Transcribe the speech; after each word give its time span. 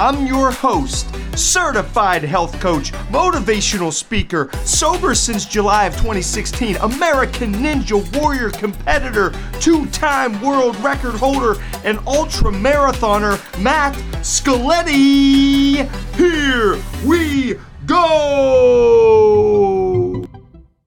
I'm 0.00 0.26
your 0.26 0.50
host, 0.50 1.14
certified 1.36 2.22
health 2.22 2.58
coach, 2.58 2.90
motivational 3.12 3.92
speaker, 3.92 4.48
sober 4.64 5.14
since 5.14 5.44
July 5.44 5.84
of 5.84 5.92
2016, 5.92 6.76
American 6.76 7.52
Ninja 7.52 8.00
Warrior 8.18 8.48
competitor, 8.48 9.34
two 9.60 9.84
time 9.88 10.40
world 10.40 10.74
record 10.76 11.16
holder, 11.16 11.62
and 11.84 11.98
ultra 12.06 12.50
marathoner, 12.50 13.36
Matt 13.62 13.92
Scaletti. 14.22 15.86
Here 16.16 16.78
we 17.06 17.58
go! 17.84 19.10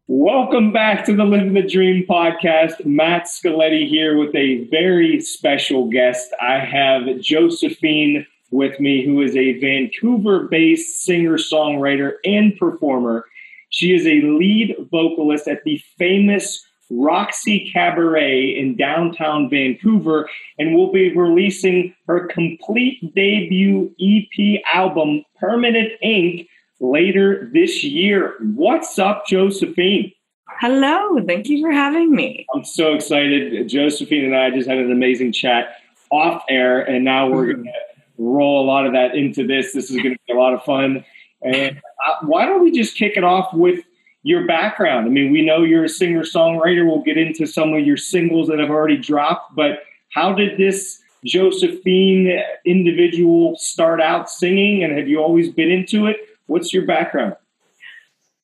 Welcome 0.07 0.73
back 0.73 1.05
to 1.05 1.15
the 1.15 1.23
Living 1.23 1.53
the 1.53 1.61
Dream 1.61 2.03
podcast. 2.09 2.83
Matt 2.83 3.25
Scaletti 3.25 3.87
here 3.87 4.17
with 4.17 4.33
a 4.33 4.67
very 4.71 5.21
special 5.21 5.87
guest. 5.87 6.33
I 6.41 6.57
have 6.57 7.19
Josephine 7.19 8.25
with 8.53 8.79
me, 8.79 9.03
who 9.03 9.21
is 9.21 9.35
a 9.35 9.59
Vancouver 9.59 10.47
based 10.47 11.03
singer, 11.03 11.37
songwriter, 11.37 12.13
and 12.23 12.57
performer. 12.57 13.25
She 13.69 13.93
is 13.93 14.05
a 14.05 14.21
lead 14.21 14.75
vocalist 14.91 15.47
at 15.47 15.63
the 15.63 15.81
famous 15.97 16.63
Roxy 16.91 17.71
Cabaret 17.73 18.55
in 18.55 18.75
downtown 18.77 19.49
Vancouver 19.49 20.29
and 20.59 20.75
will 20.75 20.91
be 20.91 21.15
releasing 21.15 21.95
her 22.07 22.27
complete 22.27 23.13
debut 23.15 23.93
EP 23.99 24.61
album, 24.71 25.23
Permanent 25.39 25.91
Ink, 26.01 26.47
later 26.79 27.49
this 27.51 27.83
year. 27.83 28.35
What's 28.41 28.99
up, 28.99 29.25
Josephine? 29.25 30.11
Hello, 30.59 31.17
thank 31.25 31.47
you 31.47 31.61
for 31.61 31.71
having 31.71 32.13
me. 32.13 32.45
I'm 32.53 32.63
so 32.63 32.93
excited. 32.93 33.67
Josephine 33.67 34.25
and 34.25 34.35
I 34.35 34.51
just 34.51 34.69
had 34.69 34.77
an 34.77 34.91
amazing 34.91 35.31
chat 35.31 35.77
off 36.11 36.43
air, 36.47 36.81
and 36.81 37.03
now 37.03 37.27
we're 37.27 37.45
mm-hmm. 37.45 37.63
going 37.63 37.65
to 37.65 37.92
roll 38.17 38.63
a 38.63 38.65
lot 38.65 38.85
of 38.85 38.93
that 38.93 39.15
into 39.15 39.45
this. 39.45 39.73
This 39.73 39.89
is 39.89 39.97
going 39.97 40.13
to 40.13 40.19
be 40.27 40.33
a 40.33 40.37
lot 40.37 40.53
of 40.53 40.63
fun. 40.63 41.03
And 41.41 41.77
uh, 42.07 42.25
why 42.25 42.45
don't 42.45 42.63
we 42.63 42.71
just 42.71 42.95
kick 42.95 43.13
it 43.17 43.23
off 43.23 43.53
with 43.53 43.79
your 44.23 44.47
background? 44.47 45.05
I 45.05 45.09
mean, 45.09 45.31
we 45.31 45.45
know 45.45 45.63
you're 45.63 45.83
a 45.83 45.89
singer 45.89 46.23
songwriter. 46.23 46.85
We'll 46.85 47.03
get 47.03 47.17
into 47.17 47.45
some 47.45 47.73
of 47.73 47.85
your 47.85 47.97
singles 47.97 48.47
that 48.47 48.59
have 48.59 48.69
already 48.69 48.97
dropped, 48.97 49.55
but 49.55 49.83
how 50.13 50.33
did 50.33 50.57
this 50.57 50.99
Josephine 51.25 52.41
individual 52.65 53.55
start 53.57 54.01
out 54.01 54.29
singing? 54.29 54.83
And 54.83 54.97
have 54.97 55.07
you 55.07 55.19
always 55.19 55.49
been 55.49 55.71
into 55.71 56.07
it? 56.07 56.17
What's 56.47 56.73
your 56.73 56.85
background? 56.85 57.35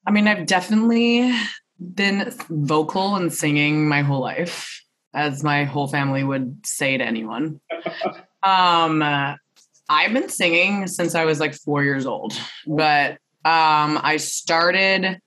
I 0.07 0.11
mean, 0.11 0.27
I've 0.27 0.45
definitely 0.45 1.31
been 1.93 2.33
vocal 2.49 3.15
and 3.15 3.31
singing 3.31 3.87
my 3.87 4.01
whole 4.01 4.21
life, 4.21 4.83
as 5.13 5.43
my 5.43 5.65
whole 5.65 5.87
family 5.87 6.23
would 6.23 6.65
say 6.65 6.97
to 6.97 7.03
anyone. 7.03 7.59
um, 8.43 9.01
I've 9.89 10.13
been 10.13 10.29
singing 10.29 10.87
since 10.87 11.15
I 11.15 11.25
was 11.25 11.39
like 11.39 11.55
four 11.55 11.83
years 11.83 12.05
old, 12.05 12.33
but 12.67 13.13
um, 13.43 13.99
I 14.03 14.17
started 14.17 15.19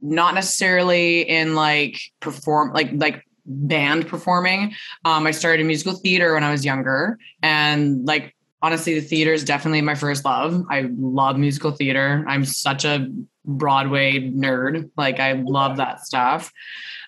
not 0.00 0.34
necessarily 0.34 1.22
in 1.22 1.54
like 1.54 2.00
perform 2.20 2.72
like 2.72 2.90
like 2.94 3.24
band 3.46 4.08
performing. 4.08 4.74
Um, 5.04 5.26
I 5.26 5.30
started 5.32 5.66
musical 5.66 5.94
theater 5.94 6.34
when 6.34 6.42
I 6.42 6.50
was 6.50 6.64
younger, 6.64 7.18
and 7.42 8.06
like 8.06 8.34
honestly, 8.62 8.94
the 8.94 9.06
theater 9.06 9.34
is 9.34 9.44
definitely 9.44 9.82
my 9.82 9.94
first 9.94 10.24
love. 10.24 10.64
I 10.70 10.88
love 10.96 11.36
musical 11.36 11.70
theater. 11.70 12.24
I'm 12.26 12.46
such 12.46 12.86
a 12.86 13.08
Broadway 13.44 14.30
nerd. 14.30 14.90
Like 14.96 15.20
I 15.20 15.32
love 15.32 15.76
that 15.76 16.00
stuff. 16.00 16.50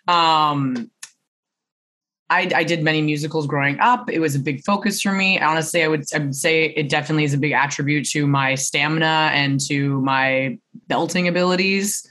Um, 0.07 0.91
I, 2.29 2.51
I, 2.55 2.65
did 2.65 2.83
many 2.83 3.03
musicals 3.03 3.47
growing 3.47 3.79
up. 3.79 4.11
It 4.11 4.19
was 4.19 4.35
a 4.35 4.41
big 4.41 4.65
focus 4.65 5.01
for 5.01 5.13
me. 5.13 5.39
Honestly, 5.39 5.85
I 5.85 5.89
would, 5.89 6.05
I 6.13 6.19
would 6.19 6.35
say 6.35 6.67
it 6.67 6.89
definitely 6.89 7.25
is 7.25 7.35
a 7.35 7.39
big 7.39 7.53
attribute 7.53 8.09
to 8.11 8.27
my 8.27 8.57
stamina 8.57 9.31
and 9.33 9.61
to 9.69 10.01
my 10.01 10.59
belting 10.89 11.29
abilities. 11.29 12.09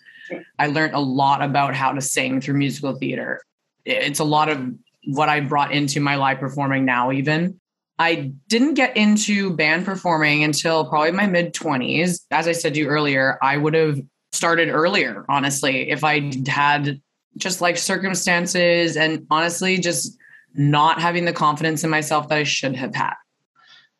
I 0.57 0.67
learned 0.67 0.93
a 0.93 0.99
lot 0.99 1.41
about 1.41 1.75
how 1.75 1.91
to 1.91 2.01
sing 2.01 2.39
through 2.39 2.57
musical 2.57 2.95
theater. 2.95 3.41
It's 3.83 4.19
a 4.19 4.23
lot 4.23 4.49
of 4.49 4.73
what 5.05 5.29
I 5.29 5.41
brought 5.41 5.71
into 5.71 5.99
my 5.99 6.15
live 6.15 6.39
performing 6.39 6.85
now, 6.85 7.11
even. 7.11 7.59
I 7.99 8.33
didn't 8.47 8.73
get 8.73 8.97
into 8.97 9.55
band 9.55 9.85
performing 9.85 10.43
until 10.43 10.85
probably 10.85 11.11
my 11.11 11.27
mid 11.27 11.53
20s. 11.53 12.21
As 12.31 12.47
I 12.47 12.51
said 12.51 12.73
to 12.73 12.79
you 12.79 12.87
earlier, 12.87 13.37
I 13.41 13.57
would 13.57 13.73
have 13.73 13.99
started 14.33 14.69
earlier, 14.69 15.25
honestly, 15.29 15.89
if 15.89 16.03
I 16.03 16.31
had 16.47 17.01
just 17.37 17.61
like 17.61 17.77
circumstances 17.77 18.97
and 18.97 19.25
honestly 19.29 19.77
just 19.77 20.17
not 20.53 21.01
having 21.01 21.25
the 21.25 21.33
confidence 21.33 21.83
in 21.83 21.89
myself 21.89 22.29
that 22.29 22.37
I 22.37 22.43
should 22.43 22.75
have 22.75 22.95
had. 22.95 23.13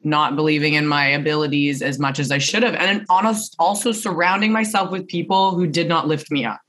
Not 0.03 0.35
believing 0.35 0.75
in 0.75 0.87
my 0.87 1.07
abilities 1.07 1.81
as 1.81 1.99
much 1.99 2.19
as 2.19 2.31
I 2.31 2.37
should 2.37 2.63
have. 2.63 2.75
And 2.75 3.05
honest, 3.09 3.55
also 3.59 3.91
surrounding 3.91 4.51
myself 4.51 4.91
with 4.91 5.07
people 5.07 5.51
who 5.55 5.67
did 5.67 5.87
not 5.87 6.07
lift 6.07 6.31
me 6.31 6.45
up. 6.45 6.61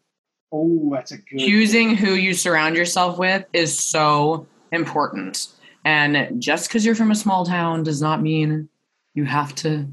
Oh, 0.53 0.91
that's 0.93 1.13
a 1.13 1.19
good 1.19 1.39
choosing 1.39 1.97
who 1.97 2.15
you 2.15 2.33
surround 2.33 2.77
yourself 2.77 3.19
with 3.19 3.45
is 3.53 3.79
so 3.79 4.47
important. 4.73 5.49
And 5.85 6.41
just 6.41 6.69
because 6.69 6.85
you're 6.85 6.95
from 6.95 7.11
a 7.11 7.17
small 7.17 7.45
town 7.45 7.83
does 7.83 8.01
not 8.01 8.23
mean 8.23 8.69
you 9.15 9.25
have 9.25 9.55
to 9.57 9.87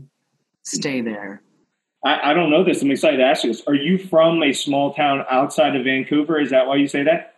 stay 0.64 1.02
there. 1.02 1.44
I, 2.04 2.32
I, 2.32 2.34
don't 2.34 2.50
know 2.50 2.64
this. 2.64 2.82
I'm 2.82 2.92
excited 2.92 3.18
to 3.18 3.24
ask 3.24 3.44
you 3.44 3.52
this. 3.52 3.64
Are 3.66 3.76
you 3.76 3.98
from 3.98 4.44
a 4.44 4.52
small 4.52 4.94
town 4.94 5.26
outside 5.30 5.76
of 5.76 5.86
Vancouver? 5.86 6.40
Is 6.40 6.50
that 6.50 6.68
why 6.68 6.76
you 6.76 6.88
say 6.88 7.04
that? 7.04 7.36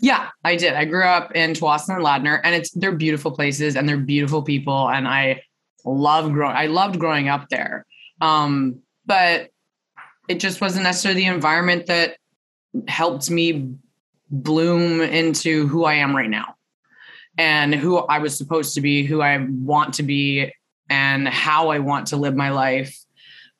Yeah, 0.00 0.28
I 0.44 0.56
did. 0.56 0.74
I 0.74 0.84
grew 0.84 1.04
up 1.04 1.32
in 1.34 1.52
Tsawwassen 1.52 1.96
and 1.96 2.04
Ladner, 2.04 2.40
and 2.44 2.54
it's 2.54 2.70
they're 2.72 2.92
beautiful 2.92 3.32
places 3.32 3.74
and 3.74 3.88
they're 3.88 3.96
beautiful 3.96 4.42
people, 4.42 4.88
and 4.88 5.08
I 5.08 5.42
love 5.84 6.32
growing. 6.32 6.54
I 6.54 6.66
loved 6.66 6.98
growing 6.98 7.28
up 7.28 7.48
there, 7.48 7.86
um, 8.20 8.80
but 9.06 9.48
it 10.28 10.40
just 10.40 10.60
wasn't 10.60 10.84
necessarily 10.84 11.22
the 11.22 11.26
environment 11.28 11.86
that 11.86 12.18
helped 12.86 13.30
me 13.30 13.72
bloom 14.30 15.00
into 15.00 15.66
who 15.68 15.84
I 15.84 15.94
am 15.94 16.14
right 16.14 16.28
now, 16.28 16.54
and 17.38 17.74
who 17.74 17.96
I 17.96 18.18
was 18.18 18.36
supposed 18.36 18.74
to 18.74 18.82
be, 18.82 19.04
who 19.04 19.22
I 19.22 19.46
want 19.48 19.94
to 19.94 20.02
be, 20.02 20.52
and 20.90 21.26
how 21.26 21.70
I 21.70 21.78
want 21.78 22.08
to 22.08 22.16
live 22.16 22.36
my 22.36 22.50
life 22.50 22.94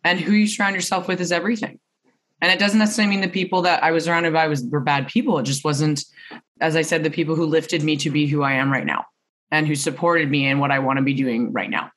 and 0.08 0.18
who 0.18 0.32
you 0.32 0.46
surround 0.46 0.74
yourself 0.74 1.06
with 1.06 1.20
is 1.20 1.30
everything. 1.30 1.78
And 2.40 2.50
it 2.50 2.58
doesn't 2.58 2.78
necessarily 2.78 3.10
mean 3.10 3.20
the 3.20 3.28
people 3.28 3.60
that 3.62 3.82
I 3.84 3.90
was 3.90 4.04
surrounded 4.04 4.32
by 4.32 4.46
was 4.46 4.64
were 4.64 4.80
bad 4.80 5.06
people. 5.06 5.38
It 5.38 5.42
just 5.42 5.64
wasn't, 5.64 6.02
as 6.62 6.76
I 6.76 6.82
said, 6.82 7.04
the 7.04 7.10
people 7.10 7.34
who 7.34 7.44
lifted 7.44 7.82
me 7.82 7.96
to 7.98 8.10
be 8.10 8.26
who 8.26 8.42
I 8.42 8.52
am 8.52 8.72
right 8.72 8.86
now 8.86 9.04
and 9.50 9.66
who 9.66 9.74
supported 9.74 10.30
me 10.30 10.48
in 10.48 10.60
what 10.60 10.70
I 10.70 10.78
want 10.78 10.96
to 10.98 11.02
be 11.02 11.12
doing 11.12 11.52
right 11.52 11.68
now. 11.68 11.90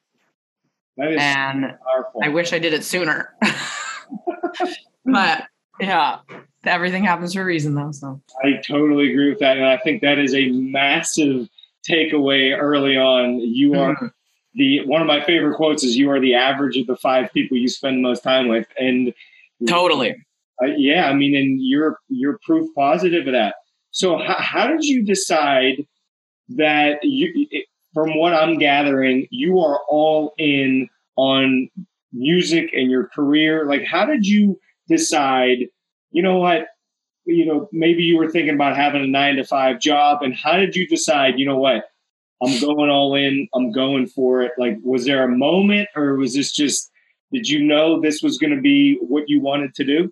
That 0.98 1.12
is 1.12 1.22
and 1.22 1.62
powerful. 1.62 2.22
I 2.22 2.28
wish 2.30 2.52
I 2.52 2.60
did 2.60 2.74
it 2.74 2.84
sooner. 2.84 3.34
but 5.06 5.46
yeah, 5.80 6.20
everything 6.66 7.06
happens 7.06 7.34
for 7.34 7.44
a 7.44 7.46
reason 7.46 7.76
though. 7.76 7.92
So 7.94 8.22
I 8.44 8.62
totally 8.68 9.12
agree 9.12 9.30
with 9.30 9.40
that. 9.40 9.56
And 9.56 9.66
I 9.66 9.78
think 9.78 10.02
that 10.02 10.20
is 10.20 10.34
a 10.34 10.50
massive 10.50 11.48
takeaway 11.90 12.58
early 12.58 12.98
on. 12.98 13.40
You 13.40 13.76
are 13.76 13.96
mm-hmm 13.96 14.08
the 14.54 14.86
one 14.86 15.02
of 15.02 15.08
my 15.08 15.24
favorite 15.24 15.56
quotes 15.56 15.84
is 15.84 15.98
"You 15.98 16.10
are 16.12 16.20
the 16.20 16.36
average 16.36 16.78
of 16.78 16.88
the 16.88 16.98
five 16.98 17.32
people 17.34 17.58
you 17.58 17.70
spend 17.70 18.02
most 18.02 18.24
time 18.24 18.48
with," 18.48 18.68
and 18.78 19.14
totally, 19.68 20.16
uh, 20.62 20.68
yeah. 20.78 21.08
I 21.08 21.14
mean, 21.14 21.36
and 21.36 21.60
you're 21.62 21.98
you're 22.10 22.40
proof 22.46 22.70
positive 22.76 23.28
of 23.28 23.34
that. 23.34 23.56
So, 23.92 24.18
how, 24.18 24.36
how 24.38 24.68
did 24.68 24.84
you 24.84 25.04
decide 25.04 25.86
that 26.50 27.00
you? 27.04 27.48
From 27.94 28.18
what 28.18 28.34
I'm 28.34 28.58
gathering, 28.58 29.28
you 29.32 29.60
are 29.60 29.80
all 29.90 30.34
in 30.38 30.88
on 31.18 31.70
music 32.14 32.70
and 32.74 32.90
your 32.90 33.08
career. 33.08 33.66
Like, 33.66 33.84
how 33.84 34.06
did 34.06 34.26
you 34.26 34.60
decide? 34.88 35.58
You 36.12 36.24
know 36.24 36.38
what? 36.38 36.68
You 37.26 37.46
know, 37.46 37.70
maybe 37.72 38.04
you 38.04 38.18
were 38.18 38.30
thinking 38.30 38.56
about 38.56 38.76
having 38.76 39.04
a 39.04 39.08
nine 39.08 39.36
to 39.36 39.44
five 39.44 39.80
job, 39.80 40.24
and 40.24 40.34
how 40.34 40.58
did 40.58 40.76
you 40.76 40.88
decide? 40.88 41.38
You 41.38 41.46
know 41.46 41.58
what? 41.58 41.86
I'm 42.42 42.60
going 42.60 42.90
all 42.90 43.16
in. 43.16 43.48
I'm 43.54 43.72
going 43.72 44.08
for 44.08 44.42
it. 44.42 44.52
Like, 44.58 44.78
was 44.84 45.06
there 45.06 45.24
a 45.24 45.28
moment, 45.28 45.90
or 45.96 46.16
was 46.16 46.34
this 46.34 46.52
just? 46.52 46.90
Did 47.32 47.48
you 47.48 47.64
know 47.64 48.02
this 48.02 48.22
was 48.22 48.38
going 48.38 48.56
to 48.56 48.62
be 48.62 48.98
what 49.02 49.30
you 49.30 49.40
wanted 49.40 49.74
to 49.76 49.86
do? 49.86 50.12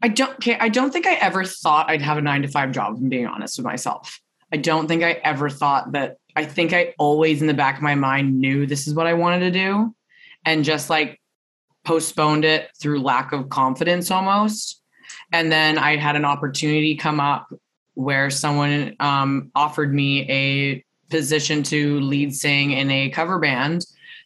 I 0.00 0.08
don't. 0.08 0.34
Okay, 0.34 0.56
I 0.58 0.68
don't 0.68 0.92
think 0.92 1.06
I 1.06 1.14
ever 1.14 1.44
thought 1.44 1.90
I'd 1.90 2.02
have 2.02 2.18
a 2.18 2.22
nine 2.22 2.42
to 2.42 2.48
five 2.48 2.72
job. 2.72 2.96
I'm 2.96 3.08
being 3.08 3.26
honest 3.26 3.58
with 3.58 3.66
myself. 3.66 4.20
I 4.52 4.56
don't 4.56 4.86
think 4.88 5.02
I 5.02 5.12
ever 5.24 5.50
thought 5.50 5.92
that. 5.92 6.16
I 6.34 6.44
think 6.46 6.72
I 6.72 6.94
always, 6.98 7.42
in 7.42 7.46
the 7.46 7.54
back 7.54 7.76
of 7.76 7.82
my 7.82 7.94
mind, 7.94 8.40
knew 8.40 8.66
this 8.66 8.86
is 8.86 8.94
what 8.94 9.06
I 9.06 9.14
wanted 9.14 9.40
to 9.40 9.50
do, 9.50 9.94
and 10.44 10.64
just 10.64 10.88
like 10.88 11.20
postponed 11.84 12.44
it 12.44 12.70
through 12.80 13.00
lack 13.00 13.32
of 13.32 13.48
confidence 13.48 14.10
almost. 14.10 14.80
And 15.32 15.50
then 15.50 15.78
I 15.78 15.96
had 15.96 16.16
an 16.16 16.24
opportunity 16.24 16.96
come 16.96 17.20
up 17.20 17.52
where 17.94 18.30
someone 18.30 18.96
um, 19.00 19.50
offered 19.54 19.92
me 19.92 20.30
a 20.30 20.84
position 21.12 21.62
to 21.64 22.00
lead 22.00 22.34
sing 22.34 22.72
in 22.72 22.90
a 22.90 23.10
cover 23.10 23.38
band 23.38 23.84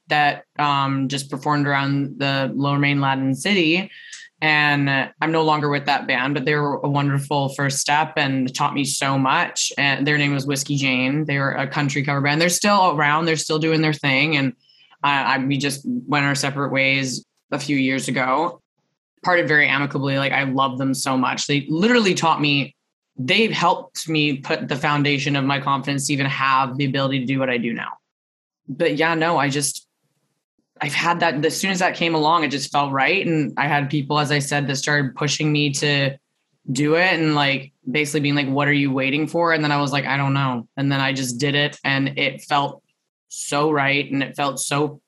that 0.08 0.44
um, 0.58 1.08
just 1.08 1.30
performed 1.30 1.66
around 1.66 2.18
the 2.18 2.50
Lower 2.54 2.78
Mainland 2.78 3.36
City. 3.38 3.90
And 4.42 4.90
I'm 4.90 5.32
no 5.32 5.42
longer 5.42 5.70
with 5.70 5.86
that 5.86 6.06
band, 6.06 6.34
but 6.34 6.44
they 6.44 6.54
were 6.54 6.76
a 6.76 6.88
wonderful 6.88 7.48
first 7.50 7.78
step 7.78 8.12
and 8.16 8.54
taught 8.54 8.74
me 8.74 8.84
so 8.84 9.18
much. 9.18 9.72
And 9.78 10.06
their 10.06 10.18
name 10.18 10.34
was 10.34 10.46
Whiskey 10.46 10.76
Jane. 10.76 11.24
They 11.24 11.38
were 11.38 11.52
a 11.52 11.66
country 11.66 12.04
cover 12.04 12.20
band. 12.20 12.40
They're 12.40 12.50
still 12.50 12.90
around. 12.90 13.24
They're 13.24 13.36
still 13.36 13.58
doing 13.58 13.80
their 13.80 13.94
thing. 13.94 14.36
And 14.36 14.52
I, 15.02 15.36
I 15.36 15.38
we 15.38 15.56
just 15.56 15.82
went 15.84 16.26
our 16.26 16.34
separate 16.34 16.70
ways 16.70 17.24
a 17.50 17.58
few 17.58 17.76
years 17.76 18.08
ago. 18.08 18.60
Parted 19.24 19.48
very 19.48 19.68
amicably. 19.68 20.18
Like 20.18 20.32
I 20.32 20.44
love 20.44 20.76
them 20.78 20.92
so 20.92 21.16
much. 21.16 21.46
They 21.46 21.66
literally 21.68 22.14
taught 22.14 22.40
me. 22.40 22.75
They've 23.18 23.50
helped 23.50 24.08
me 24.08 24.38
put 24.38 24.68
the 24.68 24.76
foundation 24.76 25.36
of 25.36 25.44
my 25.44 25.60
confidence 25.60 26.06
to 26.06 26.12
even 26.12 26.26
have 26.26 26.76
the 26.76 26.84
ability 26.84 27.20
to 27.20 27.26
do 27.26 27.38
what 27.38 27.48
I 27.48 27.56
do 27.56 27.72
now. 27.72 27.92
But 28.68 28.96
yeah, 28.96 29.14
no, 29.14 29.38
I 29.38 29.48
just 29.48 29.86
I've 30.80 30.92
had 30.92 31.20
that 31.20 31.44
as 31.44 31.58
soon 31.58 31.70
as 31.70 31.78
that 31.78 31.94
came 31.94 32.14
along, 32.14 32.44
it 32.44 32.50
just 32.50 32.70
felt 32.70 32.92
right. 32.92 33.26
And 33.26 33.54
I 33.56 33.66
had 33.66 33.88
people, 33.88 34.18
as 34.18 34.30
I 34.30 34.40
said, 34.40 34.66
that 34.66 34.76
started 34.76 35.14
pushing 35.14 35.50
me 35.50 35.70
to 35.74 36.18
do 36.70 36.96
it 36.96 37.14
and 37.14 37.34
like 37.34 37.72
basically 37.90 38.20
being 38.20 38.34
like, 38.34 38.48
what 38.48 38.68
are 38.68 38.72
you 38.72 38.92
waiting 38.92 39.26
for? 39.26 39.52
And 39.52 39.64
then 39.64 39.72
I 39.72 39.80
was 39.80 39.92
like, 39.92 40.04
I 40.04 40.16
don't 40.16 40.34
know. 40.34 40.68
And 40.76 40.90
then 40.92 41.00
I 41.00 41.12
just 41.12 41.38
did 41.38 41.54
it 41.54 41.78
and 41.84 42.18
it 42.18 42.42
felt 42.42 42.82
so 43.28 43.70
right. 43.70 44.10
And 44.10 44.22
it 44.22 44.36
felt 44.36 44.60
so 44.60 45.00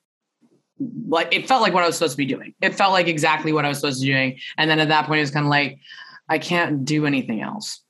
like 1.09 1.35
it 1.35 1.49
felt 1.49 1.61
like 1.61 1.75
what 1.75 1.83
I 1.83 1.87
was 1.87 1.97
supposed 1.97 2.13
to 2.13 2.19
be 2.19 2.27
doing. 2.27 2.55
It 2.63 2.75
felt 2.75 2.93
like 2.93 3.09
exactly 3.09 3.53
what 3.53 3.65
I 3.65 3.69
was 3.69 3.79
supposed 3.79 4.01
to 4.01 4.07
be 4.07 4.13
doing. 4.13 4.39
And 4.57 4.71
then 4.71 4.79
at 4.79 4.89
that 4.89 5.07
point, 5.07 5.19
it 5.19 5.23
was 5.23 5.31
kind 5.33 5.47
of 5.47 5.51
like, 5.51 5.81
I 6.29 6.39
can't 6.39 6.85
do 6.85 7.05
anything 7.05 7.43
else. 7.43 7.83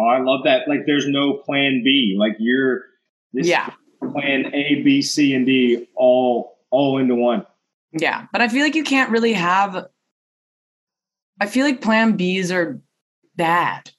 Oh, 0.00 0.08
I 0.08 0.20
love 0.20 0.44
that. 0.44 0.66
Like 0.68 0.80
there's 0.86 1.06
no 1.06 1.34
plan 1.34 1.82
B. 1.84 2.16
Like 2.18 2.36
you're 2.38 2.82
this 3.32 3.46
yeah. 3.46 3.70
plan 4.00 4.46
A, 4.54 4.82
B, 4.82 5.02
C, 5.02 5.34
and 5.34 5.44
D 5.44 5.88
all 5.94 6.58
all 6.70 6.98
into 6.98 7.14
one. 7.14 7.44
Yeah. 7.92 8.26
But 8.32 8.40
I 8.40 8.48
feel 8.48 8.62
like 8.62 8.74
you 8.74 8.84
can't 8.84 9.10
really 9.10 9.34
have 9.34 9.86
I 11.40 11.46
feel 11.46 11.66
like 11.66 11.80
plan 11.80 12.16
Bs 12.16 12.54
are 12.54 12.80
bad. 13.36 13.90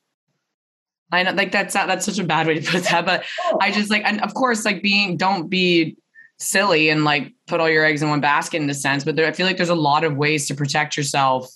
I 1.11 1.23
know 1.23 1.33
like 1.33 1.51
that's 1.51 1.73
that's 1.73 2.05
such 2.05 2.19
a 2.19 2.23
bad 2.23 2.47
way 2.47 2.59
to 2.59 2.71
put 2.71 2.83
that, 2.85 3.05
but 3.05 3.23
oh. 3.45 3.57
I 3.61 3.71
just 3.71 3.89
like 3.89 4.03
and 4.05 4.21
of 4.21 4.33
course 4.33 4.65
like 4.65 4.81
being 4.81 5.17
don't 5.17 5.49
be 5.49 5.97
silly 6.39 6.89
and 6.89 7.03
like 7.03 7.33
put 7.47 7.59
all 7.59 7.69
your 7.69 7.85
eggs 7.85 8.01
in 8.01 8.09
one 8.09 8.21
basket 8.21 8.61
in 8.61 8.69
a 8.69 8.73
sense, 8.73 9.03
but 9.03 9.15
there, 9.15 9.27
I 9.27 9.31
feel 9.31 9.45
like 9.45 9.57
there's 9.57 9.69
a 9.69 9.75
lot 9.75 10.03
of 10.03 10.15
ways 10.15 10.47
to 10.47 10.55
protect 10.55 10.97
yourself 10.97 11.47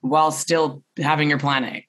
while 0.00 0.32
still 0.32 0.82
having 0.96 1.28
your 1.28 1.38
plan 1.38 1.64
A. 1.64 1.87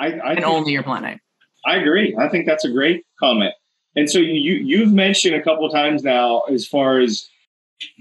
I, 0.00 0.06
I 0.12 0.32
and 0.32 0.44
only 0.44 0.72
your 0.72 0.82
plan 0.82 1.20
I 1.66 1.76
agree. 1.76 2.16
I 2.18 2.28
think 2.28 2.46
that's 2.46 2.64
a 2.64 2.70
great 2.70 3.04
comment. 3.18 3.52
And 3.96 4.08
so 4.10 4.18
you 4.18 4.54
you've 4.54 4.92
mentioned 4.92 5.34
a 5.34 5.42
couple 5.42 5.68
times 5.68 6.02
now 6.02 6.40
as 6.50 6.66
far 6.66 6.98
as 6.98 7.28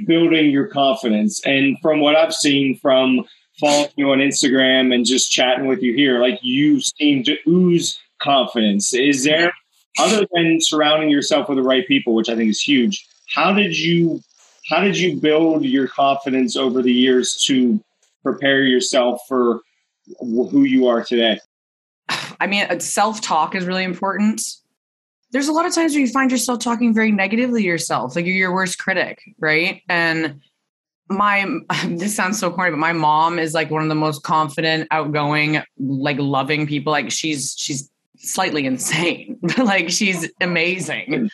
building 0.08 0.50
your 0.50 0.68
confidence, 0.68 1.46
and 1.46 1.78
from 1.82 2.00
what 2.00 2.16
I've 2.16 2.34
seen 2.34 2.78
from 2.78 3.26
following 3.60 3.90
you 3.98 4.12
on 4.12 4.20
Instagram 4.20 4.94
and 4.94 5.06
just 5.06 5.32
chatting 5.32 5.68
with 5.68 5.82
you 5.82 5.94
here, 5.94 6.22
like 6.22 6.40
you 6.42 6.80
seem 6.80 7.24
to 7.24 7.38
ooze 7.48 8.00
confidence. 8.22 8.94
Is 8.94 9.24
there 9.24 9.52
other 10.00 10.26
than 10.34 10.60
surrounding 10.62 11.10
yourself 11.10 11.50
with 11.50 11.58
the 11.58 11.64
right 11.64 11.86
people, 11.88 12.16
which 12.16 12.30
I 12.30 12.36
think 12.36 12.50
is 12.50 12.62
huge? 12.62 13.06
How 13.34 13.54
did 13.54 13.78
you 13.78 14.22
how 14.70 14.82
did 14.82 14.98
you 14.98 15.20
build 15.20 15.66
your 15.66 15.88
confidence 15.88 16.56
over 16.56 16.82
the 16.82 16.94
years 16.94 17.44
to 17.48 17.84
prepare 18.24 18.64
yourself 18.64 19.22
for 19.28 19.62
who 20.20 20.64
you 20.64 20.88
are 20.88 21.04
today? 21.04 21.40
I 22.40 22.48
mean, 22.48 22.66
uh, 22.70 22.80
self 22.80 23.22
talk 23.22 23.56
is 23.56 23.66
really 23.66 23.84
important. 23.84 24.42
There's 25.32 25.48
a 25.48 25.52
lot 25.52 25.66
of 25.66 25.76
times 25.76 25.94
where 25.94 26.02
you 26.02 26.08
find 26.08 26.32
yourself 26.32 26.60
talking 26.60 26.94
very 26.94 27.12
negatively 27.12 27.62
to 27.62 27.68
yourself, 27.68 28.16
like 28.16 28.26
you're 28.26 28.36
your 28.36 28.54
worst 28.54 28.80
critic, 28.80 29.20
right? 29.40 29.84
And 29.88 30.42
my 31.10 31.46
this 31.88 32.16
sounds 32.16 32.40
so 32.40 32.52
corny, 32.52 32.72
but 32.72 32.78
my 32.78 32.94
mom 32.94 33.40
is 33.40 33.54
like 33.54 33.70
one 33.70 33.84
of 33.84 33.90
the 33.90 33.96
most 33.96 34.24
confident, 34.24 34.88
outgoing, 34.92 35.62
like 35.78 36.18
loving 36.20 36.66
people. 36.68 36.92
Like 36.92 37.12
she's 37.12 37.56
she's 37.58 37.90
slightly 38.18 38.66
insane, 38.66 39.38
but 39.42 39.60
like 39.60 39.90
she's 39.90 40.30
amazing. 40.42 41.30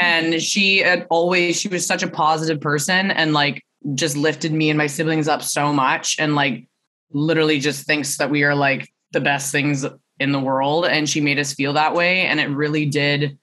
and 0.00 0.42
she 0.42 0.78
had 0.78 1.06
always, 1.10 1.60
she 1.60 1.68
was 1.68 1.86
such 1.86 2.02
a 2.02 2.08
positive 2.08 2.60
person 2.60 3.10
and 3.10 3.32
like 3.32 3.64
just 3.94 4.16
lifted 4.16 4.52
me 4.52 4.70
and 4.70 4.78
my 4.78 4.86
siblings 4.86 5.28
up 5.28 5.42
so 5.42 5.72
much 5.72 6.16
and 6.18 6.34
like 6.34 6.66
literally 7.12 7.58
just 7.60 7.86
thinks 7.86 8.16
that 8.16 8.30
we 8.30 8.42
are 8.42 8.54
like 8.54 8.88
the 9.12 9.20
best 9.20 9.52
things 9.52 9.84
in 10.20 10.32
the 10.32 10.40
world. 10.40 10.86
And 10.86 11.08
she 11.08 11.20
made 11.20 11.38
us 11.38 11.54
feel 11.54 11.72
that 11.74 11.94
way. 11.94 12.22
And 12.22 12.40
it 12.40 12.48
really 12.48 12.86
did 12.86 13.38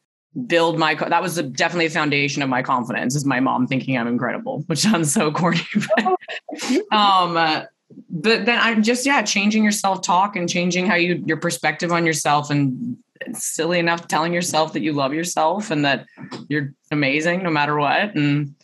build 0.48 0.80
my 0.80 0.96
that 0.96 1.22
was 1.22 1.36
definitely 1.36 1.88
a 1.88 1.90
foundation 1.90 2.42
of 2.42 2.48
my 2.48 2.64
confidence 2.64 3.18
is 3.18 3.26
my 3.26 3.42
mom 3.42 3.68
thinking 3.68 3.98
i'm 3.98 4.08
incredible 4.08 4.64
which 4.68 4.80
sounds 4.80 5.12
so 5.12 5.30
corny 5.30 5.60
but, 5.98 6.94
um 6.94 7.68
but 8.10 8.46
then 8.46 8.60
I'm 8.60 8.84
just 8.84 9.06
yeah, 9.06 9.22
changing 9.22 9.64
your 9.64 9.72
self 9.72 10.02
talk 10.02 10.36
and 10.36 10.50
changing 10.50 10.86
how 10.86 10.96
you 10.96 11.24
your 11.26 11.38
perspective 11.38 11.92
on 11.92 12.06
yourself 12.06 12.50
and 12.50 12.98
silly 13.34 13.80
enough 13.80 14.08
telling 14.08 14.34
yourself 14.34 14.74
that 14.74 14.82
you 14.82 14.94
love 14.94 15.14
yourself 15.14 15.72
and 15.72 15.86
that 15.86 16.06
you're 16.50 16.74
amazing 16.92 17.44
no 17.44 17.52
matter 17.52 17.78
what 17.78 18.16
and 18.16 18.56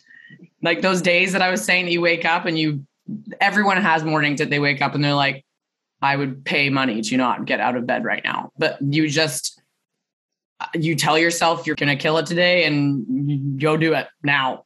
like 0.62 0.82
those 0.82 1.00
days 1.00 1.32
that 1.32 1.42
I 1.42 1.50
was 1.50 1.64
saying 1.64 1.88
you 1.88 2.00
wake 2.00 2.24
up 2.24 2.44
and 2.44 2.58
you 2.58 2.84
everyone 3.40 3.76
has 3.76 4.04
mornings 4.04 4.40
that 4.40 4.50
they 4.50 4.58
wake 4.58 4.82
up 4.82 4.94
and 4.94 5.04
they're 5.04 5.14
like 5.14 5.44
I 6.00 6.16
would 6.16 6.44
pay 6.44 6.70
money 6.70 7.02
to 7.02 7.16
not 7.16 7.44
get 7.44 7.60
out 7.60 7.76
of 7.76 7.86
bed 7.86 8.04
right 8.04 8.22
now 8.24 8.50
but 8.58 8.78
you 8.80 9.08
just 9.08 9.60
you 10.74 10.94
tell 10.96 11.18
yourself 11.18 11.66
you're 11.66 11.76
going 11.76 11.88
to 11.88 12.00
kill 12.00 12.18
it 12.18 12.26
today 12.26 12.64
and 12.64 13.60
go 13.60 13.76
do 13.76 13.94
it 13.94 14.08
now 14.22 14.64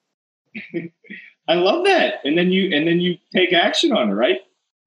I 1.48 1.54
love 1.54 1.84
that 1.84 2.14
and 2.24 2.38
then 2.38 2.50
you 2.50 2.74
and 2.74 2.86
then 2.86 3.00
you 3.00 3.16
take 3.34 3.52
action 3.52 3.92
on 3.92 4.10
it 4.10 4.14
right 4.14 4.38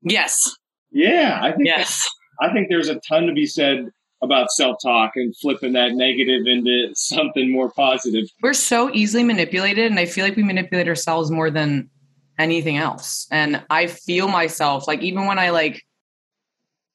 Yes. 0.05 0.55
Yeah, 0.91 1.39
I 1.41 1.51
think 1.51 1.65
yes. 1.65 2.07
I 2.41 2.53
think 2.53 2.69
there's 2.69 2.87
a 2.87 2.99
ton 2.99 3.25
to 3.25 3.33
be 3.33 3.45
said 3.45 3.89
about 4.21 4.51
self-talk 4.51 5.11
and 5.15 5.35
flipping 5.37 5.73
that 5.73 5.93
negative 5.93 6.45
into 6.45 6.89
something 6.95 7.51
more 7.51 7.69
positive. 7.71 8.25
We're 8.41 8.53
so 8.53 8.89
easily 8.93 9.23
manipulated 9.23 9.87
and 9.87 9.99
I 9.99 10.05
feel 10.05 10.23
like 10.23 10.35
we 10.35 10.43
manipulate 10.43 10.87
ourselves 10.87 11.31
more 11.31 11.49
than 11.49 11.89
anything 12.37 12.77
else. 12.77 13.27
And 13.31 13.63
I 13.69 13.87
feel 13.87 14.27
myself 14.27 14.87
like 14.87 15.01
even 15.01 15.25
when 15.25 15.39
I 15.39 15.49
like 15.49 15.83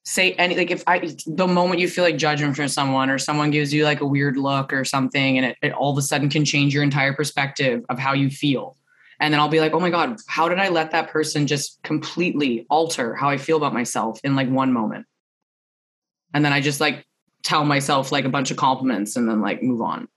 say 0.05 0.33
any 0.33 0.57
like 0.57 0.71
if 0.71 0.83
I 0.87 1.15
the 1.27 1.47
moment 1.47 1.81
you 1.81 1.89
feel 1.89 2.05
like 2.05 2.17
judgment 2.17 2.57
from 2.57 2.69
someone 2.69 3.11
or 3.11 3.19
someone 3.19 3.51
gives 3.51 3.73
you 3.73 3.85
like 3.85 4.01
a 4.01 4.07
weird 4.07 4.37
look 4.37 4.73
or 4.73 4.85
something 4.85 5.37
and 5.37 5.47
it, 5.47 5.57
it 5.63 5.73
all 5.73 5.93
of 5.93 5.99
a 5.99 6.03
sudden 6.03 6.31
can 6.31 6.45
change 6.45 6.73
your 6.73 6.83
entire 6.83 7.13
perspective 7.13 7.85
of 7.89 7.99
how 7.99 8.15
you 8.15 8.31
feel 8.31 8.77
and 9.21 9.35
then 9.35 9.41
I'll 9.41 9.49
be 9.49 9.61
like, 9.61 9.75
oh 9.75 9.81
my 9.81 9.91
God, 9.91 10.17
how 10.27 10.49
did 10.49 10.59
I 10.59 10.71
let 10.71 10.93
that 10.93 11.11
person 11.11 11.47
just 11.47 11.81
completely 11.83 12.67
alter 12.71 13.15
how 13.15 13.29
I 13.29 13.37
feel 13.37 13.59
about 13.59 13.75
myself 13.75 14.19
in 14.25 14.35
like 14.35 14.49
one 14.49 14.73
moment? 14.73 15.07
And 16.33 16.43
then 16.43 16.55
I 16.55 16.63
just 16.63 16.81
like 16.81 17.05
tell 17.43 17.67
myself 17.67 18.13
like 18.13 18.25
a 18.25 18.31
bunch 18.31 18.51
of 18.51 18.57
compliments 18.57 19.17
and 19.17 19.29
then 19.29 19.43
like 19.43 19.63
move 19.63 19.83
on. 19.83 20.09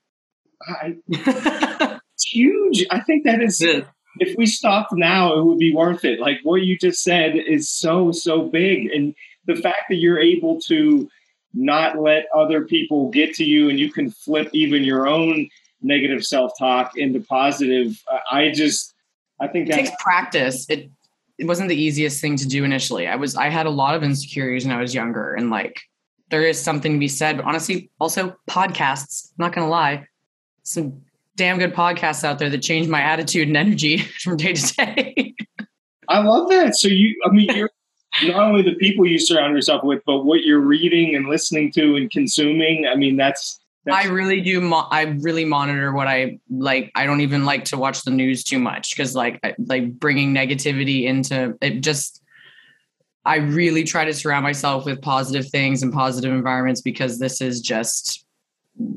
I, 0.62 0.96
it's 1.10 2.26
huge. 2.26 2.86
I 2.92 3.02
think 3.02 3.26
that 3.26 3.42
is, 3.42 3.62
if 3.62 4.38
we 4.38 4.46
stopped 4.46 4.94
now, 4.94 5.38
it 5.38 5.44
would 5.44 5.60
be 5.60 5.76
worth 5.76 6.06
it. 6.06 6.22
Like 6.22 6.38
what 6.44 6.62
you 6.62 6.78
just 6.78 7.04
said 7.04 7.36
is 7.36 7.70
so, 7.70 8.14
so 8.14 8.44
big. 8.44 8.90
And 8.90 9.14
the 9.46 9.56
fact 9.56 9.84
that 9.90 9.96
you're 9.96 10.20
able 10.20 10.60
to 10.62 11.10
not 11.54 12.00
let 12.00 12.26
other 12.34 12.66
people 12.66 13.10
get 13.10 13.34
to 13.36 13.44
you 13.44 13.70
and 13.70 13.80
you 13.80 13.92
can 13.92 14.10
flip 14.10 14.50
even 14.54 14.84
your 14.84 15.08
own 15.08 15.48
negative 15.82 16.26
self-talk 16.26 16.98
into 16.98 17.20
positive 17.20 18.02
i 18.32 18.50
just 18.50 18.94
I 19.44 19.48
think 19.48 19.70
it 19.70 19.74
takes 19.74 19.92
practice. 20.00 20.66
It 20.70 20.90
it 21.38 21.46
wasn't 21.46 21.70
the 21.70 21.76
easiest 21.76 22.22
thing 22.22 22.38
to 22.38 22.48
do 22.48 22.64
initially. 22.64 23.08
I 23.08 23.16
was 23.16 23.36
I 23.36 23.50
had 23.50 23.66
a 23.66 23.72
lot 23.72 23.96
of 23.96 24.04
insecurities 24.04 24.66
when 24.66 24.76
I 24.76 24.80
was 24.80 24.94
younger, 24.94 25.34
and 25.34 25.50
like 25.50 25.82
there 26.30 26.44
is 26.44 26.62
something 26.62 26.94
to 26.94 27.00
be 27.00 27.08
said. 27.08 27.38
But 27.38 27.46
honestly, 27.46 27.90
also 28.00 28.36
podcasts. 28.50 29.32
I'm 29.32 29.46
not 29.46 29.54
gonna 29.54 29.70
lie, 29.70 30.08
some 30.64 31.02
damn 31.36 31.58
good 31.58 31.74
podcasts 31.74 32.24
out 32.24 32.40
there 32.40 32.50
that 32.50 32.60
change 32.60 32.88
my 32.88 33.02
attitude 33.02 33.48
and 33.48 33.58
energy 33.58 33.98
from 34.24 34.38
day 34.38 34.54
to 34.54 34.76
day. 34.76 35.36
I 36.08 36.20
love 36.20 36.50
that. 36.50 36.76
So 36.76 36.88
you, 36.88 37.16
I 37.26 37.30
mean, 37.30 37.50
you're 37.56 37.72
not 38.24 38.44
only 38.44 38.62
the 38.62 38.76
people 38.76 39.06
you 39.06 39.18
surround 39.18 39.56
yourself 39.56 39.84
with, 39.84 40.02
but 40.06 40.24
what 40.24 40.44
you're 40.44 40.60
reading 40.60 41.16
and 41.16 41.28
listening 41.28 41.72
to 41.74 41.96
and 41.96 42.12
consuming. 42.12 42.88
I 42.88 42.96
mean, 42.96 43.18
that's 43.18 43.60
I 43.92 44.06
really 44.06 44.40
do. 44.42 44.62
Mo- 44.62 44.88
I 44.92 45.02
really 45.02 45.46
monitor 45.46 45.92
what 45.92 46.08
I 46.08 46.40
like. 46.50 46.92
I 46.96 47.06
don't 47.06 47.22
even 47.22 47.44
like 47.44 47.66
to 47.66 47.78
watch 47.78 48.04
the 48.04 48.12
news 48.12 48.44
too 48.44 48.60
much 48.60 48.96
because, 48.96 49.16
like, 49.16 49.40
I, 49.44 49.56
like 49.66 50.00
bringing 50.00 50.34
negativity 50.34 51.04
into 51.04 51.58
it. 51.62 51.82
Just, 51.82 52.22
I 53.26 53.38
really 53.38 53.84
try 53.84 54.06
to 54.06 54.14
surround 54.14 54.44
myself 54.44 54.86
with 54.86 55.02
positive 55.02 55.50
things 55.50 55.84
and 55.84 55.92
positive 55.92 56.32
environments 56.32 56.82
because 56.82 57.20
this 57.20 57.42
is 57.42 57.60
just 57.60 58.26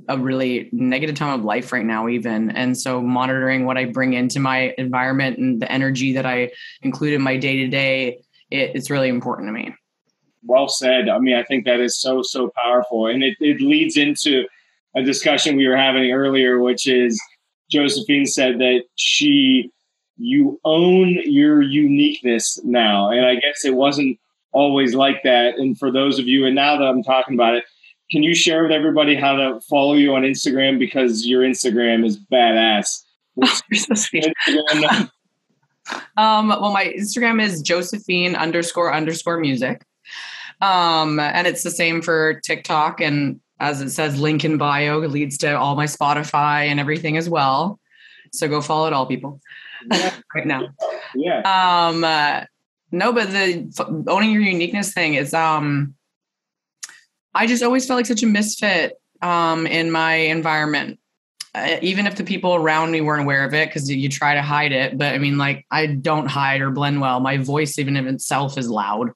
a 0.08 0.16
really 0.16 0.70
negative 0.72 1.16
time 1.16 1.38
of 1.38 1.44
life 1.44 1.72
right 1.72 1.84
now, 1.84 2.08
even. 2.08 2.50
And 2.50 2.78
so, 2.78 3.00
monitoring 3.00 3.66
what 3.66 3.76
I 3.76 3.86
bring 3.86 4.12
into 4.12 4.38
my 4.38 4.72
environment 4.78 5.38
and 5.38 5.60
the 5.60 5.70
energy 5.70 6.12
that 6.12 6.26
I 6.26 6.52
include 6.82 7.14
in 7.14 7.22
my 7.22 7.36
day 7.36 7.56
to 7.56 7.68
day, 7.68 8.20
it's 8.50 8.90
really 8.90 9.08
important 9.08 9.48
to 9.48 9.52
me. 9.52 9.74
Well 10.44 10.68
said. 10.68 11.08
I 11.08 11.18
mean, 11.18 11.34
I 11.34 11.42
think 11.42 11.64
that 11.64 11.80
is 11.80 12.00
so 12.00 12.22
so 12.22 12.50
powerful, 12.56 13.06
and 13.06 13.22
it, 13.24 13.36
it 13.40 13.60
leads 13.60 13.96
into 13.96 14.44
a 14.94 15.02
discussion 15.02 15.56
we 15.56 15.66
were 15.66 15.76
having 15.76 16.12
earlier, 16.12 16.60
which 16.60 16.86
is 16.86 17.20
Josephine 17.70 18.26
said 18.26 18.58
that 18.58 18.84
she 18.94 19.70
you 20.16 20.58
own 20.64 21.18
your 21.24 21.62
uniqueness 21.62 22.58
now. 22.64 23.10
And 23.10 23.26
I 23.26 23.34
guess 23.34 23.64
it 23.64 23.74
wasn't 23.74 24.18
always 24.52 24.94
like 24.94 25.22
that. 25.24 25.58
And 25.58 25.78
for 25.78 25.90
those 25.90 26.18
of 26.18 26.26
you, 26.26 26.46
and 26.46 26.54
now 26.54 26.78
that 26.78 26.84
I'm 26.84 27.02
talking 27.02 27.34
about 27.34 27.54
it, 27.54 27.64
can 28.10 28.22
you 28.22 28.34
share 28.34 28.62
with 28.62 28.72
everybody 28.72 29.14
how 29.16 29.34
to 29.36 29.60
follow 29.68 29.94
you 29.94 30.14
on 30.14 30.22
Instagram 30.22 30.78
because 30.78 31.26
your 31.26 31.42
Instagram 31.42 32.04
is 32.04 32.18
badass. 32.18 33.02
Oh, 33.38 33.60
so 33.74 33.94
sweet. 33.94 34.32
Um, 36.16 36.48
well, 36.48 36.72
my 36.72 36.92
Instagram 36.96 37.42
is 37.42 37.62
Josephine 37.62 38.34
underscore 38.34 38.92
underscore 38.92 39.38
music. 39.38 39.84
Um, 40.60 41.20
and 41.20 41.46
it's 41.46 41.62
the 41.62 41.70
same 41.70 42.00
for 42.02 42.40
TikTok. 42.40 43.00
And 43.00 43.40
as 43.60 43.80
it 43.80 43.90
says, 43.90 44.18
link 44.18 44.44
in 44.44 44.58
bio 44.58 44.98
leads 44.98 45.38
to 45.38 45.56
all 45.58 45.76
my 45.76 45.86
Spotify 45.86 46.66
and 46.66 46.80
everything 46.80 47.16
as 47.16 47.28
well. 47.28 47.78
So 48.32 48.48
go 48.48 48.60
follow 48.60 48.86
it 48.86 48.92
all, 48.92 49.06
people. 49.06 49.40
Yeah. 49.90 50.14
right 50.34 50.46
now. 50.46 50.68
Yeah. 51.14 51.40
Um, 51.40 52.04
uh, 52.04 52.44
no, 52.92 53.12
but 53.12 53.30
the 53.30 54.04
owning 54.08 54.30
your 54.30 54.42
uniqueness 54.42 54.92
thing 54.92 55.14
is, 55.14 55.34
um, 55.34 55.94
I 57.34 57.46
just 57.46 57.62
always 57.62 57.86
felt 57.86 57.98
like 57.98 58.06
such 58.06 58.22
a 58.22 58.26
misfit 58.26 58.94
um, 59.20 59.66
in 59.66 59.90
my 59.90 60.14
environment. 60.14 60.98
Uh, 61.56 61.78
even 61.80 62.06
if 62.06 62.16
the 62.16 62.24
people 62.24 62.54
around 62.54 62.90
me 62.90 63.00
weren't 63.00 63.22
aware 63.22 63.42
of 63.42 63.54
it, 63.54 63.70
because 63.70 63.90
you 63.90 64.10
try 64.10 64.34
to 64.34 64.42
hide 64.42 64.72
it. 64.72 64.98
But 64.98 65.14
I 65.14 65.18
mean, 65.18 65.38
like, 65.38 65.64
I 65.70 65.86
don't 65.86 66.26
hide 66.26 66.60
or 66.60 66.70
blend 66.70 67.00
well. 67.00 67.18
My 67.18 67.38
voice, 67.38 67.78
even 67.78 67.96
in 67.96 68.06
itself, 68.06 68.58
is 68.58 68.68
loud. 68.68 69.10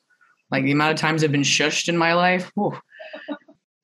Like 0.50 0.64
the 0.64 0.72
amount 0.72 0.92
of 0.92 0.98
times 0.98 1.22
I've 1.22 1.32
been 1.32 1.42
shushed 1.42 1.88
in 1.88 1.98
my 1.98 2.14
life. 2.14 2.50
Whew. 2.54 2.78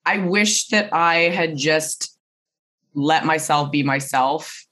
I 0.06 0.18
wish 0.18 0.68
that 0.68 0.90
I 0.94 1.28
had 1.28 1.58
just 1.58 2.18
let 2.94 3.26
myself 3.26 3.70
be 3.70 3.82
myself. 3.82 4.64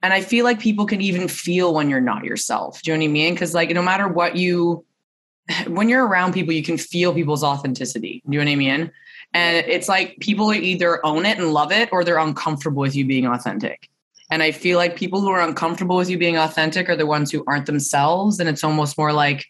And 0.00 0.12
I 0.12 0.20
feel 0.20 0.44
like 0.44 0.60
people 0.60 0.86
can 0.86 1.00
even 1.00 1.26
feel 1.26 1.74
when 1.74 1.90
you're 1.90 2.00
not 2.00 2.24
yourself. 2.24 2.82
Do 2.82 2.92
you 2.92 2.96
know 2.96 3.02
what 3.02 3.08
I 3.08 3.12
mean? 3.12 3.34
Because, 3.34 3.52
like, 3.52 3.70
no 3.70 3.82
matter 3.82 4.06
what 4.06 4.36
you, 4.36 4.84
when 5.66 5.88
you're 5.88 6.06
around 6.06 6.34
people, 6.34 6.54
you 6.54 6.62
can 6.62 6.78
feel 6.78 7.12
people's 7.12 7.42
authenticity. 7.42 8.22
Do 8.26 8.36
you 8.36 8.38
know 8.38 8.48
what 8.48 8.52
I 8.52 8.56
mean? 8.56 8.92
And 9.34 9.66
it's 9.66 9.88
like 9.88 10.16
people 10.20 10.54
either 10.54 11.04
own 11.04 11.26
it 11.26 11.38
and 11.38 11.52
love 11.52 11.72
it 11.72 11.88
or 11.92 12.04
they're 12.04 12.18
uncomfortable 12.18 12.80
with 12.80 12.94
you 12.94 13.04
being 13.04 13.26
authentic. 13.26 13.90
And 14.30 14.42
I 14.42 14.52
feel 14.52 14.78
like 14.78 14.96
people 14.96 15.20
who 15.20 15.28
are 15.28 15.42
uncomfortable 15.42 15.96
with 15.96 16.08
you 16.08 16.16
being 16.16 16.38
authentic 16.38 16.88
are 16.88 16.96
the 16.96 17.06
ones 17.06 17.30
who 17.30 17.44
aren't 17.46 17.66
themselves. 17.66 18.40
And 18.40 18.48
it's 18.48 18.64
almost 18.64 18.96
more 18.96 19.12
like 19.12 19.44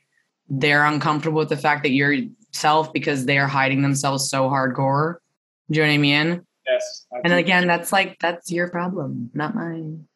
they're 0.49 0.85
uncomfortable 0.85 1.38
with 1.38 1.50
the 1.50 1.57
fact 1.57 1.83
that 1.85 1.91
you're 1.91 2.17
self 2.53 2.93
because 2.93 3.26
they 3.26 3.38
are 3.38 3.47
hiding 3.47 3.83
themselves 3.83 4.29
so 4.29 4.49
hardcore. 4.49 5.17
Do 5.71 5.81
you 5.81 5.83
know 5.83 5.88
what 5.88 5.95
I 5.95 5.99
mean? 5.99 6.47
Yes. 6.67 7.07
And 7.23 7.33
again, 7.33 7.67
that's 7.67 7.93
like, 7.93 8.19
that's 8.21 8.50
your 8.50 8.69
problem, 8.69 9.31
not 9.35 9.55
mine. 9.55 10.07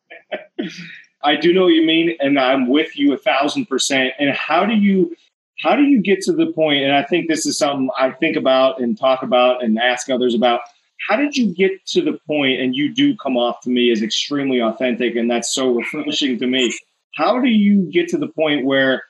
I 1.22 1.36
do 1.36 1.52
know 1.52 1.64
what 1.64 1.74
you 1.74 1.84
mean. 1.84 2.16
And 2.20 2.38
I'm 2.38 2.68
with 2.68 2.96
you 2.96 3.12
a 3.12 3.18
thousand 3.18 3.66
percent. 3.66 4.14
And 4.18 4.30
how 4.30 4.64
do 4.64 4.74
you, 4.74 5.14
how 5.60 5.74
do 5.74 5.82
you 5.82 6.00
get 6.00 6.20
to 6.20 6.32
the 6.32 6.52
point 6.52 6.82
and 6.82 6.92
i 6.92 7.02
think 7.02 7.28
this 7.28 7.46
is 7.46 7.58
something 7.58 7.88
i 7.98 8.10
think 8.10 8.36
about 8.36 8.80
and 8.80 8.98
talk 8.98 9.22
about 9.22 9.62
and 9.62 9.78
ask 9.78 10.10
others 10.10 10.34
about 10.34 10.60
how 11.06 11.16
did 11.16 11.36
you 11.36 11.54
get 11.54 11.84
to 11.86 12.02
the 12.02 12.18
point 12.26 12.60
and 12.60 12.76
you 12.76 12.92
do 12.92 13.16
come 13.16 13.36
off 13.36 13.60
to 13.60 13.70
me 13.70 13.90
as 13.90 14.02
extremely 14.02 14.60
authentic 14.60 15.16
and 15.16 15.30
that's 15.30 15.52
so 15.52 15.74
refreshing 15.74 16.38
to 16.38 16.46
me. 16.46 16.76
How 17.14 17.40
do 17.40 17.48
you 17.48 17.90
get 17.90 18.08
to 18.08 18.18
the 18.18 18.28
point 18.28 18.64
where 18.64 19.02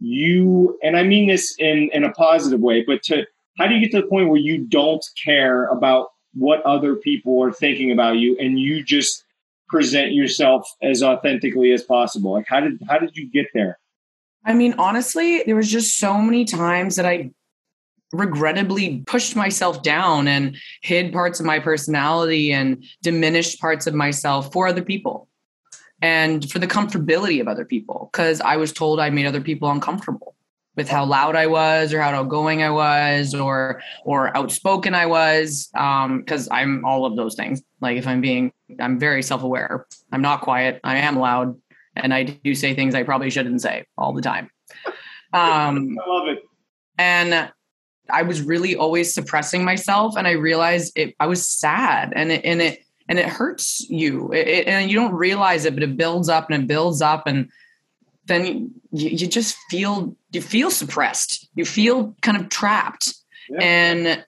you 0.00 0.78
and 0.82 0.96
i 0.96 1.02
mean 1.02 1.26
this 1.26 1.56
in 1.58 1.90
in 1.92 2.04
a 2.04 2.12
positive 2.12 2.60
way 2.60 2.84
but 2.86 3.02
to 3.02 3.26
how 3.58 3.66
do 3.66 3.74
you 3.74 3.80
get 3.80 3.90
to 3.90 4.00
the 4.00 4.06
point 4.06 4.28
where 4.28 4.38
you 4.38 4.58
don't 4.58 5.04
care 5.24 5.64
about 5.64 6.10
what 6.34 6.62
other 6.62 6.94
people 6.94 7.42
are 7.42 7.50
thinking 7.50 7.90
about 7.90 8.16
you 8.16 8.36
and 8.38 8.60
you 8.60 8.84
just 8.84 9.24
present 9.68 10.12
yourself 10.12 10.72
as 10.82 11.02
authentically 11.02 11.72
as 11.72 11.82
possible? 11.82 12.32
Like 12.32 12.46
how 12.46 12.60
did 12.60 12.80
how 12.88 12.98
did 12.98 13.16
you 13.16 13.28
get 13.28 13.46
there 13.54 13.78
I 14.48 14.54
mean, 14.54 14.74
honestly, 14.78 15.42
there 15.44 15.54
was 15.54 15.70
just 15.70 15.98
so 15.98 16.16
many 16.16 16.46
times 16.46 16.96
that 16.96 17.04
I 17.04 17.30
regrettably 18.14 19.00
pushed 19.06 19.36
myself 19.36 19.82
down 19.82 20.26
and 20.26 20.56
hid 20.80 21.12
parts 21.12 21.38
of 21.38 21.44
my 21.44 21.58
personality 21.58 22.50
and 22.50 22.82
diminished 23.02 23.60
parts 23.60 23.86
of 23.86 23.92
myself 23.92 24.50
for 24.50 24.66
other 24.66 24.82
people 24.82 25.28
and 26.00 26.50
for 26.50 26.58
the 26.58 26.66
comfortability 26.66 27.42
of 27.42 27.46
other 27.48 27.66
people 27.66 28.08
because 28.10 28.40
I 28.40 28.56
was 28.56 28.72
told 28.72 28.98
I 28.98 29.10
made 29.10 29.26
other 29.26 29.42
people 29.42 29.70
uncomfortable 29.70 30.34
with 30.76 30.88
how 30.88 31.04
loud 31.04 31.36
I 31.36 31.48
was 31.48 31.92
or 31.92 32.00
how 32.00 32.14
outgoing 32.14 32.62
I 32.62 32.70
was 32.70 33.34
or 33.34 33.82
or 34.04 34.34
outspoken 34.34 34.94
I 34.94 35.04
was 35.04 35.68
um 35.74 36.20
because 36.20 36.48
I'm 36.50 36.86
all 36.86 37.04
of 37.04 37.16
those 37.16 37.34
things. 37.34 37.62
Like 37.82 37.98
if 37.98 38.06
I'm 38.06 38.22
being 38.22 38.52
I'm 38.80 38.98
very 38.98 39.22
self-aware. 39.22 39.86
I'm 40.12 40.22
not 40.22 40.40
quiet. 40.40 40.80
I 40.84 40.98
am 40.98 41.18
loud 41.18 41.60
and 41.98 42.14
I 42.14 42.22
do 42.24 42.54
say 42.54 42.74
things 42.74 42.94
I 42.94 43.02
probably 43.02 43.30
shouldn't 43.30 43.60
say 43.60 43.84
all 43.96 44.12
the 44.12 44.22
time. 44.22 44.50
Um, 45.32 45.98
I 46.04 46.08
love 46.08 46.28
it. 46.28 46.42
And 46.98 47.50
I 48.10 48.22
was 48.22 48.42
really 48.42 48.76
always 48.76 49.12
suppressing 49.12 49.64
myself, 49.64 50.16
and 50.16 50.26
I 50.26 50.32
realized 50.32 50.92
it. 50.96 51.14
I 51.20 51.26
was 51.26 51.46
sad, 51.46 52.12
and 52.16 52.32
it 52.32 52.44
and 52.44 52.60
it 52.60 52.80
and 53.08 53.18
it 53.18 53.26
hurts 53.26 53.88
you, 53.88 54.32
it, 54.32 54.48
it, 54.48 54.66
and 54.68 54.90
you 54.90 54.96
don't 54.96 55.14
realize 55.14 55.64
it, 55.64 55.74
but 55.74 55.82
it 55.82 55.96
builds 55.96 56.28
up 56.28 56.50
and 56.50 56.62
it 56.62 56.66
builds 56.66 57.00
up, 57.00 57.26
and 57.26 57.48
then 58.26 58.70
you, 58.92 59.08
you 59.10 59.26
just 59.26 59.56
feel 59.70 60.16
you 60.32 60.40
feel 60.40 60.70
suppressed. 60.70 61.48
You 61.54 61.64
feel 61.64 62.14
kind 62.22 62.36
of 62.36 62.48
trapped, 62.48 63.14
yeah. 63.50 63.58
and 63.60 64.24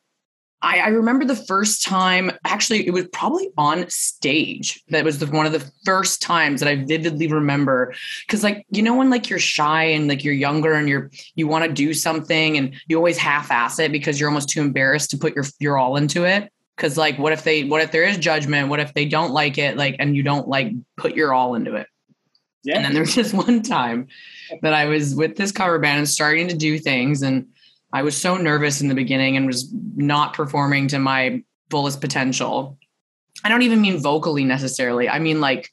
I, 0.63 0.81
I, 0.81 0.89
remember 0.89 1.25
the 1.25 1.37
first 1.37 1.83
time, 1.83 2.31
actually, 2.45 2.87
it 2.87 2.91
was 2.91 3.09
probably 3.09 3.49
on 3.57 3.89
stage. 3.89 4.83
That 4.89 5.05
was 5.05 5.19
the, 5.19 5.27
one 5.27 5.47
of 5.47 5.53
the 5.53 5.71
first 5.85 6.21
times 6.21 6.61
that 6.61 6.69
I 6.69 6.85
vividly 6.85 7.29
remember. 7.29 7.95
Cause 8.29 8.45
like, 8.45 8.67
you 8.71 8.83
know, 8.83 8.95
when 8.95 9.09
like 9.09 9.31
you're 9.31 9.39
shy 9.39 9.85
and 9.85 10.07
like 10.07 10.23
you're 10.23 10.35
younger 10.35 10.75
and 10.75 10.89
you're, 10.89 11.11
you 11.35 11.49
want 11.49 11.65
to 11.65 11.73
do 11.73 11.95
something 11.95 12.59
and 12.59 12.75
you 12.89 12.97
always 12.97 13.17
half 13.17 13.51
ass 13.51 13.79
it 13.79 13.91
because 13.91 14.21
you're 14.21 14.29
almost 14.29 14.51
too 14.51 14.61
embarrassed 14.61 15.11
to 15.11 15.19
put 15.19 15.35
your, 15.35 15.45
your 15.59 15.79
all 15.79 15.97
into 15.97 16.25
it. 16.25 16.53
Cause 16.77 16.97
like, 16.97 17.19
what 17.19 17.33
if 17.33 17.43
they, 17.43 17.65
what 17.65 17.83
if 17.83 17.91
there 17.91 18.05
is 18.05 18.19
judgment? 18.19 18.69
What 18.69 18.81
if 18.81 18.93
they 18.93 19.07
don't 19.07 19.33
like 19.33 19.57
it? 19.57 19.77
Like, 19.77 19.97
and 19.99 20.15
you 20.15 20.23
don't 20.23 20.49
like 20.49 20.73
put 20.97 21.15
your 21.15 21.33
all 21.33 21.55
into 21.55 21.75
it. 21.75 21.87
Yeah. 22.65 22.77
And 22.77 22.85
then 22.85 22.93
there 22.93 23.03
was 23.03 23.15
just 23.15 23.33
one 23.47 23.63
time 23.63 24.09
that 24.63 24.75
I 24.75 24.87
was 24.87 25.15
with 25.15 25.37
this 25.37 25.53
cover 25.53 25.79
band 25.79 25.99
and 25.99 26.09
starting 26.09 26.49
to 26.49 26.57
do 26.57 26.79
things 26.79 27.23
and 27.23 27.47
I 27.93 28.03
was 28.03 28.17
so 28.17 28.37
nervous 28.37 28.81
in 28.81 28.89
the 28.89 28.95
beginning 28.95 29.37
and 29.37 29.47
was 29.47 29.73
not 29.97 30.35
performing 30.35 30.89
to 30.89 30.99
my 30.99 31.43
fullest 31.71 32.01
potential. 32.01 32.79
I 33.45 33.49
don't 33.49 33.63
even 33.63 33.81
mean 33.81 33.99
vocally 33.99 34.45
necessarily. 34.45 35.09
I 35.09 35.19
mean, 35.19 35.41
like, 35.41 35.71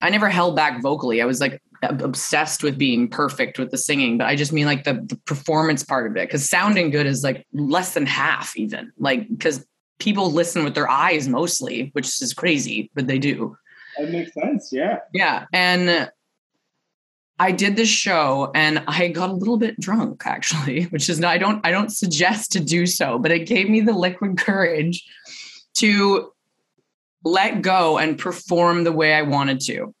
I 0.00 0.10
never 0.10 0.28
held 0.28 0.56
back 0.56 0.82
vocally. 0.82 1.20
I 1.20 1.26
was 1.26 1.40
like 1.40 1.60
obsessed 1.82 2.62
with 2.62 2.76
being 2.76 3.08
perfect 3.08 3.58
with 3.58 3.70
the 3.70 3.78
singing, 3.78 4.18
but 4.18 4.26
I 4.26 4.36
just 4.36 4.52
mean 4.52 4.66
like 4.66 4.84
the, 4.84 4.94
the 4.94 5.16
performance 5.26 5.84
part 5.84 6.10
of 6.10 6.16
it. 6.16 6.28
Cause 6.28 6.48
sounding 6.48 6.90
good 6.90 7.06
is 7.06 7.22
like 7.22 7.46
less 7.52 7.94
than 7.94 8.06
half, 8.06 8.56
even 8.56 8.92
like, 8.98 9.28
because 9.28 9.64
people 9.98 10.30
listen 10.30 10.64
with 10.64 10.74
their 10.74 10.88
eyes 10.88 11.28
mostly, 11.28 11.90
which 11.92 12.20
is 12.20 12.34
crazy, 12.34 12.90
but 12.94 13.06
they 13.06 13.18
do. 13.18 13.56
That 13.96 14.10
makes 14.10 14.32
sense. 14.34 14.70
Yeah. 14.72 14.98
Yeah. 15.12 15.46
And 15.52 16.10
I 17.38 17.52
did 17.52 17.76
this 17.76 17.88
show 17.88 18.50
and 18.54 18.82
I 18.88 19.08
got 19.08 19.30
a 19.30 19.32
little 19.32 19.58
bit 19.58 19.78
drunk 19.78 20.22
actually, 20.24 20.84
which 20.90 21.08
is 21.08 21.20
not, 21.20 21.34
I 21.34 21.38
don't 21.38 21.64
I 21.64 21.70
don't 21.70 21.90
suggest 21.90 22.52
to 22.52 22.60
do 22.60 22.86
so, 22.86 23.18
but 23.18 23.30
it 23.30 23.46
gave 23.46 23.68
me 23.68 23.80
the 23.80 23.92
liquid 23.92 24.38
courage 24.38 25.04
to 25.74 26.32
let 27.24 27.62
go 27.62 27.98
and 27.98 28.18
perform 28.18 28.84
the 28.84 28.92
way 28.92 29.14
I 29.14 29.22
wanted 29.22 29.60
to. 29.62 29.94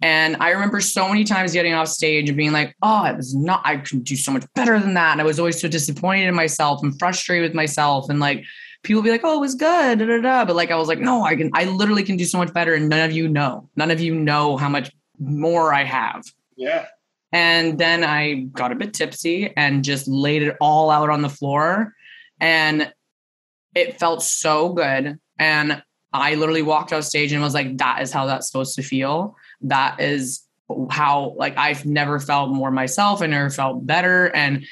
And 0.00 0.36
I 0.38 0.50
remember 0.50 0.80
so 0.80 1.08
many 1.08 1.24
times 1.24 1.52
getting 1.52 1.74
off 1.74 1.88
stage 1.88 2.28
and 2.28 2.36
being 2.36 2.52
like, 2.52 2.76
oh, 2.82 3.04
it 3.06 3.16
was 3.16 3.34
not, 3.34 3.62
I 3.64 3.78
can 3.78 4.00
do 4.00 4.14
so 4.14 4.30
much 4.30 4.44
better 4.54 4.78
than 4.78 4.94
that. 4.94 5.12
And 5.12 5.20
I 5.20 5.24
was 5.24 5.40
always 5.40 5.60
so 5.60 5.66
disappointed 5.66 6.28
in 6.28 6.34
myself 6.34 6.82
and 6.82 6.96
frustrated 6.98 7.48
with 7.48 7.54
myself. 7.54 8.08
And 8.08 8.20
like 8.20 8.44
people 8.84 9.02
be 9.02 9.10
like, 9.10 9.22
oh, 9.24 9.36
it 9.36 9.40
was 9.40 9.56
good. 9.56 9.98
Da, 9.98 10.06
da, 10.06 10.20
da. 10.20 10.44
But 10.44 10.54
like 10.54 10.70
I 10.70 10.76
was 10.76 10.86
like, 10.86 11.00
no, 11.00 11.24
I 11.24 11.34
can, 11.34 11.50
I 11.52 11.64
literally 11.64 12.04
can 12.04 12.16
do 12.16 12.24
so 12.24 12.38
much 12.38 12.52
better. 12.54 12.74
And 12.74 12.88
none 12.88 13.00
of 13.00 13.12
you 13.12 13.28
know. 13.28 13.68
None 13.74 13.90
of 13.90 14.00
you 14.00 14.14
know 14.14 14.56
how 14.56 14.68
much 14.68 14.92
more 15.18 15.74
I 15.74 15.82
have. 15.82 16.22
Yeah. 16.58 16.86
And 17.32 17.78
then 17.78 18.04
I 18.04 18.34
got 18.52 18.72
a 18.72 18.74
bit 18.74 18.92
tipsy 18.92 19.52
and 19.56 19.84
just 19.84 20.08
laid 20.08 20.42
it 20.42 20.56
all 20.60 20.90
out 20.90 21.08
on 21.08 21.22
the 21.22 21.28
floor. 21.28 21.94
And 22.40 22.92
it 23.74 23.98
felt 23.98 24.22
so 24.22 24.72
good. 24.72 25.18
And 25.38 25.82
I 26.12 26.34
literally 26.34 26.62
walked 26.62 26.92
off 26.92 27.04
stage 27.04 27.32
and 27.32 27.42
was 27.42 27.54
like, 27.54 27.76
that 27.78 28.02
is 28.02 28.12
how 28.12 28.26
that's 28.26 28.48
supposed 28.50 28.74
to 28.76 28.82
feel. 28.82 29.36
That 29.60 30.00
is 30.00 30.42
how, 30.90 31.34
like, 31.36 31.56
I've 31.56 31.86
never 31.86 32.18
felt 32.18 32.50
more 32.50 32.70
myself. 32.70 33.22
I 33.22 33.26
never 33.26 33.50
felt 33.50 33.86
better. 33.86 34.34
And 34.34 34.66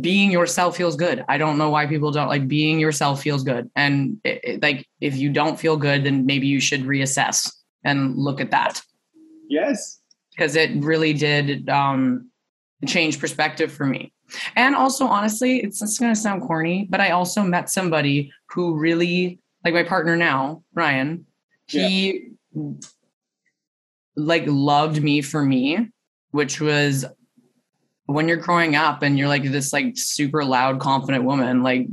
being 0.00 0.30
yourself 0.30 0.76
feels 0.76 0.96
good. 0.96 1.24
I 1.28 1.38
don't 1.38 1.58
know 1.58 1.70
why 1.70 1.86
people 1.86 2.12
don't 2.12 2.28
like 2.28 2.46
being 2.46 2.78
yourself 2.78 3.22
feels 3.22 3.42
good. 3.42 3.70
And 3.74 4.18
it, 4.22 4.40
it, 4.44 4.62
like, 4.62 4.86
if 5.00 5.16
you 5.16 5.30
don't 5.30 5.58
feel 5.58 5.76
good, 5.76 6.04
then 6.04 6.24
maybe 6.26 6.46
you 6.46 6.60
should 6.60 6.82
reassess 6.82 7.50
and 7.84 8.16
look 8.16 8.40
at 8.40 8.50
that. 8.52 8.82
Yes 9.48 10.01
because 10.34 10.56
it 10.56 10.70
really 10.82 11.12
did 11.12 11.68
um, 11.68 12.30
change 12.86 13.18
perspective 13.18 13.72
for 13.72 13.86
me. 13.86 14.12
And 14.56 14.74
also, 14.74 15.06
honestly, 15.06 15.58
it's 15.58 15.80
just 15.80 16.00
going 16.00 16.14
to 16.14 16.20
sound 16.20 16.42
corny, 16.42 16.86
but 16.88 17.00
I 17.00 17.10
also 17.10 17.42
met 17.42 17.68
somebody 17.68 18.32
who 18.48 18.78
really, 18.78 19.38
like 19.64 19.74
my 19.74 19.82
partner 19.82 20.16
now, 20.16 20.62
Ryan, 20.74 21.26
he 21.66 22.30
yeah. 22.54 22.72
like 24.16 24.44
loved 24.46 25.02
me 25.02 25.20
for 25.20 25.42
me 25.44 25.92
which 26.32 26.60
was 26.60 27.04
when 28.06 28.26
you're 28.26 28.36
growing 28.36 28.74
up 28.74 29.02
and 29.02 29.16
you're 29.16 29.28
like 29.28 29.44
this 29.44 29.72
like 29.72 29.92
super 29.96 30.44
loud, 30.44 30.80
confident 30.80 31.24
woman, 31.24 31.62
like 31.62 31.86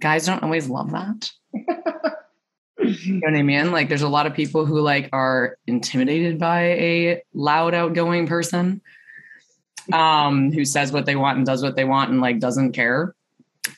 guys 0.00 0.26
don't 0.26 0.42
always 0.42 0.68
love 0.68 0.90
that. 0.90 1.30
You 3.04 3.14
know 3.14 3.20
what 3.24 3.36
I 3.36 3.42
mean? 3.42 3.72
Like 3.72 3.88
there's 3.88 4.02
a 4.02 4.08
lot 4.08 4.26
of 4.26 4.34
people 4.34 4.64
who 4.64 4.80
like 4.80 5.08
are 5.12 5.58
intimidated 5.66 6.38
by 6.38 6.62
a 6.62 7.22
loud, 7.32 7.74
outgoing 7.74 8.26
person 8.26 8.80
um 9.92 10.50
who 10.50 10.64
says 10.64 10.92
what 10.92 11.04
they 11.04 11.14
want 11.14 11.36
and 11.36 11.46
does 11.46 11.62
what 11.62 11.76
they 11.76 11.84
want 11.84 12.10
and 12.10 12.20
like 12.20 12.38
doesn't 12.38 12.72
care. 12.72 13.14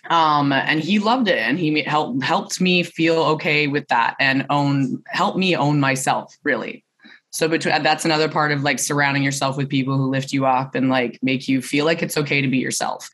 Um 0.09 0.53
and 0.53 0.81
he 0.81 0.99
loved 0.99 1.29
it 1.29 1.39
and 1.39 1.59
he 1.59 1.83
helped 1.83 2.23
helped 2.23 2.61
me 2.61 2.83
feel 2.83 3.17
okay 3.17 3.67
with 3.67 3.89
that 3.89 4.15
and 4.21 4.47
own 4.51 5.03
help 5.07 5.37
me 5.37 5.57
own 5.57 5.81
myself 5.81 6.37
really. 6.45 6.85
So 7.31 7.49
between 7.49 7.83
that's 7.83 8.05
another 8.05 8.29
part 8.29 8.53
of 8.53 8.63
like 8.63 8.79
surrounding 8.79 9.23
yourself 9.23 9.57
with 9.57 9.69
people 9.69 9.97
who 9.97 10.09
lift 10.09 10.33
you 10.33 10.47
up 10.47 10.75
and 10.75 10.89
like 10.89 11.19
make 11.23 11.49
you 11.49 11.61
feel 11.61 11.85
like 11.85 12.03
it's 12.03 12.17
okay 12.17 12.41
to 12.41 12.49
be 12.49 12.59
yourself. 12.59 13.11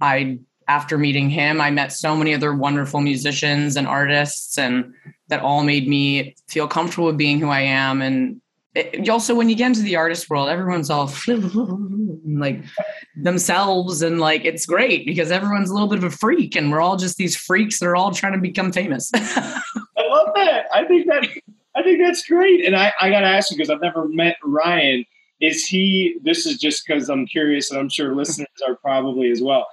I 0.00 0.40
after 0.68 0.96
meeting 0.96 1.28
him 1.28 1.60
i 1.60 1.70
met 1.70 1.92
so 1.92 2.16
many 2.16 2.34
other 2.34 2.54
wonderful 2.54 3.00
musicians 3.00 3.76
and 3.76 3.86
artists 3.86 4.58
and 4.58 4.94
that 5.28 5.40
all 5.40 5.64
made 5.64 5.88
me 5.88 6.34
feel 6.48 6.68
comfortable 6.68 7.06
with 7.06 7.16
being 7.16 7.40
who 7.40 7.48
i 7.48 7.60
am. 7.60 8.02
And 8.02 8.40
it, 8.74 9.08
also 9.08 9.34
when 9.34 9.48
you 9.48 9.54
get 9.54 9.68
into 9.68 9.82
the 9.82 9.96
artist 9.96 10.28
world 10.28 10.48
everyone's 10.48 10.90
all 10.90 11.10
like 12.26 12.64
themselves 13.16 14.02
and 14.02 14.20
like 14.20 14.44
it's 14.44 14.66
great 14.66 15.06
because 15.06 15.30
everyone's 15.30 15.70
a 15.70 15.72
little 15.72 15.88
bit 15.88 15.98
of 15.98 16.04
a 16.04 16.10
freak 16.10 16.56
and 16.56 16.72
we're 16.72 16.80
all 16.80 16.96
just 16.96 17.16
these 17.16 17.36
freaks 17.36 17.78
that 17.78 17.86
are 17.86 17.96
all 17.96 18.10
trying 18.12 18.32
to 18.32 18.38
become 18.38 18.72
famous. 18.72 19.10
I 19.14 19.62
love 20.08 20.28
that. 20.34 20.66
I 20.72 20.84
think 20.84 21.06
that 21.06 21.26
i 21.76 21.82
think 21.82 22.00
that's 22.02 22.26
great. 22.26 22.64
And 22.64 22.76
i, 22.76 22.92
I 23.00 23.10
gotta 23.10 23.26
ask 23.26 23.50
you 23.50 23.56
because 23.56 23.70
i've 23.70 23.80
never 23.80 24.08
met 24.08 24.36
ryan 24.42 25.04
is 25.40 25.64
he 25.66 26.16
this 26.22 26.46
is 26.46 26.58
just 26.58 26.86
because 26.86 27.08
i'm 27.08 27.26
curious 27.26 27.70
and 27.70 27.80
i'm 27.80 27.88
sure 27.88 28.14
listeners 28.14 28.48
are 28.66 28.76
probably 28.76 29.30
as 29.30 29.42
well 29.42 29.66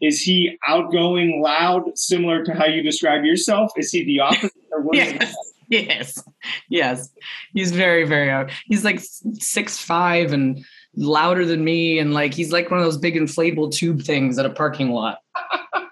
is 0.00 0.20
he 0.20 0.58
outgoing 0.66 1.40
loud 1.42 1.96
similar 1.96 2.44
to 2.44 2.52
how 2.52 2.66
you 2.66 2.82
describe 2.82 3.24
yourself? 3.24 3.72
Is 3.76 3.90
he 3.90 4.04
the 4.04 4.20
opposite 4.20 4.52
or 4.72 4.82
what 4.82 4.96
yes. 4.96 5.34
yes. 5.68 6.24
Yes. 6.68 7.10
He's 7.52 7.72
very 7.72 8.04
very 8.06 8.30
out. 8.30 8.50
he's 8.66 8.84
like 8.84 9.00
six 9.38 9.78
five 9.78 10.32
and 10.32 10.64
louder 10.96 11.44
than 11.44 11.64
me 11.64 11.98
and 11.98 12.14
like 12.14 12.34
he's 12.34 12.52
like 12.52 12.70
one 12.70 12.78
of 12.78 12.84
those 12.84 12.98
big 12.98 13.14
inflatable 13.14 13.72
tube 13.72 14.02
things 14.02 14.38
at 14.38 14.46
a 14.46 14.50
parking 14.50 14.90
lot. 14.90 15.18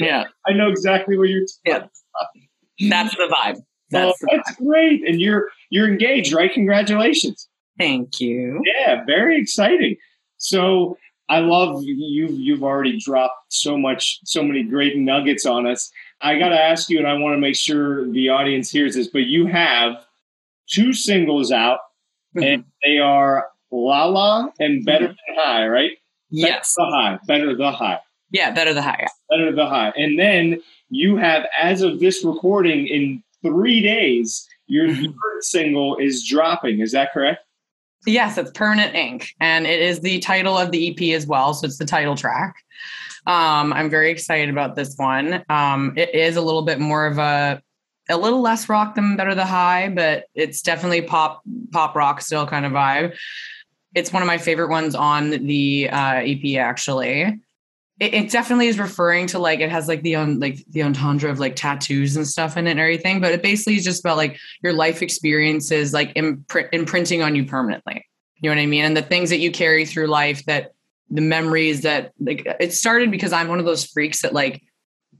Yeah. 0.00 0.26
I 0.46 0.52
know 0.52 0.68
exactly 0.68 1.18
where 1.18 1.26
you're 1.26 1.44
yeah. 1.64 1.86
that's 2.88 3.16
the 3.16 3.34
vibe. 3.34 3.56
That's, 3.90 4.22
well, 4.22 4.30
that's 4.30 4.54
great. 4.54 5.02
And 5.08 5.20
you're 5.20 5.48
you're 5.70 5.88
engaged 5.88 6.32
right? 6.32 6.52
Congratulations. 6.52 7.48
Thank 7.78 8.20
you. 8.20 8.62
Yeah 8.64 9.04
very 9.06 9.40
exciting. 9.40 9.96
So 10.36 10.96
i 11.28 11.38
love 11.38 11.82
you've 11.82 12.38
you've 12.38 12.62
already 12.62 12.98
dropped 12.98 13.52
so 13.52 13.76
much 13.76 14.20
so 14.24 14.42
many 14.42 14.62
great 14.62 14.96
nuggets 14.96 15.46
on 15.46 15.66
us 15.66 15.90
I 16.20 16.38
got 16.38 16.48
to 16.48 16.60
ask 16.60 16.88
you, 16.88 16.98
and 16.98 17.06
I 17.06 17.14
want 17.14 17.34
to 17.34 17.40
make 17.40 17.56
sure 17.56 18.10
the 18.10 18.28
audience 18.28 18.70
hears 18.70 18.94
this, 18.94 19.06
but 19.06 19.26
you 19.26 19.46
have 19.46 20.04
two 20.68 20.92
singles 20.92 21.52
out, 21.52 21.78
mm-hmm. 22.36 22.42
and 22.42 22.64
they 22.84 22.98
are 22.98 23.46
La 23.70 24.06
La 24.06 24.48
and 24.58 24.84
Better 24.84 25.06
mm-hmm. 25.06 25.34
Than 25.36 25.44
High, 25.44 25.68
right? 25.68 25.92
Yes. 26.30 26.74
Better 26.76 26.90
the 26.90 26.96
High. 26.96 27.18
Better 27.26 27.56
the 27.56 27.72
High. 27.72 28.00
Yeah, 28.30 28.50
Better 28.50 28.74
the 28.74 28.82
High. 28.82 29.06
Better 29.30 29.52
the 29.54 29.66
High. 29.66 29.92
And 29.96 30.18
then 30.18 30.60
you 30.90 31.16
have, 31.16 31.46
as 31.58 31.82
of 31.82 32.00
this 32.00 32.24
recording, 32.24 32.86
in 32.86 33.22
three 33.42 33.80
days, 33.80 34.46
your 34.66 34.88
mm-hmm. 34.88 35.04
third 35.04 35.42
single 35.42 35.96
is 35.98 36.26
dropping. 36.26 36.80
Is 36.80 36.92
that 36.92 37.12
correct? 37.12 37.44
Yes, 38.06 38.38
it's 38.38 38.50
Permanent 38.52 38.94
Ink. 38.94 39.28
And 39.40 39.66
it 39.66 39.80
is 39.80 40.00
the 40.00 40.18
title 40.20 40.56
of 40.56 40.70
the 40.70 40.90
EP 40.90 41.16
as 41.16 41.26
well. 41.26 41.54
So 41.54 41.66
it's 41.66 41.78
the 41.78 41.84
title 41.84 42.16
track. 42.16 42.56
Um, 43.26 43.72
I'm 43.72 43.90
very 43.90 44.10
excited 44.10 44.48
about 44.48 44.76
this 44.76 44.94
one. 44.96 45.44
Um, 45.48 45.92
it 45.96 46.14
is 46.14 46.36
a 46.36 46.40
little 46.40 46.62
bit 46.62 46.80
more 46.80 47.06
of 47.06 47.18
a 47.18 47.62
a 48.10 48.16
little 48.16 48.40
less 48.40 48.70
rock 48.70 48.94
than 48.94 49.16
Better 49.16 49.34
the 49.34 49.44
High, 49.44 49.90
but 49.90 50.24
it's 50.34 50.62
definitely 50.62 51.02
pop 51.02 51.42
pop 51.72 51.94
rock 51.94 52.22
still 52.22 52.46
kind 52.46 52.64
of 52.64 52.72
vibe. 52.72 53.14
It's 53.94 54.12
one 54.12 54.22
of 54.22 54.26
my 54.26 54.38
favorite 54.38 54.70
ones 54.70 54.94
on 54.94 55.30
the 55.30 55.90
uh, 55.90 56.22
EP 56.24 56.56
actually. 56.58 57.38
It, 58.00 58.14
it, 58.14 58.30
definitely 58.30 58.68
is 58.68 58.78
referring 58.78 59.26
to 59.28 59.40
like 59.40 59.58
it 59.58 59.70
has 59.70 59.88
like 59.88 60.02
the 60.02 60.14
on 60.14 60.38
like 60.38 60.64
the 60.68 60.82
entendre 60.82 61.30
of 61.30 61.40
like 61.40 61.56
tattoos 61.56 62.16
and 62.16 62.26
stuff 62.26 62.56
in 62.56 62.68
it 62.68 62.72
and 62.72 62.80
everything, 62.80 63.20
but 63.20 63.32
it 63.32 63.42
basically 63.42 63.74
is 63.74 63.84
just 63.84 64.00
about 64.00 64.16
like 64.16 64.38
your 64.62 64.72
life 64.72 65.02
experiences 65.02 65.92
like 65.92 66.12
imprint, 66.14 66.68
imprinting 66.72 67.22
on 67.22 67.34
you 67.34 67.44
permanently. 67.44 68.06
You 68.40 68.50
know 68.50 68.54
what 68.54 68.62
I 68.62 68.66
mean? 68.66 68.84
And 68.84 68.96
the 68.96 69.02
things 69.02 69.30
that 69.30 69.38
you 69.38 69.50
carry 69.50 69.84
through 69.84 70.06
life 70.06 70.44
that 70.44 70.74
the 71.10 71.20
memories 71.22 71.82
that 71.82 72.12
like 72.20 72.46
it 72.60 72.72
started 72.72 73.10
because 73.10 73.32
I'm 73.32 73.48
one 73.48 73.58
of 73.58 73.64
those 73.64 73.84
freaks 73.84 74.22
that 74.22 74.32
like 74.32 74.62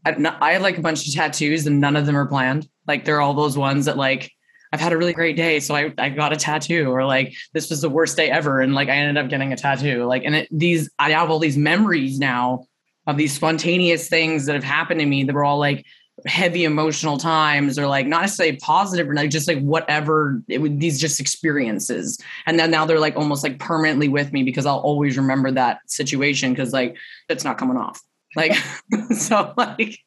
I, 0.04 0.36
I 0.40 0.52
have 0.52 0.62
like 0.62 0.78
a 0.78 0.82
bunch 0.82 1.06
of 1.08 1.14
tattoos 1.14 1.66
and 1.66 1.80
none 1.80 1.96
of 1.96 2.06
them 2.06 2.16
are 2.16 2.26
planned. 2.26 2.68
Like 2.86 3.04
they're 3.04 3.20
all 3.20 3.34
those 3.34 3.58
ones 3.58 3.86
that 3.86 3.96
like 3.96 4.30
I've 4.72 4.80
had 4.80 4.92
a 4.92 4.98
really 4.98 5.14
great 5.14 5.36
day, 5.36 5.60
so 5.60 5.74
I, 5.74 5.92
I 5.96 6.10
got 6.10 6.32
a 6.32 6.36
tattoo, 6.36 6.90
or 6.90 7.06
like 7.06 7.34
this 7.54 7.70
was 7.70 7.80
the 7.80 7.88
worst 7.88 8.16
day 8.16 8.30
ever, 8.30 8.60
and 8.60 8.74
like 8.74 8.88
I 8.88 8.96
ended 8.96 9.22
up 9.22 9.30
getting 9.30 9.52
a 9.52 9.56
tattoo. 9.56 10.04
Like, 10.04 10.24
and 10.24 10.34
it, 10.34 10.48
these 10.50 10.90
I 10.98 11.10
have 11.12 11.30
all 11.30 11.38
these 11.38 11.56
memories 11.56 12.18
now 12.18 12.66
of 13.08 13.16
these 13.16 13.32
spontaneous 13.32 14.08
things 14.08 14.46
that 14.46 14.54
have 14.54 14.62
happened 14.62 15.00
to 15.00 15.06
me 15.06 15.24
that 15.24 15.34
were 15.34 15.44
all 15.44 15.58
like 15.58 15.84
heavy 16.26 16.64
emotional 16.64 17.16
times 17.16 17.78
or 17.78 17.86
like 17.86 18.06
not 18.06 18.20
necessarily 18.20 18.56
positive 18.58 19.08
or 19.08 19.14
like 19.14 19.30
just 19.30 19.48
like 19.48 19.60
whatever 19.60 20.42
it 20.46 20.58
would 20.58 20.78
these 20.78 21.00
just 21.00 21.18
experiences. 21.18 22.18
And 22.44 22.58
then 22.58 22.70
now 22.70 22.84
they're 22.84 23.00
like 23.00 23.16
almost 23.16 23.42
like 23.42 23.58
permanently 23.58 24.08
with 24.08 24.32
me 24.32 24.42
because 24.42 24.66
i'll 24.66 24.80
always 24.80 25.16
remember 25.16 25.50
that 25.52 25.78
situation 25.86 26.52
because 26.52 26.72
like 26.72 26.96
it's 27.30 27.44
not 27.44 27.56
coming 27.56 27.78
off. 27.78 28.02
Like 28.36 28.52
so 29.16 29.54
like 29.56 29.98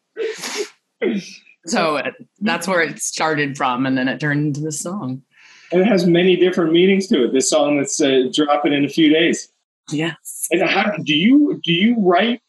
so 1.65 2.03
that's 2.39 2.67
where 2.67 2.81
it 2.81 3.01
started 3.01 3.57
from 3.57 3.87
and 3.87 3.97
then 3.97 4.07
it 4.07 4.19
turned 4.19 4.45
into 4.45 4.61
this 4.61 4.79
song. 4.79 5.23
And 5.71 5.81
it 5.81 5.87
has 5.87 6.05
many 6.05 6.35
different 6.35 6.71
meanings 6.71 7.07
to 7.07 7.23
it. 7.25 7.33
This 7.33 7.49
song 7.49 7.77
that's 7.77 7.99
uh, 7.99 8.25
dropping 8.31 8.73
in 8.73 8.85
a 8.85 8.89
few 8.89 9.11
days. 9.11 9.51
Yes. 9.89 10.47
And 10.51 10.61
how 10.61 10.91
do 11.03 11.15
you 11.15 11.59
do 11.63 11.73
you 11.73 11.95
write 11.97 12.41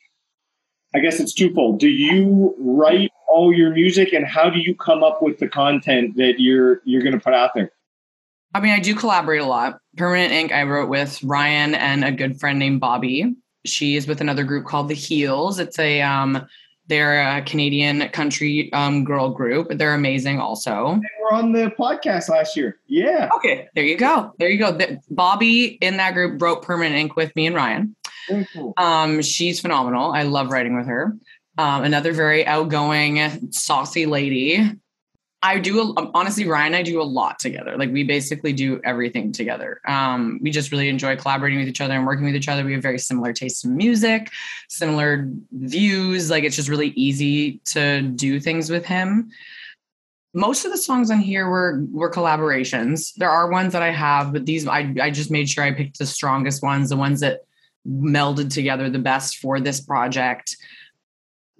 I 0.94 1.00
guess 1.00 1.20
it's 1.20 1.33
twofold. 1.33 1.81
Do 1.81 1.88
you 1.88 2.55
write 2.59 3.11
all 3.28 3.52
your 3.52 3.70
music, 3.70 4.12
and 4.12 4.26
how 4.26 4.50
do 4.50 4.59
you 4.59 4.74
come 4.74 5.02
up 5.02 5.22
with 5.22 5.38
the 5.38 5.48
content 5.48 6.16
that 6.16 6.35
you're 6.38 6.83
you're 6.85 7.02
going 7.02 7.14
to 7.14 7.20
put 7.20 7.35
out 7.35 7.50
there? 7.55 7.72
I 8.55 8.61
mean, 8.61 8.72
I 8.72 8.81
do 8.81 8.94
collaborate 8.94 9.40
a 9.40 9.46
lot. 9.46 9.78
Permanent 9.96 10.33
Ink, 10.33 10.52
I 10.52 10.64
wrote 10.64 10.90
with 10.90 11.22
Ryan 11.22 11.74
and 11.74 12.05
a 12.05 12.12
good 12.12 12.38
friend 12.38 12.59
named 12.59 12.81
Bobby. 12.81 13.35
She 13.64 13.96
is 13.96 14.07
with 14.07 14.20
another 14.20 14.44
group 14.44 14.66
called 14.66 14.88
The 14.88 14.94
Heels. 14.94 15.59
It's 15.59 15.78
a 15.78 16.02
um, 16.02 16.46
they're 16.88 17.38
a 17.38 17.42
Canadian 17.42 18.09
country 18.11 18.70
um, 18.74 19.05
girl 19.05 19.31
group. 19.31 19.68
They're 19.70 19.94
amazing, 19.94 20.40
also. 20.40 21.00
They 21.00 21.22
were 21.22 21.33
on 21.33 21.52
the 21.52 21.72
podcast 21.78 22.28
last 22.28 22.57
year. 22.57 22.78
Yeah. 22.87 23.31
Okay, 23.37 23.68
there 23.74 23.85
you 23.85 23.96
go. 23.96 24.35
There 24.38 24.50
you 24.50 24.59
go. 24.59 24.78
Bobby 25.09 25.78
in 25.81 25.96
that 25.96 26.12
group 26.12 26.42
wrote 26.42 26.62
Permanent 26.62 26.96
Ink 26.96 27.16
with 27.16 27.35
me 27.35 27.46
and 27.46 27.57
Ryan. 27.57 27.96
Um, 28.76 29.22
she's 29.22 29.61
phenomenal. 29.61 30.12
I 30.12 30.22
love 30.22 30.50
writing 30.50 30.76
with 30.76 30.87
her. 30.87 31.16
Um, 31.58 31.85
another 31.85 32.12
very 32.12 32.46
outgoing, 32.46 33.50
saucy 33.52 34.06
lady. 34.06 34.72
I 35.44 35.58
do 35.58 35.92
honestly, 36.14 36.46
Ryan. 36.46 36.74
I 36.74 36.82
do 36.82 37.02
a 37.02 37.04
lot 37.04 37.40
together. 37.40 37.76
Like 37.76 37.90
we 37.90 38.04
basically 38.04 38.52
do 38.52 38.80
everything 38.85 39.32
together. 39.32 39.80
Um, 39.87 40.38
we 40.40 40.52
just 40.52 40.70
really 40.70 40.88
enjoy 40.88 41.16
collaborating 41.16 41.58
with 41.58 41.68
each 41.68 41.80
other 41.80 41.94
and 41.94 42.06
working 42.06 42.24
with 42.24 42.37
each 42.37 42.48
other. 42.48 42.64
We 42.64 42.74
have 42.74 42.82
very 42.82 42.98
similar 42.98 43.32
tastes 43.32 43.64
in 43.64 43.76
music, 43.76 44.30
similar 44.68 45.28
views. 45.50 46.30
Like 46.30 46.44
it's 46.44 46.54
just 46.54 46.68
really 46.68 46.90
easy 46.90 47.61
to 47.66 48.02
do 48.02 48.38
things 48.38 48.70
with 48.70 48.87
him. 48.87 49.30
Most 50.32 50.64
of 50.64 50.70
the 50.70 50.78
songs 50.78 51.11
on 51.11 51.18
here 51.18 51.48
were 51.48 51.85
were 51.90 52.11
collaborations. 52.11 53.12
There 53.16 53.28
are 53.28 53.50
ones 53.50 53.72
that 53.72 53.82
I 53.82 53.90
have, 53.90 54.32
but 54.32 54.46
these 54.46 54.66
I 54.68 54.94
I 55.02 55.11
just 55.11 55.30
made 55.30 55.50
sure 55.50 55.64
I 55.64 55.72
picked 55.72 55.98
the 55.98 56.06
strongest 56.06 56.62
ones, 56.62 56.88
the 56.88 56.96
ones 56.96 57.18
that 57.20 57.40
melded 57.87 58.53
together 58.53 58.88
the 58.90 58.99
best 58.99 59.38
for 59.38 59.61
this 59.61 59.81
project. 59.81 60.57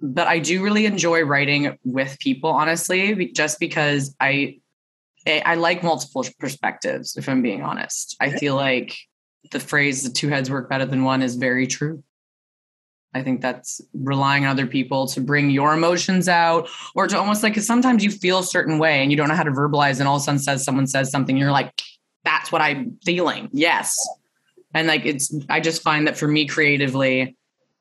But 0.01 0.27
I 0.27 0.39
do 0.39 0.63
really 0.63 0.85
enjoy 0.85 1.21
writing 1.23 1.77
with 1.83 2.17
people, 2.19 2.49
honestly, 2.49 3.31
just 3.33 3.59
because 3.59 4.15
I 4.19 4.59
eh, 5.25 5.41
I 5.45 5.55
like 5.55 5.83
multiple 5.83 6.25
perspectives. 6.39 7.15
If 7.15 7.29
I'm 7.29 7.41
being 7.41 7.63
honest, 7.63 8.15
I 8.19 8.31
feel 8.31 8.55
like 8.55 8.95
the 9.51 9.59
phrase 9.59 10.03
"the 10.03 10.09
two 10.09 10.29
heads 10.29 10.49
work 10.49 10.69
better 10.69 10.85
than 10.85 11.03
one" 11.03 11.21
is 11.21 11.35
very 11.35 11.67
true. 11.67 12.03
I 13.15 13.21
think 13.21 13.41
that's 13.41 13.79
relying 13.93 14.43
on 14.43 14.49
other 14.49 14.65
people 14.65 15.05
to 15.07 15.21
bring 15.21 15.51
your 15.51 15.75
emotions 15.75 16.27
out 16.27 16.67
or 16.95 17.07
to 17.07 17.15
almost 17.15 17.43
like, 17.43 17.53
cause 17.53 17.67
sometimes 17.67 18.03
you 18.03 18.09
feel 18.09 18.39
a 18.39 18.43
certain 18.43 18.79
way 18.79 19.03
and 19.03 19.11
you 19.11 19.17
don't 19.17 19.27
know 19.27 19.35
how 19.35 19.43
to 19.43 19.51
verbalize 19.51 19.99
and 19.99 20.07
all 20.07 20.15
of 20.15 20.21
a 20.21 20.23
sudden 20.23 20.39
says 20.39 20.63
someone 20.63 20.87
says 20.87 21.11
something, 21.11 21.37
you're 21.37 21.51
like, 21.51 21.71
that's 22.25 22.51
what 22.51 22.63
I'm 22.63 22.97
feeling. 23.05 23.49
Yes 23.53 23.95
and 24.73 24.87
like 24.87 25.05
it's 25.05 25.33
i 25.49 25.59
just 25.59 25.81
find 25.81 26.07
that 26.07 26.17
for 26.17 26.27
me 26.27 26.45
creatively 26.45 27.35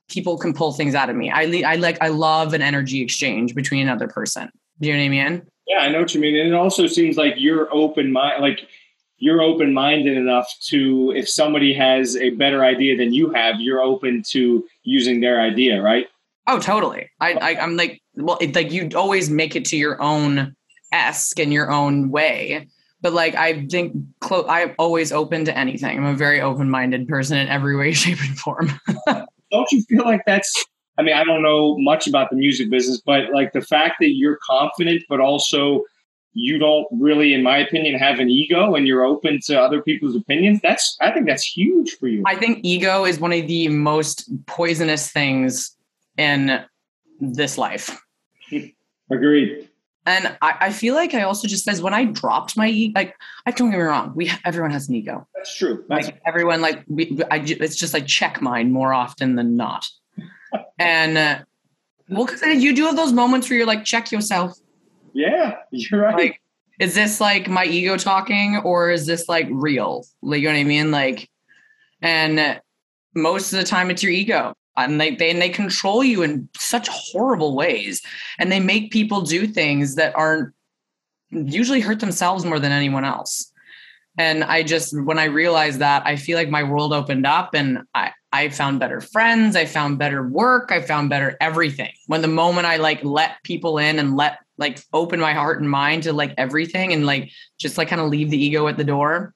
people 0.09 0.37
can 0.37 0.53
pull 0.53 0.73
things 0.73 0.95
out 0.95 1.09
of 1.11 1.17
me 1.17 1.31
i 1.31 1.43
i 1.67 1.77
like 1.77 1.97
i 2.03 2.09
love 2.09 2.55
an 2.55 2.63
energy 2.63 3.03
exchange 3.03 3.55
between 3.55 3.87
another 3.87 4.09
person 4.09 4.51
do 4.81 4.89
you 4.89 4.95
know 4.95 5.01
what 5.01 5.07
i 5.07 5.09
mean 5.09 5.43
yeah 5.67 5.79
i 5.79 5.89
know 5.89 6.01
what 6.01 6.15
you 6.15 6.21
mean 6.21 6.37
and 6.37 6.49
it 6.49 6.55
also 6.55 6.87
seems 6.87 7.17
like 7.17 7.35
you're 7.37 7.73
open 7.73 8.13
mind 8.13 8.43
like 8.43 8.67
you're 9.23 9.41
open 9.41 9.73
minded 9.73 10.17
enough 10.17 10.53
to 10.61 11.13
if 11.15 11.29
somebody 11.29 11.73
has 11.73 12.17
a 12.17 12.31
better 12.31 12.65
idea 12.65 12.97
than 12.97 13.15
you 13.15 13.31
have, 13.31 13.61
you're 13.61 13.81
open 13.81 14.21
to 14.31 14.67
using 14.83 15.21
their 15.21 15.41
idea, 15.41 15.81
right? 15.81 16.09
Oh, 16.49 16.59
totally. 16.59 17.09
I, 17.21 17.35
I 17.35 17.51
am 17.63 17.77
like, 17.77 18.03
well, 18.17 18.37
it, 18.41 18.53
like 18.57 18.73
you 18.73 18.91
always 18.97 19.31
make 19.31 19.55
it 19.55 19.65
to 19.67 19.77
your 19.77 20.03
own 20.03 20.57
esque 20.91 21.39
in 21.39 21.53
your 21.53 21.71
own 21.71 22.11
way. 22.11 22.67
But 23.03 23.13
like, 23.13 23.35
I 23.35 23.67
think 23.67 23.95
clo- 24.21 24.47
I'm 24.49 24.75
always 24.79 25.13
open 25.13 25.45
to 25.45 25.59
anything. 25.59 25.99
I'm 25.99 26.07
a 26.07 26.15
very 26.15 26.41
open 26.41 26.71
minded 26.71 27.09
person 27.09 27.37
in 27.37 27.49
every 27.49 27.77
way, 27.77 27.93
shape, 27.93 28.19
and 28.23 28.39
form. 28.39 28.73
don't 29.07 29.73
you 29.73 29.83
feel 29.89 30.05
like 30.05 30.23
that's? 30.27 30.53
I 30.99 31.03
mean, 31.03 31.15
I 31.15 31.25
don't 31.25 31.43
know 31.43 31.77
much 31.79 32.07
about 32.07 32.31
the 32.31 32.37
music 32.37 32.71
business, 32.71 33.03
but 33.05 33.33
like 33.33 33.53
the 33.53 33.61
fact 33.61 33.97
that 34.01 34.11
you're 34.15 34.39
confident, 34.47 35.03
but 35.09 35.21
also 35.21 35.85
you 36.35 36.59
don't 36.59 36.87
really, 36.93 37.35
in 37.35 37.43
my 37.43 37.59
opinion, 37.59 37.99
have 37.99 38.19
an 38.19 38.31
ego 38.31 38.75
and 38.75 38.87
you're 38.87 39.05
open 39.05 39.41
to 39.47 39.61
other 39.61 39.83
people's 39.83 40.17
opinions. 40.17 40.61
That's, 40.63 40.97
I 41.01 41.11
think 41.11 41.27
that's 41.27 41.45
huge 41.45 41.97
for 41.99 42.09
you. 42.09 42.23
I 42.27 42.37
think 42.37 42.61
ego 42.63 43.05
is 43.05 43.19
one 43.19 43.33
of 43.33 43.47
the 43.47 43.69
most 43.69 44.31
poisonous 44.47 45.11
things 45.11 45.77
in 46.17 46.65
this 47.21 47.59
life. 47.59 47.99
Agreed. 49.11 49.69
And 50.05 50.37
I, 50.43 50.57
I 50.61 50.73
feel 50.73 50.95
like 50.95 51.15
I 51.15 51.23
also 51.23 51.47
just 51.47 51.65
says 51.65 51.81
when 51.81 51.95
I 51.95 52.05
dropped 52.07 52.57
my 52.57 52.69
ego, 52.69 52.99
like 52.99 53.17
I 53.47 53.53
don't 53.53 53.71
get 53.71 53.79
me 53.79 53.85
wrong, 53.85 54.13
we 54.15 54.33
everyone 54.45 54.73
has 54.73 54.89
an 54.89 54.97
ego. 54.97 55.27
That's 55.35 55.57
true. 55.57 55.85
That's 55.89 56.07
like 56.07 56.21
everyone, 56.27 56.61
like 56.61 56.83
we, 56.89 57.21
I, 57.31 57.37
it's 57.39 57.77
just 57.77 57.95
like 57.95 58.07
check 58.07 58.43
mine 58.43 58.73
more 58.73 58.93
often 58.93 59.37
than 59.37 59.57
not. 59.57 59.89
and 60.79 61.17
uh, 61.17 61.39
well, 62.09 62.27
because 62.27 62.43
you 62.43 62.75
do 62.75 62.87
have 62.87 62.97
those 62.97 63.13
moments 63.13 63.49
where 63.49 63.59
you're 63.59 63.67
like 63.67 63.85
check 63.85 64.11
yourself. 64.11 64.59
Yeah, 65.13 65.57
you're 65.71 66.01
right. 66.01 66.17
Like, 66.17 66.43
is 66.81 66.95
this 66.95 67.21
like 67.21 67.49
my 67.49 67.65
ego 67.65 67.97
talking 67.97 68.57
or 68.57 68.91
is 68.91 69.07
this 69.07 69.29
like 69.29 69.47
real? 69.51 70.05
Like, 70.21 70.41
you 70.41 70.49
know 70.49 70.55
what 70.55 70.61
I 70.61 70.65
mean? 70.65 70.91
Like, 70.91 71.31
and 72.01 72.61
most 73.15 73.53
of 73.53 73.61
the 73.61 73.65
time 73.65 73.91
it's 73.91 74.03
your 74.03 74.13
ego. 74.13 74.55
And 74.77 75.01
they, 75.01 75.15
they 75.15 75.31
and 75.31 75.41
they 75.41 75.51
control 75.51 76.03
you 76.03 76.23
in 76.23 76.49
such 76.57 76.89
horrible 76.89 77.55
ways. 77.55 78.03
And 78.39 78.51
they 78.51 78.61
make 78.61 78.91
people 78.91 79.21
do 79.21 79.47
things 79.47 79.97
that 79.97 80.17
aren't 80.17 80.55
usually 81.31 81.81
hurt 81.81 82.01
themselves 82.01 82.45
more 82.45 82.59
than 82.59 82.73
anyone 82.73 83.05
else. 83.05 83.53
And 84.19 84.45
I 84.45 84.63
just 84.63 84.99
when 85.01 85.19
I 85.19 85.25
realized 85.25 85.79
that, 85.79 86.07
I 86.07 86.17
feel 86.17 86.37
like 86.37 86.51
my 86.51 86.63
world 86.63 86.93
opened 86.93 87.27
up 87.27 87.55
and 87.55 87.81
I, 87.95 88.13
I 88.31 88.51
found 88.51 88.79
better 88.79 89.01
friends, 89.01 89.57
I 89.57 89.65
found 89.65 89.99
better 89.99 90.27
work, 90.27 90.71
I 90.71 90.83
found 90.83 91.09
better 91.09 91.37
everything. 91.41 91.93
When 92.07 92.21
the 92.21 92.29
moment 92.29 92.67
I 92.67 92.77
like 92.77 93.03
let 93.05 93.43
people 93.43 93.79
in 93.79 93.99
and 93.99 94.17
let 94.17 94.39
like 94.59 94.83
open 94.93 95.19
my 95.19 95.33
heart 95.33 95.61
and 95.61 95.71
mind 95.71 96.03
to 96.03 96.13
like 96.13 96.35
everything 96.37 96.93
and 96.93 97.07
like 97.07 97.31
just 97.59 97.79
like 97.79 97.89
kind 97.89 98.03
of 98.03 98.09
leave 98.09 98.31
the 98.31 98.43
ego 98.43 98.69
at 98.69 98.77
the 98.77 98.85
door. 98.85 99.35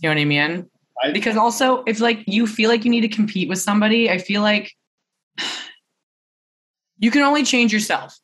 You 0.00 0.08
know 0.08 0.14
what 0.14 0.20
I 0.20 0.24
mean? 0.24 0.70
I, 1.02 1.12
because 1.12 1.36
also 1.36 1.82
if 1.84 2.00
like 2.00 2.24
you 2.26 2.46
feel 2.46 2.70
like 2.70 2.84
you 2.84 2.90
need 2.90 3.00
to 3.02 3.08
compete 3.08 3.48
with 3.48 3.58
somebody, 3.58 4.10
I 4.10 4.18
feel 4.18 4.42
like 4.42 4.72
you 6.98 7.10
can 7.10 7.22
only 7.22 7.44
change 7.44 7.72
yourself. 7.72 8.18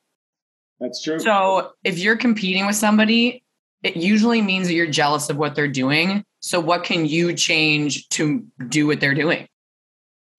That's 0.80 1.02
true. 1.02 1.18
So 1.18 1.72
if 1.84 1.98
you're 1.98 2.16
competing 2.16 2.66
with 2.66 2.76
somebody, 2.76 3.42
it 3.82 3.96
usually 3.96 4.42
means 4.42 4.68
that 4.68 4.74
you're 4.74 4.86
jealous 4.86 5.30
of 5.30 5.36
what 5.36 5.54
they're 5.54 5.68
doing. 5.68 6.24
So 6.40 6.60
what 6.60 6.84
can 6.84 7.06
you 7.06 7.32
change 7.32 8.08
to 8.10 8.44
do 8.68 8.86
what 8.86 9.00
they're 9.00 9.14
doing? 9.14 9.48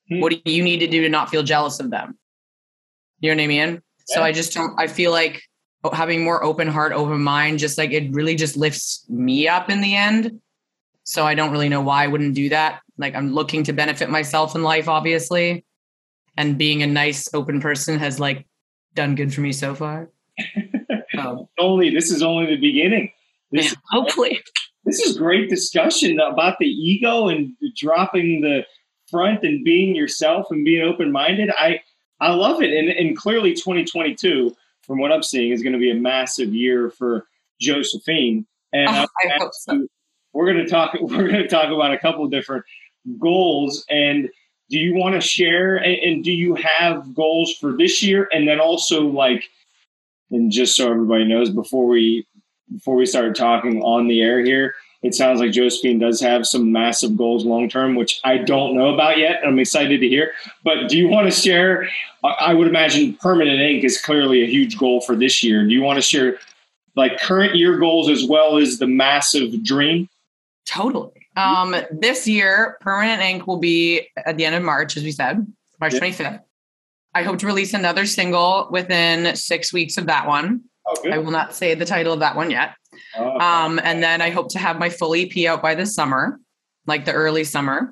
Hmm. 0.09 0.21
What 0.21 0.33
do 0.43 0.51
you 0.51 0.63
need 0.63 0.79
to 0.79 0.87
do 0.87 1.01
to 1.01 1.09
not 1.09 1.29
feel 1.29 1.43
jealous 1.43 1.79
of 1.79 1.89
them? 1.89 2.17
You 3.19 3.31
know 3.31 3.41
what 3.41 3.43
I 3.43 3.47
mean? 3.47 3.69
Yeah. 3.69 4.15
So 4.15 4.23
I 4.23 4.31
just 4.31 4.53
don't 4.53 4.79
I 4.79 4.87
feel 4.87 5.11
like 5.11 5.41
having 5.93 6.23
more 6.23 6.43
open 6.43 6.67
heart, 6.67 6.91
open 6.93 7.21
mind, 7.21 7.59
just 7.59 7.77
like 7.77 7.91
it 7.91 8.11
really 8.11 8.35
just 8.35 8.57
lifts 8.57 9.05
me 9.09 9.47
up 9.47 9.69
in 9.69 9.81
the 9.81 9.95
end. 9.95 10.41
So 11.09 11.25
I 11.25 11.33
don't 11.33 11.51
really 11.51 11.69
know 11.69 11.81
why 11.81 12.03
I 12.03 12.07
wouldn't 12.07 12.35
do 12.35 12.49
that. 12.49 12.81
Like 12.99 13.15
I'm 13.15 13.33
looking 13.33 13.63
to 13.63 13.73
benefit 13.73 14.11
myself 14.11 14.53
in 14.53 14.61
life, 14.61 14.87
obviously. 14.87 15.65
And 16.37 16.55
being 16.55 16.83
a 16.83 16.87
nice, 16.87 17.27
open 17.33 17.59
person 17.61 17.97
has 17.97 18.19
like 18.19 18.45
done 18.93 19.15
good 19.15 19.33
for 19.33 19.41
me 19.41 19.51
so 19.51 19.73
far. 19.75 20.09
Um, 21.17 21.49
only 21.59 21.89
this 21.89 22.11
is 22.11 22.21
only 22.21 22.45
the 22.45 22.61
beginning. 22.61 23.11
This 23.51 23.71
yeah, 23.71 23.77
hopefully. 23.89 24.39
This 24.85 24.99
is 24.99 25.17
great 25.17 25.49
discussion 25.49 26.19
about 26.19 26.55
the 26.59 26.67
ego 26.67 27.27
and 27.27 27.51
dropping 27.75 28.39
the 28.39 28.63
front 29.11 29.43
and 29.43 29.65
being 29.65 29.95
yourself 29.95 30.47
and 30.49 30.63
being 30.63 30.81
open 30.87 31.11
minded. 31.11 31.51
I 31.57 31.81
I 32.21 32.31
love 32.31 32.61
it. 32.61 32.71
And, 32.71 32.87
and 32.89 33.17
clearly 33.17 33.53
2022 33.53 34.55
from 34.83 34.99
what 34.99 35.11
I'm 35.11 35.23
seeing, 35.23 35.51
is 35.51 35.61
going 35.61 35.73
to 35.73 35.79
be 35.79 35.91
a 35.91 35.95
massive 35.95 36.53
year 36.53 36.89
for 36.89 37.27
Josephine. 37.59 38.45
And 38.71 38.89
oh, 38.89 39.07
I 39.25 39.37
hope 39.37 39.53
so. 39.53 39.87
We're 40.33 40.51
going 40.51 40.63
to 40.63 40.69
talk. 40.69 40.93
We're 41.01 41.27
going 41.27 41.43
to 41.43 41.47
talk 41.47 41.71
about 41.71 41.93
a 41.93 41.97
couple 41.97 42.27
different 42.27 42.65
goals. 43.19 43.85
And 43.89 44.29
do 44.69 44.77
you 44.77 44.95
want 44.95 45.15
to 45.15 45.21
share? 45.21 45.77
And, 45.77 45.95
and 45.95 46.23
do 46.23 46.31
you 46.31 46.55
have 46.55 47.13
goals 47.15 47.55
for 47.59 47.75
this 47.75 48.03
year? 48.03 48.27
And 48.31 48.47
then 48.47 48.59
also, 48.59 49.07
like, 49.07 49.43
and 50.31 50.51
just 50.51 50.75
so 50.75 50.91
everybody 50.91 51.25
knows, 51.25 51.49
before 51.49 51.87
we 51.87 52.27
before 52.71 52.95
we 52.95 53.05
start 53.05 53.35
talking 53.35 53.81
on 53.81 54.07
the 54.07 54.21
air 54.21 54.43
here, 54.45 54.75
it 55.01 55.15
sounds 55.15 55.39
like 55.39 55.51
Josephine 55.51 55.97
does 55.97 56.19
have 56.21 56.45
some 56.45 56.71
massive 56.71 57.17
goals 57.17 57.45
long 57.45 57.69
term, 57.69 57.95
which 57.95 58.19
I 58.23 58.37
don't 58.37 58.75
know 58.75 58.93
about 58.93 59.17
yet. 59.17 59.41
I'm 59.45 59.57
excited 59.57 60.01
to 60.01 60.07
hear. 60.07 60.33
But 60.63 60.89
do 60.89 60.97
you 60.97 61.07
want 61.07 61.31
to 61.31 61.31
share? 61.31 61.89
I 62.23 62.53
would 62.53 62.67
imagine 62.67 63.13
permanent 63.15 63.61
ink 63.61 63.83
is 63.83 63.99
clearly 63.99 64.43
a 64.43 64.47
huge 64.47 64.77
goal 64.77 65.01
for 65.01 65.15
this 65.15 65.41
year. 65.41 65.65
Do 65.65 65.73
you 65.73 65.81
want 65.81 65.97
to 65.97 66.01
share 66.01 66.37
like 66.95 67.19
current 67.19 67.55
year 67.55 67.77
goals 67.77 68.09
as 68.09 68.25
well 68.25 68.57
as 68.57 68.77
the 68.77 68.87
massive 68.87 69.63
dream? 69.63 70.09
Totally. 70.69 71.27
Um, 71.35 71.75
this 71.91 72.27
year, 72.27 72.77
permanent 72.81 73.21
ink 73.21 73.47
will 73.47 73.57
be 73.57 74.07
at 74.23 74.37
the 74.37 74.45
end 74.45 74.53
of 74.53 74.61
March, 74.61 74.97
as 74.97 75.03
we 75.03 75.11
said, 75.11 75.51
March 75.79 75.95
yeah. 75.95 75.99
25th. 75.99 76.39
I 77.15 77.23
hope 77.23 77.39
to 77.39 77.47
release 77.47 77.73
another 77.73 78.05
single 78.05 78.67
within 78.69 79.35
six 79.35 79.73
weeks 79.73 79.97
of 79.97 80.05
that 80.05 80.27
one. 80.27 80.61
Oh, 80.87 81.09
I 81.11 81.17
will 81.17 81.31
not 81.31 81.55
say 81.55 81.73
the 81.73 81.85
title 81.85 82.13
of 82.13 82.19
that 82.19 82.35
one 82.35 82.51
yet. 82.51 82.75
Oh, 83.17 83.39
um, 83.39 83.79
and 83.83 84.03
then 84.03 84.21
I 84.21 84.29
hope 84.29 84.49
to 84.51 84.59
have 84.59 84.77
my 84.77 84.89
full 84.89 85.15
EP 85.15 85.45
out 85.47 85.61
by 85.61 85.73
the 85.73 85.87
summer, 85.87 86.39
like 86.85 87.05
the 87.05 87.13
early 87.13 87.45
summer. 87.45 87.91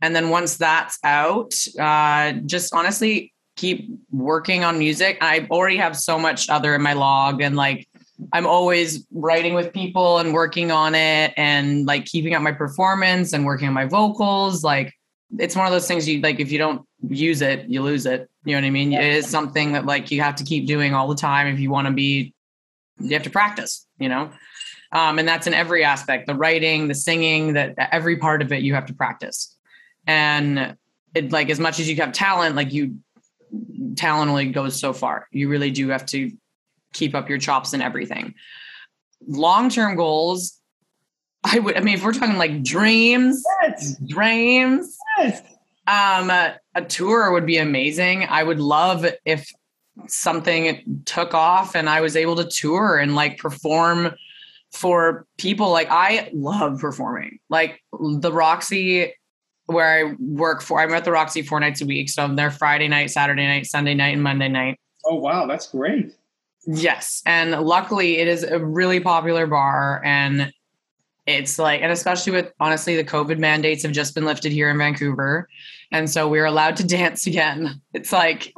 And 0.00 0.14
then 0.14 0.28
once 0.28 0.58
that's 0.58 0.98
out, 1.02 1.54
uh, 1.78 2.32
just 2.46 2.72
honestly 2.72 3.32
keep 3.56 3.90
working 4.12 4.62
on 4.62 4.78
music. 4.78 5.18
I 5.20 5.46
already 5.50 5.76
have 5.78 5.96
so 5.96 6.20
much 6.20 6.48
other 6.48 6.74
in 6.76 6.82
my 6.82 6.92
log 6.92 7.42
and 7.42 7.56
like 7.56 7.88
I'm 8.32 8.46
always 8.46 9.06
writing 9.12 9.54
with 9.54 9.72
people 9.72 10.18
and 10.18 10.32
working 10.32 10.70
on 10.70 10.94
it 10.94 11.32
and 11.36 11.86
like 11.86 12.04
keeping 12.04 12.34
up 12.34 12.42
my 12.42 12.52
performance 12.52 13.32
and 13.32 13.44
working 13.44 13.68
on 13.68 13.74
my 13.74 13.86
vocals. 13.86 14.62
Like 14.62 14.94
it's 15.38 15.56
one 15.56 15.66
of 15.66 15.72
those 15.72 15.88
things 15.88 16.08
you 16.08 16.20
like 16.20 16.40
if 16.40 16.52
you 16.52 16.58
don't 16.58 16.86
use 17.08 17.42
it, 17.42 17.68
you 17.68 17.82
lose 17.82 18.06
it. 18.06 18.28
You 18.44 18.54
know 18.54 18.60
what 18.60 18.66
I 18.66 18.70
mean? 18.70 18.92
Yeah. 18.92 19.00
It 19.00 19.14
is 19.14 19.26
something 19.26 19.72
that 19.72 19.86
like 19.86 20.10
you 20.10 20.20
have 20.20 20.36
to 20.36 20.44
keep 20.44 20.66
doing 20.66 20.94
all 20.94 21.08
the 21.08 21.16
time 21.16 21.46
if 21.46 21.58
you 21.58 21.70
want 21.70 21.88
to 21.88 21.92
be 21.92 22.34
you 23.00 23.14
have 23.14 23.22
to 23.22 23.30
practice, 23.30 23.86
you 23.98 24.08
know? 24.08 24.30
Um, 24.92 25.18
and 25.18 25.26
that's 25.26 25.46
in 25.46 25.54
every 25.54 25.84
aspect, 25.84 26.26
the 26.26 26.34
writing, 26.34 26.88
the 26.88 26.94
singing, 26.94 27.54
that 27.54 27.74
every 27.92 28.18
part 28.18 28.42
of 28.42 28.52
it 28.52 28.62
you 28.62 28.74
have 28.74 28.86
to 28.86 28.94
practice. 28.94 29.56
And 30.06 30.76
it 31.14 31.32
like 31.32 31.48
as 31.48 31.58
much 31.58 31.80
as 31.80 31.88
you 31.88 31.96
have 31.96 32.12
talent, 32.12 32.56
like 32.56 32.72
you 32.72 32.98
talent 33.96 34.30
only 34.30 34.46
goes 34.46 34.78
so 34.78 34.92
far. 34.92 35.28
You 35.30 35.48
really 35.48 35.70
do 35.70 35.88
have 35.88 36.04
to 36.06 36.30
keep 36.92 37.14
up 37.14 37.28
your 37.28 37.38
chops 37.38 37.72
and 37.72 37.82
everything. 37.82 38.34
Long-term 39.26 39.96
goals, 39.96 40.58
I 41.44 41.58
would 41.58 41.76
I 41.76 41.80
mean 41.80 41.94
if 41.94 42.04
we're 42.04 42.12
talking 42.12 42.38
like 42.38 42.62
dreams, 42.62 43.42
yes. 43.62 43.96
dreams. 44.06 44.96
Yes. 45.18 45.42
Um 45.86 46.30
a, 46.30 46.56
a 46.74 46.82
tour 46.82 47.32
would 47.32 47.46
be 47.46 47.58
amazing. 47.58 48.24
I 48.24 48.42
would 48.42 48.60
love 48.60 49.06
if 49.24 49.50
something 50.08 51.02
took 51.04 51.34
off 51.34 51.74
and 51.74 51.88
I 51.88 52.00
was 52.00 52.16
able 52.16 52.36
to 52.36 52.44
tour 52.44 52.98
and 52.98 53.14
like 53.14 53.38
perform 53.38 54.14
for 54.72 55.26
people. 55.38 55.70
Like 55.70 55.88
I 55.90 56.30
love 56.32 56.80
performing. 56.80 57.38
Like 57.48 57.82
the 57.92 58.32
Roxy 58.32 59.14
where 59.66 60.06
I 60.06 60.14
work 60.18 60.62
for, 60.62 60.80
I'm 60.80 60.92
at 60.92 61.04
the 61.04 61.12
Roxy 61.12 61.42
four 61.42 61.60
nights 61.60 61.80
a 61.80 61.86
week. 61.86 62.10
So 62.10 62.22
I'm 62.22 62.36
there 62.36 62.50
Friday 62.50 62.88
night, 62.88 63.10
Saturday 63.10 63.46
night, 63.46 63.66
Sunday 63.66 63.94
night, 63.94 64.14
and 64.14 64.22
Monday 64.22 64.48
night. 64.48 64.78
Oh 65.04 65.16
wow, 65.16 65.46
that's 65.46 65.68
great. 65.68 66.14
Yes. 66.66 67.22
And 67.26 67.52
luckily 67.52 68.18
it 68.18 68.28
is 68.28 68.44
a 68.44 68.58
really 68.58 69.00
popular 69.00 69.46
bar 69.46 70.00
and 70.04 70.52
it's 71.26 71.58
like, 71.58 71.82
and 71.82 71.92
especially 71.92 72.32
with 72.32 72.52
honestly, 72.58 72.96
the 72.96 73.04
COVID 73.04 73.38
mandates 73.38 73.82
have 73.84 73.92
just 73.92 74.14
been 74.14 74.24
lifted 74.24 74.52
here 74.52 74.70
in 74.70 74.78
Vancouver. 74.78 75.48
And 75.92 76.10
so 76.10 76.28
we're 76.28 76.46
allowed 76.46 76.76
to 76.76 76.86
dance 76.86 77.26
again. 77.26 77.80
It's 77.92 78.12
like 78.12 78.52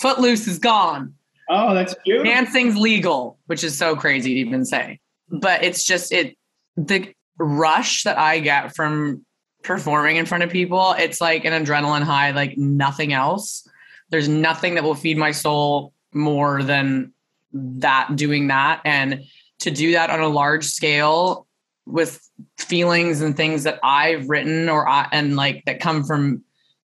Footloose 0.00 0.46
is 0.46 0.58
gone. 0.58 1.14
Oh, 1.48 1.74
that's 1.74 1.94
cute. 2.04 2.24
Dancing's 2.24 2.76
legal, 2.76 3.38
which 3.46 3.64
is 3.64 3.76
so 3.76 3.96
crazy 3.96 4.34
to 4.34 4.40
even 4.40 4.64
say. 4.64 5.00
But 5.28 5.64
it's 5.64 5.84
just 5.84 6.12
it 6.12 6.36
the 6.76 7.12
rush 7.38 8.04
that 8.04 8.18
I 8.18 8.38
get 8.38 8.76
from 8.76 9.24
performing 9.62 10.16
in 10.16 10.26
front 10.26 10.44
of 10.44 10.50
people, 10.50 10.94
it's 10.98 11.20
like 11.20 11.44
an 11.44 11.64
adrenaline 11.64 12.02
high, 12.02 12.30
like 12.30 12.56
nothing 12.56 13.12
else. 13.12 13.68
There's 14.10 14.28
nothing 14.28 14.74
that 14.74 14.84
will 14.84 14.94
feed 14.94 15.18
my 15.18 15.32
soul 15.32 15.92
more 16.12 16.62
than 16.62 17.12
that 17.52 18.16
doing 18.16 18.48
that. 18.48 18.80
And 18.84 19.24
to 19.60 19.70
do 19.70 19.92
that 19.92 20.10
on 20.10 20.20
a 20.20 20.28
large 20.28 20.64
scale 20.64 21.46
with 21.86 22.20
feelings 22.58 23.20
and 23.20 23.36
things 23.36 23.64
that 23.64 23.78
I've 23.82 24.28
written 24.28 24.68
or 24.68 24.88
I, 24.88 25.08
and 25.12 25.36
like 25.36 25.64
that 25.66 25.80
come 25.80 26.04
from 26.04 26.44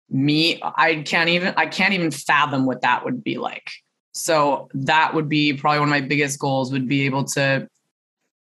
me. 0.10 0.62
I 0.64 1.04
can't 1.06 1.30
even 1.30 1.54
I 1.58 1.68
can't 1.68 1.94
even 1.94 2.12
fathom 2.12 2.66
what 2.66 2.82
that 2.82 3.06
would 3.06 3.24
be 3.24 3.38
like. 3.38 3.70
So 4.14 4.70
that 4.74 5.14
would 5.14 5.28
be 5.28 5.54
probably 5.54 5.80
one 5.80 5.90
of 5.90 5.92
my 5.92 6.02
biggest 6.02 6.40
goals 6.40 6.72
would 6.72 6.88
be 6.88 7.06
able 7.06 7.26
to 7.26 7.68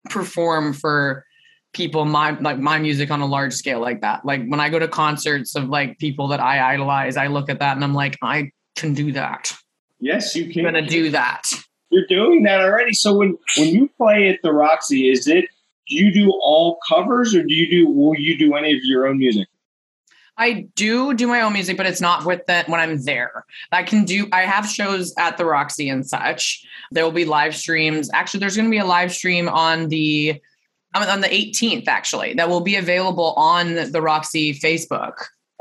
perform 0.09 0.73
for 0.73 1.25
people 1.73 2.05
my 2.05 2.31
like 2.39 2.59
my 2.59 2.77
music 2.77 3.09
on 3.11 3.21
a 3.21 3.25
large 3.25 3.53
scale 3.53 3.79
like 3.79 4.01
that. 4.01 4.25
Like 4.25 4.45
when 4.47 4.59
I 4.59 4.69
go 4.69 4.79
to 4.79 4.87
concerts 4.87 5.55
of 5.55 5.69
like 5.69 5.97
people 5.99 6.27
that 6.29 6.39
I 6.39 6.73
idolize, 6.73 7.17
I 7.17 7.27
look 7.27 7.49
at 7.49 7.59
that 7.59 7.75
and 7.75 7.83
I'm 7.83 7.93
like, 7.93 8.17
I 8.21 8.51
can 8.75 8.93
do 8.93 9.11
that. 9.13 9.53
Yes, 10.03 10.35
you 10.35 10.51
can. 10.51 10.65
I'm 10.65 10.73
gonna 10.73 10.85
do 10.85 11.11
that. 11.11 11.49
You're 11.89 12.05
doing 12.07 12.43
that 12.43 12.59
already. 12.59 12.93
So 12.93 13.15
when 13.15 13.37
when 13.57 13.69
you 13.69 13.89
play 13.97 14.27
at 14.27 14.39
the 14.43 14.51
Roxy, 14.51 15.09
is 15.09 15.29
it 15.29 15.45
do 15.87 15.95
you 15.95 16.13
do 16.13 16.29
all 16.43 16.77
covers 16.89 17.33
or 17.33 17.41
do 17.41 17.53
you 17.53 17.69
do 17.69 17.89
will 17.89 18.13
you 18.19 18.37
do 18.37 18.53
any 18.55 18.73
of 18.73 18.83
your 18.83 19.07
own 19.07 19.17
music? 19.17 19.47
I 20.35 20.67
do 20.75 21.13
do 21.13 21.25
my 21.27 21.39
own 21.39 21.53
music, 21.53 21.77
but 21.77 21.85
it's 21.85 22.01
not 22.01 22.25
with 22.25 22.45
that 22.47 22.67
when 22.67 22.81
I'm 22.81 23.01
there. 23.03 23.45
I 23.71 23.83
can 23.83 24.03
do, 24.03 24.27
I 24.33 24.41
have 24.41 24.67
shows 24.67 25.13
at 25.17 25.37
the 25.37 25.45
Roxy 25.45 25.87
and 25.87 26.05
such. 26.05 26.65
There 26.91 27.03
will 27.05 27.11
be 27.11 27.23
live 27.23 27.55
streams. 27.55 28.09
Actually, 28.13 28.39
there's 28.39 28.55
going 28.55 28.67
to 28.67 28.71
be 28.71 28.79
a 28.79 28.85
live 28.85 29.13
stream 29.13 29.47
on 29.47 29.89
the, 29.89 30.41
on 30.95 31.21
the 31.21 31.27
18th, 31.27 31.87
actually, 31.87 32.33
that 32.33 32.49
will 32.49 32.61
be 32.61 32.77
available 32.77 33.33
on 33.37 33.91
the 33.91 34.01
Roxy 34.01 34.55
Facebook 34.55 35.13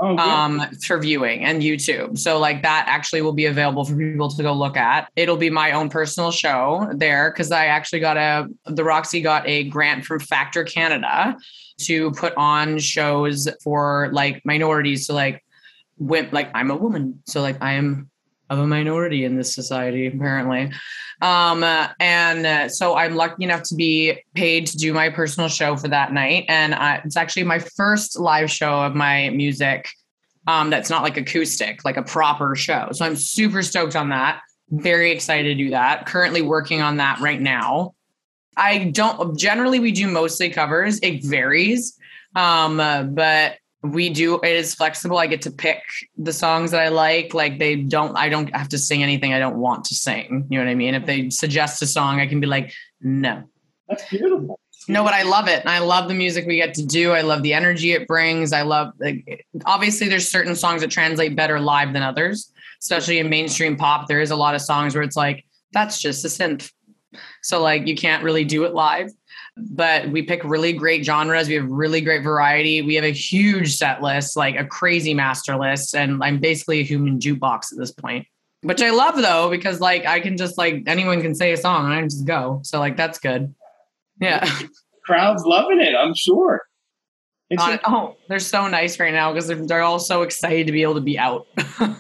oh, 0.03 0.19
um, 0.19 0.63
for 0.85 0.99
viewing 0.99 1.45
and 1.45 1.63
YouTube. 1.63 2.19
So 2.19 2.39
like 2.39 2.63
that 2.63 2.85
actually 2.89 3.23
will 3.23 3.33
be 3.33 3.47
available 3.47 3.85
for 3.85 3.97
people 3.97 4.29
to 4.29 4.43
go 4.43 4.53
look 4.53 4.77
at. 4.77 5.11
It'll 5.17 5.37
be 5.37 5.51
my 5.51 5.73
own 5.73 5.89
personal 5.89 6.31
show 6.31 6.91
there 6.95 7.31
because 7.31 7.51
I 7.53 7.67
actually 7.67 8.01
got 8.01 8.17
a 8.17 8.49
the 8.67 8.85
Roxy 8.85 9.23
got 9.23 9.47
a 9.49 9.65
grant 9.65 10.05
from 10.05 10.21
Factor 10.21 10.65
Canada 10.65 11.37
to 11.83 12.11
put 12.13 12.35
on 12.37 12.79
shows 12.79 13.49
for 13.63 14.11
like 14.13 14.43
minorities. 14.45 15.07
So 15.07 15.15
like 15.15 15.43
like 15.99 16.51
I'm 16.55 16.71
a 16.71 16.77
woman, 16.77 17.23
so 17.27 17.41
like 17.41 17.63
I 17.63 17.73
am 17.75 18.11
of 18.53 18.59
a 18.59 18.67
minority 18.67 19.25
in 19.25 19.37
this 19.37 19.55
society 19.55 20.07
apparently. 20.07 20.71
Um, 21.21 21.63
and 22.01 22.47
uh, 22.47 22.69
so 22.69 22.97
i'm 22.97 23.15
lucky 23.15 23.45
enough 23.45 23.63
to 23.65 23.77
be 23.77 24.19
paid 24.35 24.67
to 24.67 24.77
do 24.77 24.93
my 24.93 25.09
personal 25.09 25.49
show 25.49 25.77
for 25.77 25.89
that 25.89 26.13
night. 26.13 26.45
And 26.49 26.75
it's 27.05 27.17
actually 27.17 27.45
my 27.45 27.61
first 27.61 28.19
live 28.19 28.51
show 28.51 28.83
of 28.83 28.95
my 28.95 29.31
music 29.31 29.89
um, 30.49 30.71
that's 30.71 30.91
not 30.91 31.03
like 31.03 31.17
acoustic 31.17 31.85
like 31.85 31.97
a 31.97 32.03
proper 32.03 32.55
show. 32.55 32.89
So 32.93 33.05
i'm 33.05 33.17
super 33.17 33.63
stoked 33.63 33.97
on 33.97 34.11
that. 34.11 34.41
Very 34.71 35.13
excited 35.13 35.57
to 35.57 35.65
do 35.65 35.71
that. 35.71 36.07
Currently 36.07 36.43
working 36.43 36.83
on 36.83 36.97
that 36.97 37.21
right 37.21 37.41
now. 37.41 37.95
I 38.57 38.91
don't 38.91 39.39
generally 39.39 39.81
we 39.81 39.93
do 39.93 40.09
mostly 40.09 40.51
covers. 40.51 40.99
It 41.01 41.25
varies. 41.25 41.97
Um, 42.35 42.79
but 43.15 43.57
we 43.83 44.11
do 44.11 44.41
it 44.41 44.53
is 44.53 44.75
flexible. 44.75 45.19
I 45.19 45.27
get 45.27 45.43
to 45.43 45.51
pick 45.51 45.83
the 46.17 46.33
songs 46.33 46.71
that 46.71 46.81
i 46.81 46.89
like. 46.89 47.35
Like 47.35 47.59
they 47.59 47.77
don't 47.77 48.17
i 48.17 48.29
don't 48.29 48.55
have 48.55 48.69
to 48.71 48.79
sing 48.79 49.03
anything 49.03 49.33
i 49.33 49.39
don't 49.39 49.57
want 49.57 49.85
to 49.87 49.95
sing. 49.95 50.47
You 50.49 50.59
know 50.59 50.65
what 50.65 50.71
i 50.71 50.75
mean? 50.75 50.95
If 50.95 51.07
they 51.07 51.31
suggest 51.31 51.83
a 51.83 51.87
song 51.87 52.21
i 52.21 52.27
can 52.27 52.41
be 52.41 52.47
like 52.47 52.73
no. 53.01 53.45
That's 53.89 54.09
beautiful. 54.09 54.61
No 54.89 55.03
but 55.05 55.15
i 55.15 55.23
love 55.23 55.49
it. 55.49 55.61
And 55.61 55.69
i 55.69 55.81
love 55.81 56.09
the 56.09 56.15
music 56.15 56.47
we 56.47 56.57
get 56.57 56.75
to 56.75 56.87
do. 56.87 57.13
I 57.13 57.23
love 57.23 57.43
the 57.43 57.55
energy 57.55 57.93
it 57.93 58.07
brings. 58.07 58.53
I 58.53 58.63
love 58.63 58.93
like, 59.01 59.47
obviously 59.65 60.09
there's 60.09 60.29
certain 60.29 60.55
songs 60.55 60.83
that 60.83 60.91
translate 60.91 61.35
better 61.35 61.61
live 61.61 61.93
than 61.93 62.03
others 62.03 62.53
especially 62.83 63.21
in 63.21 63.31
mainstream 63.31 63.77
pop. 63.77 64.09
There 64.09 64.21
is 64.21 64.33
a 64.33 64.37
lot 64.37 64.57
of 64.57 64.61
songs 64.61 64.95
where 64.95 65.05
it's 65.05 65.17
like 65.17 65.45
that's 65.73 66.01
just 66.01 66.25
a 66.25 66.29
synth. 66.29 66.71
So 67.43 67.63
like 67.63 67.87
you 67.87 67.97
can't 67.97 68.25
really 68.25 68.45
do 68.45 68.65
it 68.65 68.75
live 68.75 69.11
but 69.57 70.09
we 70.09 70.23
pick 70.23 70.43
really 70.45 70.73
great 70.73 71.05
genres. 71.05 71.49
We 71.49 71.55
have 71.55 71.69
really 71.69 72.01
great 72.01 72.23
variety. 72.23 72.83
We 72.83 72.95
have 72.95 73.05
a 73.05 73.13
huge 73.13 73.77
set 73.77 74.03
list, 74.03 74.37
like 74.37 74.57
a 74.57 74.65
crazy 74.65 75.15
master 75.15 75.57
list. 75.57 75.95
And 75.95 76.23
I'm 76.23 76.39
basically 76.39 76.81
a 76.81 76.85
human 76.85 77.19
jukebox 77.19 77.73
at 77.73 77.79
this 77.79 77.93
point, 77.93 78.27
which 78.63 78.83
I 78.83 78.91
love 78.91 79.17
though, 79.17 79.51
because 79.51 79.81
like 79.81 80.07
I 80.07 80.21
can 80.21 80.37
just 80.37 80.57
like 80.57 80.85
anyone 80.87 81.21
can 81.21 81.35
say 81.35 81.53
a 81.53 81.57
song 81.57 81.85
and 81.85 81.95
I 81.95 82.03
just 82.03 82.25
go. 82.25 82.61
So 82.65 82.79
like 82.79 82.97
that's 82.97 83.19
good. 83.19 83.55
Yeah. 84.21 84.49
Crowd's 85.05 85.45
loving 85.45 85.81
it, 85.81 85.95
I'm 85.95 86.15
sure. 86.15 86.63
A- 87.59 87.81
oh, 87.85 88.17
they're 88.29 88.39
so 88.39 88.67
nice 88.69 88.99
right 88.99 89.13
now 89.13 89.33
because 89.33 89.47
they're, 89.49 89.67
they're 89.67 89.83
all 89.83 89.99
so 89.99 90.23
excited 90.23 90.67
to 90.67 90.73
be 90.73 90.83
able 90.83 90.95
to 90.95 91.03
be 91.03 91.19
out. 91.19 91.47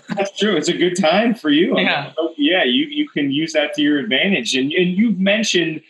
That's 0.09 0.35
true. 0.39 0.57
It's 0.57 0.69
a 0.69 0.73
good 0.77 0.97
time 0.99 1.35
for 1.35 1.51
you. 1.51 1.79
Yeah. 1.79 2.13
I 2.19 2.23
mean, 2.23 2.35
yeah, 2.39 2.65
you, 2.65 2.87
you 2.87 3.09
can 3.09 3.31
use 3.31 3.53
that 3.53 3.75
to 3.75 3.83
your 3.83 3.99
advantage. 3.99 4.55
And, 4.55 4.73
and 4.73 4.97
you've 4.97 5.19
mentioned 5.19 5.83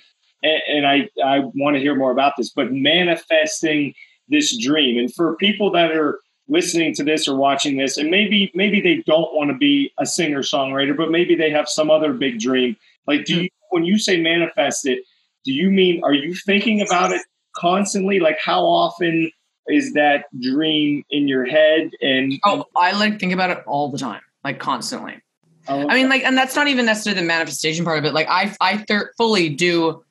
and, 0.43 0.87
I, 0.87 1.09
I 1.25 1.41
want 1.55 1.77
to 1.77 1.81
hear 1.81 1.95
more 1.95 2.11
about 2.11 2.35
this, 2.37 2.51
but 2.51 2.73
manifesting 2.73 3.95
this 4.29 4.57
dream. 4.57 4.99
And 4.99 5.13
for 5.15 5.37
people 5.37 5.71
that 5.73 5.93
are 5.93 6.19
listening 6.49 6.95
to 6.95 7.05
this 7.05 7.29
or 7.29 7.37
watching 7.37 7.77
this, 7.77 7.97
and 7.97 8.11
maybe 8.11 8.51
maybe 8.55 8.81
they 8.81 9.03
don't 9.07 9.35
want 9.35 9.51
to 9.51 9.57
be 9.57 9.93
a 9.99 10.07
singer 10.07 10.43
songwriter, 10.43 10.97
but 10.97 11.11
maybe 11.11 11.35
they 11.35 11.51
have 11.51 11.69
some 11.69 11.91
other 11.91 12.13
big 12.13 12.41
dream. 12.41 12.77
Like, 13.07 13.25
do 13.25 13.35
hmm. 13.35 13.43
you 13.43 13.49
when 13.71 13.85
you 13.85 13.99
say 13.99 14.21
manifest 14.21 14.87
it, 14.87 15.01
do 15.45 15.53
you 15.53 15.71
mean 15.71 16.03
are 16.05 16.15
you 16.15 16.35
thinking 16.35 16.81
about 16.81 17.13
it 17.13 17.23
constantly? 17.57 18.21
Like, 18.21 18.39
how 18.43 18.63
often 18.63 19.31
is 19.69 19.93
that 19.95 20.25
dream 20.41 21.05
in 21.11 21.29
your 21.29 21.45
head? 21.45 21.91
And 22.01 22.35
oh, 22.45 22.65
I 22.77 22.93
like 22.93 23.19
think 23.19 23.33
about 23.33 23.51
it 23.51 23.59
all 23.67 23.91
the 23.91 23.99
time, 23.99 24.23
like 24.45 24.59
constantly. 24.59 25.21
Oh, 25.69 25.83
okay. 25.83 25.89
I 25.89 25.95
mean, 25.95 26.09
like, 26.09 26.25
and 26.25 26.37
that's 26.37 26.57
not 26.57 26.67
even 26.67 26.87
necessarily 26.87 27.21
the 27.21 27.27
manifestation 27.27 27.85
part 27.85 27.99
of 27.99 28.05
it. 28.05 28.13
Like, 28.13 28.27
I 28.29 28.55
I 28.61 28.85
fully 29.17 29.49
do 29.49 30.03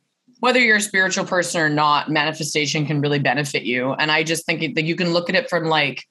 whether 0.41 0.60
you're 0.60 0.77
a 0.77 0.82
spiritual 0.82 1.23
person 1.23 1.62
or 1.62 1.69
not, 1.69 2.10
manifestation 2.10 2.88
can 2.88 2.99
really 2.99 3.19
benefit 3.19 3.62
you. 3.62 3.93
And 3.93 4.12
I 4.12 4.23
just 4.23 4.43
think 4.43 4.73
that 4.75 4.84
you 4.84 4.95
can 4.95 5.13
look 5.13 5.30
at 5.30 5.36
it 5.36 5.47
from 5.49 5.65
like 5.65 6.04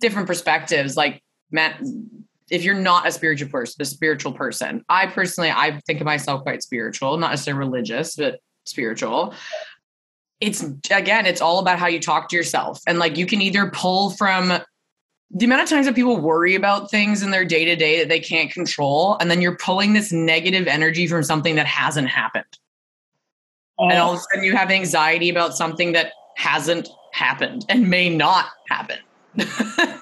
different 0.00 0.26
perspectives. 0.26 0.96
Like, 0.96 1.22
man, 1.52 2.10
if 2.50 2.64
you're 2.64 2.74
not 2.74 3.06
a 3.06 3.12
spiritual 3.12 3.48
person, 3.48 3.80
a 3.80 3.84
spiritual 3.84 4.32
person, 4.32 4.84
I 4.88 5.06
personally, 5.06 5.50
I 5.50 5.80
think 5.86 6.00
of 6.00 6.04
myself 6.04 6.42
quite 6.42 6.64
spiritual, 6.64 7.16
not 7.16 7.30
necessarily 7.30 7.60
religious, 7.60 8.16
but 8.16 8.40
spiritual. 8.64 9.34
It's 10.40 10.64
again, 10.90 11.24
it's 11.24 11.40
all 11.40 11.60
about 11.60 11.78
how 11.78 11.86
you 11.86 12.00
talk 12.00 12.28
to 12.30 12.36
yourself. 12.36 12.80
And 12.88 12.98
like, 12.98 13.16
you 13.16 13.24
can 13.24 13.40
either 13.40 13.70
pull 13.70 14.10
from 14.10 14.52
the 15.30 15.44
amount 15.44 15.62
of 15.62 15.68
times 15.68 15.86
that 15.86 15.94
people 15.94 16.20
worry 16.20 16.56
about 16.56 16.90
things 16.90 17.22
in 17.22 17.30
their 17.30 17.44
day 17.44 17.64
to 17.64 17.76
day 17.76 18.00
that 18.00 18.08
they 18.08 18.20
can't 18.20 18.50
control, 18.50 19.16
and 19.20 19.30
then 19.30 19.40
you're 19.40 19.56
pulling 19.56 19.92
this 19.92 20.10
negative 20.10 20.66
energy 20.66 21.06
from 21.06 21.22
something 21.22 21.54
that 21.54 21.66
hasn't 21.66 22.08
happened 22.08 22.58
and 23.78 23.92
oh. 23.92 24.02
all 24.02 24.12
of 24.12 24.18
a 24.18 24.22
sudden 24.22 24.44
you 24.44 24.56
have 24.56 24.70
anxiety 24.70 25.28
about 25.28 25.56
something 25.56 25.92
that 25.92 26.12
hasn't 26.36 26.88
happened 27.12 27.64
and 27.68 27.88
may 27.88 28.14
not 28.14 28.46
happen. 28.68 28.98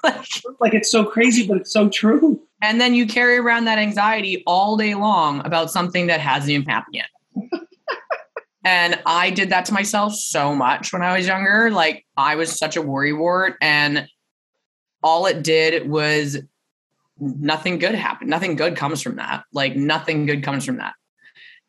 like, 0.03 0.25
like 0.59 0.73
it's 0.73 0.91
so 0.91 1.03
crazy, 1.03 1.47
but 1.47 1.57
it's 1.57 1.71
so 1.71 1.89
true. 1.89 2.41
And 2.61 2.79
then 2.79 2.93
you 2.93 3.07
carry 3.07 3.37
around 3.37 3.65
that 3.65 3.77
anxiety 3.77 4.43
all 4.47 4.77
day 4.77 4.95
long 4.95 5.45
about 5.45 5.71
something 5.71 6.07
that 6.07 6.19
hasn't 6.19 6.51
even 6.51 6.67
happened 6.67 6.95
yet. 6.95 7.09
and 8.63 8.99
I 9.05 9.31
did 9.31 9.49
that 9.49 9.65
to 9.65 9.73
myself 9.73 10.13
so 10.15 10.55
much 10.55 10.93
when 10.93 11.01
I 11.01 11.17
was 11.17 11.27
younger. 11.27 11.71
Like 11.71 12.05
I 12.15 12.35
was 12.35 12.57
such 12.57 12.77
a 12.77 12.81
worrywart, 12.81 13.55
and 13.61 14.07
all 15.01 15.25
it 15.25 15.43
did 15.43 15.89
was 15.89 16.37
nothing 17.19 17.79
good 17.79 17.95
happened. 17.95 18.29
Nothing 18.29 18.55
good 18.55 18.75
comes 18.75 19.01
from 19.01 19.17
that. 19.17 19.43
Like 19.51 19.75
nothing 19.75 20.25
good 20.25 20.43
comes 20.43 20.65
from 20.65 20.77
that. 20.77 20.93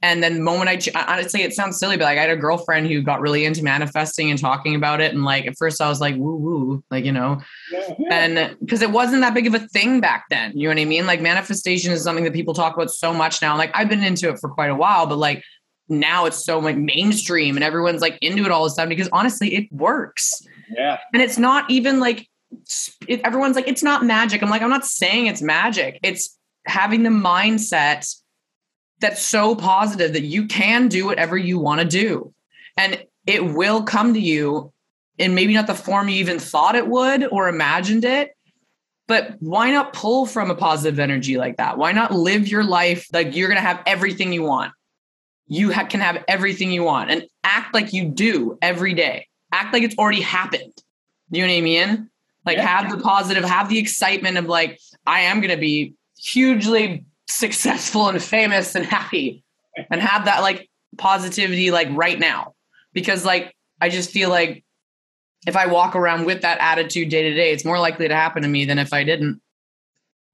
And 0.05 0.23
then 0.23 0.35
the 0.35 0.43
moment 0.43 0.69
I 0.69 1.05
honestly, 1.09 1.45
it 1.45 1.55
sounds 1.55 1.79
silly, 1.79 1.97
but 1.97 2.05
like 2.05 2.19
I 2.19 2.21
had 2.21 2.31
a 2.31 2.37
girlfriend 2.37 2.89
who 2.89 3.01
got 3.01 3.23
really 3.23 3.47
into 3.47 3.65
manifesting 3.65 4.31
and 4.31 4.39
talking 4.39 4.75
about 4.75 5.01
it. 5.01 5.15
And 5.15 5.25
like 5.25 5.47
at 5.47 5.57
first 5.57 5.81
I 5.81 5.89
was 5.89 5.99
like, 5.99 6.15
woo 6.17 6.37
woo, 6.37 6.85
like, 6.91 7.07
you 7.07 7.13
know, 7.13 7.41
yeah, 7.73 7.95
yeah. 7.99 8.09
and 8.11 8.57
because 8.61 8.83
it 8.83 8.91
wasn't 8.91 9.23
that 9.23 9.33
big 9.33 9.47
of 9.47 9.55
a 9.55 9.61
thing 9.61 10.03
back 10.03 10.27
then. 10.29 10.53
You 10.55 10.69
know 10.69 10.75
what 10.75 10.83
I 10.83 10.85
mean? 10.85 11.07
Like 11.07 11.23
manifestation 11.23 11.91
is 11.91 12.05
something 12.05 12.25
that 12.25 12.35
people 12.35 12.53
talk 12.53 12.75
about 12.75 12.91
so 12.91 13.15
much 13.15 13.41
now. 13.41 13.57
Like 13.57 13.71
I've 13.73 13.89
been 13.89 14.05
into 14.05 14.29
it 14.29 14.39
for 14.41 14.51
quite 14.51 14.69
a 14.69 14.75
while, 14.75 15.07
but 15.07 15.17
like 15.17 15.43
now 15.89 16.27
it's 16.27 16.45
so 16.45 16.59
like 16.59 16.77
mainstream 16.77 17.57
and 17.57 17.65
everyone's 17.65 18.03
like 18.03 18.19
into 18.21 18.45
it 18.45 18.51
all 18.51 18.67
of 18.67 18.73
a 18.73 18.75
sudden 18.75 18.91
because 18.91 19.09
honestly, 19.11 19.55
it 19.55 19.73
works. 19.73 20.47
Yeah. 20.77 20.99
And 21.15 21.23
it's 21.23 21.39
not 21.39 21.71
even 21.71 21.99
like 21.99 22.29
it, 23.09 23.23
everyone's 23.25 23.57
like, 23.57 23.69
it's 23.69 23.83
not 23.83 24.05
magic. 24.05 24.43
I'm 24.43 24.51
like, 24.51 24.61
I'm 24.61 24.69
not 24.69 24.85
saying 24.85 25.29
it's 25.29 25.41
magic. 25.41 25.99
It's 26.03 26.39
having 26.67 27.05
the 27.05 27.11
mindset 27.11 28.15
that's 29.05 29.23
so 29.23 29.55
positive 29.55 30.15
that 30.15 30.23
you 30.23 30.47
can 30.47 30.89
do 30.89 31.05
whatever 31.05 31.37
you 31.37 31.59
want 31.59 31.81
to 31.81 31.87
do. 31.87 32.33
And 32.77 33.05
it 33.27 33.45
will 33.45 33.83
come 33.83 34.15
to 34.15 34.21
you 34.21 34.73
in 35.19 35.35
maybe 35.35 35.53
not 35.53 35.67
the 35.67 35.75
form 35.75 36.09
you 36.09 36.17
even 36.17 36.39
thought 36.39 36.75
it 36.75 36.89
would 36.89 37.25
or 37.31 37.49
imagined 37.49 38.05
it. 38.05 38.35
But 39.07 39.37
why 39.41 39.71
not 39.71 39.93
pull 39.93 40.25
from 40.25 40.51
a 40.51 40.55
positive 40.55 40.99
energy 40.99 41.37
like 41.37 41.59
that? 41.59 41.77
Why 41.77 41.93
not 41.93 42.15
live 42.15 42.49
your 42.49 42.65
life 42.65 43.07
like 43.13 43.37
you're 43.37 43.49
going 43.49 43.61
to 43.61 43.67
have 43.67 43.83
everything 43.87 44.33
you 44.33 44.43
want? 44.43 44.73
You 45.47 45.71
ha- 45.71 45.85
can 45.85 46.01
have 46.01 46.25
everything 46.27 46.73
you 46.73 46.83
want 46.83 47.11
and 47.11 47.25
act 47.45 47.75
like 47.75 47.93
you 47.93 48.07
do 48.07 48.59
every 48.63 48.95
day. 48.95 49.29
Act 49.53 49.75
like 49.75 49.83
it's 49.83 49.99
already 49.99 50.23
happened. 50.23 50.73
You 51.31 51.43
know 51.43 51.53
what 51.53 51.59
I 51.59 51.61
mean? 51.61 52.11
Like 52.47 52.57
yeah. 52.57 52.67
have 52.67 52.91
the 52.91 53.03
positive, 53.03 53.45
have 53.45 53.69
the 53.69 53.79
excitement 53.79 54.39
of 54.39 54.47
like, 54.47 54.81
I 55.07 55.21
am 55.21 55.41
going 55.41 55.51
to 55.51 55.61
be 55.61 55.93
hugely 56.17 57.05
successful 57.29 58.09
and 58.09 58.23
famous 58.23 58.75
and 58.75 58.85
happy 58.85 59.45
and 59.91 60.01
have 60.01 60.27
that 60.27 60.41
like 60.41 60.69
positivity 60.99 61.71
like 61.71 61.89
right 61.91 62.19
now 62.19 62.55
because 62.93 63.25
like 63.25 63.55
I 63.81 63.89
just 63.89 64.11
feel 64.11 64.31
like 64.31 64.65
if 65.47 65.57
I 65.57 65.67
walk 65.67 65.95
around 65.95 66.25
with 66.25 66.43
that 66.43 66.59
attitude 66.61 67.11
day 67.11 67.23
to 67.23 67.35
day, 67.35 67.53
it's 67.53 67.65
more 67.65 67.79
likely 67.79 68.09
to 68.09 68.15
happen 68.15 68.43
to 68.43 68.49
me 68.49 68.65
than 68.65 68.79
if 68.79 68.93
I 68.93 69.05
didn't. 69.05 69.41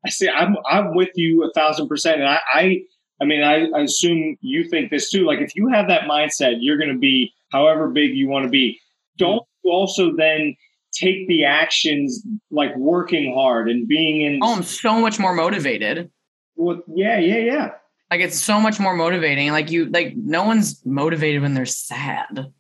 I 0.05 0.11
see. 0.11 0.29
I'm 0.29 0.57
I'm 0.71 0.95
with 0.95 1.11
you 1.15 1.45
a 1.45 1.53
thousand 1.53 1.89
percent, 1.89 2.21
and 2.21 2.29
I 2.29 2.41
I, 2.53 2.81
I 3.21 3.25
mean 3.25 3.43
I, 3.43 3.67
I 3.77 3.83
assume 3.83 4.37
you 4.41 4.65
think 4.69 4.91
this 4.91 5.11
too. 5.11 5.27
Like 5.27 5.41
if 5.41 5.55
you 5.55 5.69
have 5.69 5.89
that 5.89 6.03
mindset, 6.03 6.57
you're 6.61 6.79
going 6.79 6.93
to 6.93 6.99
be 6.99 7.33
however 7.51 7.89
big 7.89 8.15
you 8.15 8.29
want 8.29 8.45
to 8.45 8.51
be. 8.51 8.79
Don't 9.19 9.43
you 9.65 9.71
also 9.71 10.15
then 10.17 10.55
take 10.93 11.29
the 11.29 11.45
actions 11.45 12.23
like 12.51 12.75
working 12.77 13.35
hard 13.35 13.69
and 13.69 13.87
being 13.87 14.23
in. 14.23 14.41
Oh, 14.43 14.55
I'm 14.55 14.63
so 14.63 15.01
much 15.01 15.19
more 15.19 15.35
motivated. 15.35 16.11
Well, 16.57 16.83
yeah, 16.89 17.19
yeah, 17.19 17.39
yeah. 17.39 17.71
Like 18.11 18.21
it's 18.21 18.39
so 18.39 18.61
much 18.61 18.81
more 18.81 18.95
motivating. 18.95 19.51
Like 19.53 19.71
you, 19.71 19.87
like 19.87 20.17
no 20.17 20.45
one's 20.45 20.85
motivated 20.85 21.43
when 21.43 21.55
they're 21.55 21.67
sad. 21.67 22.53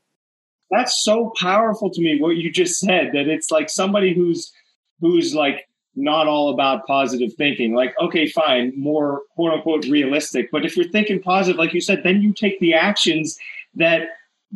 That's 0.71 1.03
so 1.03 1.33
powerful 1.41 1.91
to 1.91 2.01
me. 2.01 2.21
What 2.21 2.37
you 2.37 2.51
just 2.53 2.79
said 2.79 3.11
that 3.13 3.27
it's 3.27 3.51
like 3.51 3.69
somebody 3.69 4.15
who's 4.15 4.53
who's 5.01 5.35
like 5.35 5.67
not 5.97 6.29
all 6.29 6.51
about 6.51 6.87
positive 6.87 7.33
thinking. 7.35 7.75
Like, 7.75 7.95
okay, 8.01 8.29
fine, 8.29 8.73
more 8.77 9.23
quote 9.35 9.53
unquote 9.53 9.85
realistic. 9.87 10.49
But 10.53 10.65
if 10.65 10.77
you're 10.77 10.89
thinking 10.89 11.21
positive, 11.21 11.59
like 11.59 11.75
you 11.75 11.81
said, 11.81 12.03
then 12.05 12.23
you 12.23 12.33
take 12.33 12.61
the 12.61 12.75
actions 12.75 13.37
that 13.75 14.03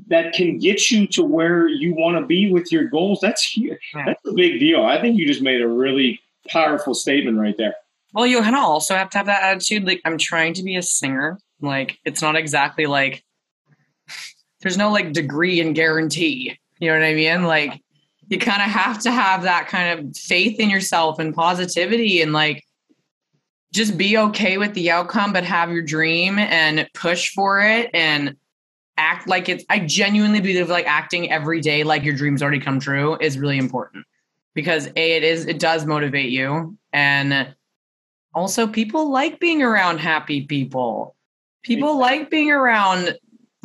that 0.09 0.33
can 0.33 0.59
get 0.59 0.91
you 0.91 1.07
to 1.09 1.25
where 1.25 1.69
you 1.69 1.95
want 1.95 2.19
to 2.19 2.27
be 2.27 2.53
with 2.53 2.71
your 2.71 2.85
goals. 2.85 3.19
That's. 3.21 3.57
Yeah. 3.57 3.75
That's 4.07 4.21
a 4.27 4.33
big 4.33 4.61
deal. 4.61 4.85
I 4.85 5.01
think 5.01 5.17
you 5.17 5.27
just 5.27 5.43
made 5.43 5.61
a 5.61 5.69
really 5.69 6.21
powerful 6.49 6.95
statement 6.95 7.39
right 7.39 7.57
there. 7.57 7.75
Well, 8.15 8.27
you 8.27 8.41
kind 8.41 8.55
of 8.55 8.63
also 8.63 8.95
have 8.95 9.11
to 9.11 9.19
have 9.19 9.27
that 9.27 9.43
attitude. 9.43 9.85
Like, 9.85 10.01
I'm 10.05 10.19
trying 10.19 10.55
to 10.55 10.63
be 10.63 10.77
a 10.77 10.83
singer. 10.83 11.39
Like, 11.61 11.99
it's 12.05 12.23
not 12.23 12.37
exactly 12.37 12.87
like 12.87 13.25
there's 14.61 14.79
no 14.79 14.91
like 14.91 15.13
degree 15.13 15.61
and 15.61 15.75
guarantee. 15.75 16.59
You 16.79 16.89
know 16.89 16.99
what 16.99 17.05
I 17.05 17.15
mean? 17.15 17.45
Like, 17.45 17.83
you 18.29 18.39
kind 18.39 18.63
of 18.63 18.69
have 18.69 19.01
to 19.03 19.11
have 19.11 19.43
that 19.43 19.69
kind 19.69 19.99
of 19.99 20.17
faith 20.17 20.59
in 20.59 20.71
yourself 20.71 21.19
and 21.19 21.35
positivity 21.35 22.23
and 22.23 22.33
like 22.33 22.65
just 23.73 23.99
be 23.99 24.17
okay 24.17 24.57
with 24.57 24.73
the 24.75 24.91
outcome, 24.91 25.33
but 25.33 25.45
have 25.45 25.71
your 25.71 25.83
dream 25.83 26.39
and 26.39 26.89
push 26.95 27.31
for 27.33 27.61
it 27.61 27.91
and 27.93 28.37
act 28.97 29.29
like 29.29 29.49
it's. 29.49 29.65
I 29.69 29.81
genuinely 29.81 30.41
believe 30.41 30.71
like 30.71 30.87
acting 30.87 31.31
every 31.31 31.61
day 31.61 31.83
like 31.83 32.05
your 32.05 32.15
dreams 32.15 32.43
already 32.43 32.61
come 32.61 32.79
true 32.79 33.19
is 33.21 33.37
really 33.37 33.59
important 33.59 34.07
because 34.55 34.87
a 34.97 35.17
it 35.17 35.25
is 35.25 35.47
it 35.47 35.59
does 35.59 35.85
motivate 35.85 36.31
you 36.31 36.79
and 36.93 37.55
also 38.35 38.67
people 38.67 39.11
like 39.11 39.41
being 39.41 39.63
around 39.63 39.99
happy 39.99 40.43
people. 40.43 41.15
People 41.63 41.99
like 41.99 42.31
being 42.31 42.51
around 42.51 43.17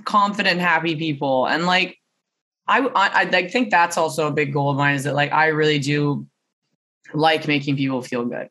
confident 0.06 0.60
happy 0.60 0.96
people. 0.96 1.48
And 1.48 1.66
like 1.66 2.00
I, 2.70 2.82
I 2.96 3.22
i 3.22 3.48
think 3.48 3.72
that's 3.72 3.98
also 3.98 4.28
a 4.28 4.32
big 4.32 4.54
goal 4.54 4.70
of 4.70 4.78
mine 4.78 4.94
is 4.94 5.04
that 5.06 5.16
like 5.16 5.32
i 5.32 5.48
really 5.48 5.80
do 5.80 6.28
like 7.14 7.48
making 7.48 7.76
people 7.76 8.04
feel 8.04 8.26
good. 8.26 8.48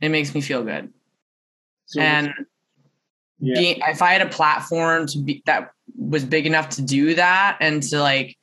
It 0.00 0.10
makes 0.10 0.32
me 0.32 0.40
feel 0.40 0.62
good. 0.62 0.92
So, 1.86 2.00
and 2.00 2.32
yeah. 3.40 3.54
being, 3.58 3.80
if 3.88 4.00
i 4.00 4.12
had 4.12 4.22
a 4.22 4.28
platform 4.28 5.06
to 5.08 5.18
be 5.18 5.42
that 5.46 5.72
was 5.96 6.24
big 6.24 6.46
enough 6.46 6.68
to 6.70 6.82
do 6.82 7.14
that 7.14 7.56
and 7.60 7.82
to 7.82 8.00
like 8.00 8.36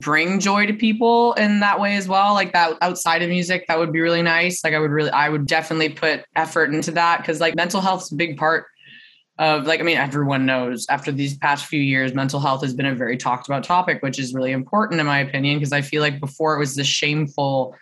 bring 0.00 0.40
joy 0.40 0.66
to 0.66 0.72
people 0.72 1.34
in 1.34 1.60
that 1.60 1.78
way 1.78 1.96
as 1.96 2.08
well. 2.08 2.34
Like 2.34 2.52
that 2.52 2.76
outside 2.80 3.22
of 3.22 3.28
music 3.28 3.64
that 3.68 3.78
would 3.78 3.92
be 3.92 4.00
really 4.00 4.22
nice. 4.22 4.64
Like 4.64 4.74
i 4.74 4.78
would 4.78 4.90
really 4.90 5.10
i 5.10 5.28
would 5.28 5.46
definitely 5.46 5.90
put 5.90 6.24
effort 6.36 6.74
into 6.74 6.90
that 6.92 7.18
because 7.18 7.40
like 7.40 7.54
mental 7.54 7.80
health's 7.80 8.12
a 8.12 8.16
big 8.16 8.36
part 8.36 8.66
of 9.38 9.66
like 9.66 9.80
i 9.80 9.82
mean 9.82 9.96
everyone 9.96 10.44
knows 10.44 10.86
after 10.90 11.10
these 11.10 11.36
past 11.38 11.64
few 11.64 11.80
years 11.80 12.12
mental 12.12 12.40
health 12.40 12.60
has 12.60 12.74
been 12.74 12.84
a 12.84 12.94
very 12.94 13.16
talked 13.16 13.48
about 13.48 13.64
topic 13.64 14.02
which 14.02 14.18
is 14.18 14.34
really 14.34 14.52
important 14.52 15.00
in 15.00 15.06
my 15.06 15.18
opinion 15.20 15.56
because 15.56 15.72
i 15.72 15.80
feel 15.80 16.02
like 16.02 16.20
before 16.20 16.54
it 16.54 16.58
was 16.58 16.74
this 16.74 16.86
shameful 16.86 17.74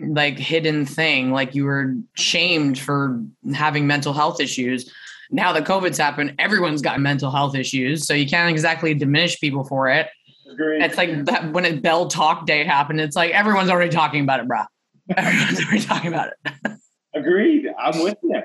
like 0.00 0.38
hidden 0.38 0.86
thing. 0.86 1.30
Like 1.30 1.54
you 1.54 1.64
were 1.64 1.94
shamed 2.14 2.78
for 2.78 3.22
having 3.54 3.86
mental 3.86 4.12
health 4.12 4.40
issues. 4.40 4.92
Now 5.30 5.52
that 5.52 5.64
covid's 5.64 5.96
happened 5.96 6.34
everyone's 6.40 6.82
got 6.82 6.98
mental 6.98 7.30
health 7.30 7.54
issues 7.54 8.04
so 8.04 8.14
you 8.14 8.26
can't 8.26 8.50
exactly 8.50 8.94
diminish 8.94 9.38
people 9.38 9.62
for 9.62 9.88
it 9.88 10.08
Agreed. 10.50 10.82
it's 10.82 10.96
like 10.96 11.24
that 11.26 11.52
when 11.52 11.64
it 11.64 11.82
Bell 11.82 12.08
Talk 12.08 12.46
Day 12.46 12.64
happened. 12.64 13.00
It's 13.00 13.16
like 13.16 13.30
everyone's 13.32 13.70
already 13.70 13.90
talking 13.90 14.22
about 14.22 14.40
it, 14.40 14.48
bro. 14.48 14.62
Everyone's 15.16 15.60
already 15.64 15.80
talking 15.80 16.08
about 16.12 16.30
it, 16.44 16.72
Agreed. 17.14 17.66
I'm 17.78 18.02
with 18.02 18.16
you. 18.22 18.42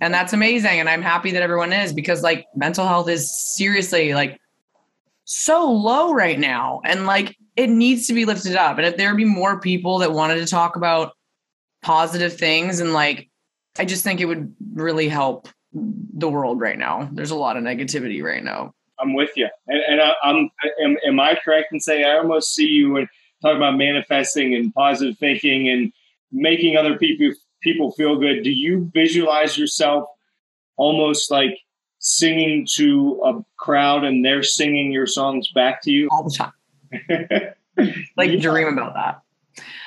and 0.00 0.14
that's 0.14 0.32
amazing. 0.32 0.78
And 0.78 0.88
I'm 0.88 1.02
happy 1.02 1.32
that 1.32 1.42
everyone 1.42 1.72
is 1.72 1.92
because 1.92 2.22
like 2.22 2.46
mental 2.54 2.86
health 2.86 3.08
is 3.08 3.54
seriously 3.56 4.14
like 4.14 4.38
so 5.24 5.70
low 5.72 6.12
right 6.12 6.38
now, 6.38 6.80
and 6.84 7.06
like 7.06 7.36
it 7.56 7.68
needs 7.70 8.06
to 8.06 8.12
be 8.12 8.24
lifted 8.24 8.54
up. 8.54 8.78
And 8.78 8.86
if 8.86 8.96
there 8.96 9.14
be 9.14 9.24
more 9.24 9.58
people 9.60 9.98
that 9.98 10.12
wanted 10.12 10.36
to 10.36 10.46
talk 10.46 10.76
about 10.76 11.12
positive 11.82 12.34
things, 12.36 12.80
and 12.80 12.92
like 12.92 13.28
I 13.78 13.84
just 13.84 14.04
think 14.04 14.20
it 14.20 14.26
would 14.26 14.54
really 14.74 15.08
help 15.08 15.48
the 15.72 16.28
world 16.28 16.60
right 16.60 16.78
now. 16.78 17.08
There's 17.12 17.30
a 17.32 17.36
lot 17.36 17.56
of 17.56 17.64
negativity 17.64 18.22
right 18.22 18.42
now. 18.42 18.72
I'm 18.98 19.14
with 19.14 19.30
you. 19.36 19.48
And, 19.66 19.80
and 19.88 20.00
I, 20.00 20.12
I'm, 20.22 20.50
am, 20.82 20.96
am 21.06 21.20
I 21.20 21.38
correct 21.42 21.72
in 21.72 21.80
saying 21.80 22.04
I 22.04 22.16
almost 22.18 22.54
see 22.54 22.66
you 22.66 22.92
when 22.92 23.08
talking 23.42 23.58
about 23.58 23.76
manifesting 23.76 24.54
and 24.54 24.72
positive 24.74 25.18
thinking 25.18 25.68
and 25.68 25.92
making 26.32 26.76
other 26.76 26.96
people 26.98 27.32
people 27.62 27.92
feel 27.92 28.18
good? 28.18 28.42
Do 28.42 28.50
you 28.50 28.90
visualize 28.94 29.58
yourself 29.58 30.08
almost 30.76 31.30
like 31.30 31.58
singing 31.98 32.66
to 32.74 33.20
a 33.24 33.44
crowd 33.58 34.04
and 34.04 34.24
they're 34.24 34.42
singing 34.42 34.92
your 34.92 35.06
songs 35.06 35.50
back 35.52 35.82
to 35.82 35.90
you? 35.90 36.08
all 36.10 36.24
the 36.24 36.30
time. 36.30 36.52
like 38.16 38.30
Yeah. 38.30 38.40
dream 38.40 38.68
about 38.68 38.94
that. 38.94 39.22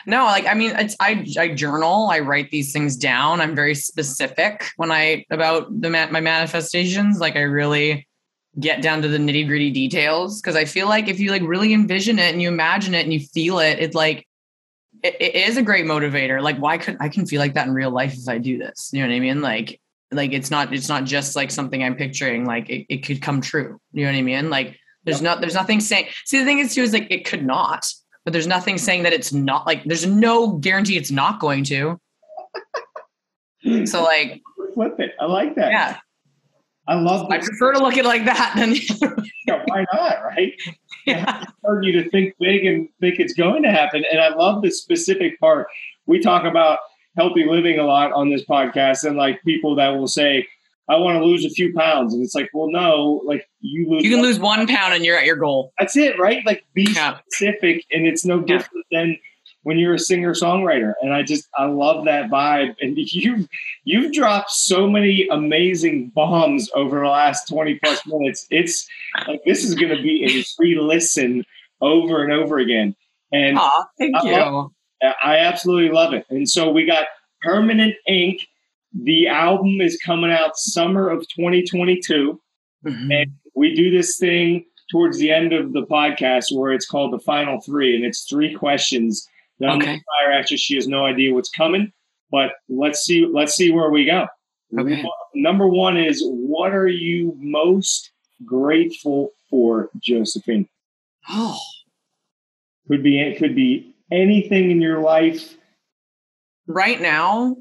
No, 0.06 0.24
like 0.26 0.48
I 0.48 0.54
mean, 0.56 0.72
it's 0.76 0.96
I 1.00 1.26
I 1.38 1.50
journal. 1.50 2.10
I 2.10 2.20
write 2.20 2.50
these 2.50 2.74
things 2.74 2.96
down. 2.96 3.42
I'm 3.42 3.54
very 3.56 3.76
specific 3.76 4.66
when 4.78 4.92
I 4.92 5.26
about 5.30 5.68
the 5.82 5.90
ma- 5.90 6.10
my 6.10 6.22
manifestations. 6.22 7.20
Like 7.20 7.36
I 7.36 7.42
really 7.42 8.08
get 8.60 8.82
down 8.82 9.02
to 9.02 9.08
the 9.08 9.18
nitty 9.18 9.48
gritty 9.48 9.72
details 9.72 10.42
because 10.42 10.56
I 10.56 10.66
feel 10.66 10.88
like 10.88 11.08
if 11.08 11.20
you 11.20 11.32
like 11.32 11.42
really 11.44 11.74
envision 11.74 12.20
it 12.20 12.32
and 12.32 12.42
you 12.42 12.48
imagine 12.48 12.94
it 12.94 13.04
and 13.04 13.14
you 13.14 13.20
feel 13.20 13.60
it, 13.60 13.80
it's 13.80 13.96
like 13.96 14.28
it, 15.04 15.16
it 15.20 15.36
is 15.36 15.58
a 15.58 15.62
great 15.62 15.86
motivator. 15.86 16.42
Like 16.42 16.58
why 16.58 16.78
could 16.78 16.98
I 17.00 17.10
can 17.10 17.26
feel 17.26 17.40
like 17.40 17.54
that 17.54 17.68
in 17.68 17.74
real 17.74 17.92
life 17.92 18.14
if 18.14 18.28
I 18.28 18.38
do 18.38 18.58
this? 18.58 18.90
You 18.94 19.02
know 19.02 19.10
what 19.10 19.16
I 19.16 19.20
mean? 19.20 19.42
Like 19.42 19.80
like 20.12 20.34
it's 20.34 20.50
not 20.50 20.74
it's 20.74 20.90
not 20.90 21.06
just 21.06 21.36
like 21.36 21.52
something 21.52 21.84
I'm 21.84 21.96
picturing. 21.96 22.46
Like 22.46 22.70
it, 22.70 22.86
it 22.90 23.06
could 23.06 23.22
come 23.22 23.42
true. 23.42 23.80
You 23.94 24.06
know 24.06 24.12
what 24.12 24.18
I 24.18 24.22
mean? 24.24 24.50
Like 24.50 24.80
there's 25.04 25.22
not 25.22 25.40
there's 25.42 25.56
nothing 25.56 25.80
saying. 25.80 26.08
See 26.26 26.40
the 26.40 26.46
thing 26.46 26.60
is 26.60 26.74
too 26.74 26.82
is 26.82 26.94
like 26.94 27.08
it 27.10 27.26
could 27.26 27.46
not, 27.46 27.86
but 28.26 28.34
there's 28.34 28.48
nothing 28.48 28.78
saying 28.78 29.04
that 29.04 29.14
it's 29.14 29.32
not. 29.32 29.66
Like 29.66 29.84
there's 29.84 30.06
no 30.06 30.54
guarantee 30.54 30.98
it's 30.98 31.12
not 31.12 31.40
going 31.40 31.64
to. 31.66 32.00
So 33.86 34.04
like 34.04 34.42
Flip 34.74 34.98
it. 35.00 35.12
I 35.20 35.26
like 35.26 35.56
that. 35.56 35.72
yeah, 35.72 35.98
I 36.90 36.96
love 36.96 37.28
I 37.32 37.38
prefer 37.38 37.74
to 37.74 37.80
look 37.80 37.94
at 37.94 38.00
it 38.00 38.06
like 38.06 38.26
that 38.26 38.54
than 38.58 38.74
Yeah, 39.48 39.62
Why 39.68 39.86
not? 39.94 40.24
Right? 40.24 40.54
yeah. 41.06 41.46
hard 41.64 41.86
you 41.86 41.92
to 42.04 42.10
think 42.10 42.34
big 42.40 42.66
and 42.66 42.90
think 43.00 43.20
it's 43.20 43.34
going 43.34 43.62
to 43.64 43.72
happen. 43.72 44.04
And 44.12 44.20
I 44.20 44.30
love 44.30 44.64
the 44.64 44.72
specific 44.72 45.40
part. 45.40 45.68
We 46.08 46.20
talk 46.20 46.44
about 46.46 46.80
healthy 47.16 47.46
living 47.46 47.78
a 47.80 47.84
lot 47.84 48.12
on 48.14 48.30
this 48.32 48.44
podcast, 48.46 49.04
and 49.04 49.16
like 49.18 49.42
people 49.44 49.76
that 49.76 49.90
will 49.90 50.08
say, 50.08 50.48
I 50.90 50.96
want 50.96 51.20
to 51.20 51.24
lose 51.24 51.46
a 51.46 51.50
few 51.52 51.72
pounds. 51.76 52.16
And 52.16 52.24
it's 52.24 52.34
like, 52.34 52.50
well, 52.54 52.72
no, 52.72 53.22
like 53.24 53.48
you 53.62 53.88
lose. 53.88 54.04
You 54.04 54.10
can 54.10 54.24
lose 54.24 54.40
one 54.40 54.66
pound 54.66 54.96
and 54.96 55.06
you're 55.06 55.18
at 55.18 55.26
your 55.26 55.36
goal. 55.36 55.72
That's 55.78 55.96
it, 55.96 56.18
right? 56.18 56.44
Like 56.46 56.66
be 56.74 56.88
Yeah. 56.92 57.20
specific. 57.30 57.86
And 57.92 58.08
it's 58.08 58.26
no 58.26 58.40
different 58.42 58.86
than 58.92 59.16
when 59.64 59.78
you're 59.78 59.94
a 59.94 60.00
singer 60.00 60.34
songwriter. 60.34 60.94
And 61.02 61.14
I 61.14 61.22
just, 61.24 61.48
I 61.58 61.66
love 61.66 62.06
that 62.06 62.30
vibe. 62.30 62.76
And 62.82 62.98
you've, 63.12 63.48
you've 63.84 64.14
dropped 64.14 64.52
so 64.52 64.90
many 64.90 65.28
amazing 65.30 66.10
bombs 66.16 66.70
over 66.74 67.00
the 67.02 67.08
last 67.08 67.48
20 67.50 67.80
plus 67.84 68.06
minutes. 68.06 68.48
It's 68.50 68.88
like, 69.28 69.42
this 69.46 69.64
is 69.64 69.76
going 69.76 69.96
to 69.96 70.02
be 70.02 70.24
a 70.26 70.44
free 70.56 70.80
listen 70.80 71.44
over 71.82 72.24
and 72.24 72.32
over 72.32 72.58
again. 72.58 72.96
And 73.32 73.58
Aw, 73.58 73.86
thank 73.98 74.16
I 74.16 74.24
you. 74.24 74.32
love- 74.38 74.72
I 75.24 75.38
absolutely 75.38 75.92
love 75.96 76.14
it. 76.14 76.26
And 76.30 76.48
so 76.50 76.70
we 76.72 76.86
got 76.86 77.08
Permanent 77.42 77.96
Ink. 78.06 78.46
The 78.94 79.28
album 79.30 79.80
is 79.80 79.98
coming 80.06 80.30
out 80.32 80.58
summer 80.58 81.10
of 81.10 81.20
2022. 81.30 82.42
Mhm. 82.86 83.22
And 83.22 83.32
we 83.56 83.74
do 83.76 83.92
this 83.92 84.18
thing 84.18 84.66
towards 84.92 85.18
the 85.20 85.32
end 85.32 85.54
of 85.54 85.72
the 85.74 85.86
podcast 85.86 86.46
where 86.52 86.74
it's 86.74 86.86
called 86.86 87.14
the 87.14 87.20
final 87.20 87.62
three, 87.62 87.96
and 87.96 88.04
it's 88.04 88.24
three 88.24 88.54
questions 88.54 89.26
Okay. 89.62 90.02
fire 90.20 90.32
at 90.32 90.50
you. 90.52 90.58
She 90.58 90.76
has 90.76 90.88
no 90.88 91.06
idea 91.06 91.34
what's 91.34 91.50
coming, 91.50 91.92
but 92.32 92.52
let's 92.70 93.02
see. 93.02 93.26
Let's 93.26 93.56
see 93.56 93.72
where 93.72 93.90
we 93.90 94.06
go. 94.06 94.28
Okay. 94.78 95.04
Number 95.36 95.68
one 95.68 95.98
is 95.98 96.22
what 96.26 96.74
are 96.74 96.88
you 96.88 97.36
most 97.38 98.12
grateful 98.46 99.32
for, 99.50 99.90
Josephine? 100.00 100.68
Oh, 101.30 101.60
Could 102.88 103.04
be 103.04 103.20
it 103.20 103.38
could 103.38 103.56
be 103.56 103.94
anything 104.12 104.72
in 104.72 104.82
your 104.82 105.00
life. 105.00 105.56
right 106.68 107.02
now, 107.02 107.58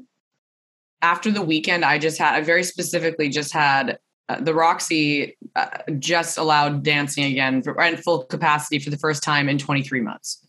after 1.01 1.31
the 1.31 1.41
weekend, 1.41 1.85
I 1.85 1.97
just 1.97 2.17
had, 2.17 2.35
I 2.35 2.41
very 2.41 2.63
specifically 2.63 3.29
just 3.29 3.53
had 3.53 3.99
uh, 4.27 4.39
the 4.41 4.53
Roxy 4.53 5.37
uh, 5.55 5.69
just 5.97 6.37
allowed 6.37 6.83
dancing 6.83 7.23
again 7.25 7.63
for, 7.63 7.79
in 7.81 7.97
full 7.97 8.25
capacity 8.25 8.79
for 8.79 8.89
the 8.89 8.97
first 8.97 9.23
time 9.23 9.49
in 9.49 9.57
23 9.57 10.01
months. 10.01 10.45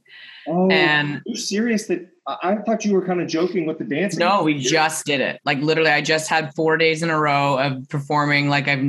Oh, 0.48 0.70
And- 0.70 1.22
you're 1.26 1.36
serious? 1.36 1.86
That 1.86 2.08
I 2.26 2.56
thought 2.56 2.84
you 2.84 2.94
were 2.94 3.04
kind 3.04 3.20
of 3.20 3.28
joking 3.28 3.66
with 3.66 3.78
the 3.78 3.84
dancing. 3.84 4.20
No, 4.20 4.42
we 4.42 4.58
just 4.58 5.04
did 5.04 5.20
it. 5.20 5.40
Like 5.44 5.58
literally, 5.58 5.90
I 5.90 6.00
just 6.00 6.28
had 6.28 6.54
four 6.54 6.76
days 6.76 7.02
in 7.02 7.10
a 7.10 7.18
row 7.18 7.58
of 7.58 7.88
performing 7.88 8.48
like 8.48 8.68
I've 8.68 8.84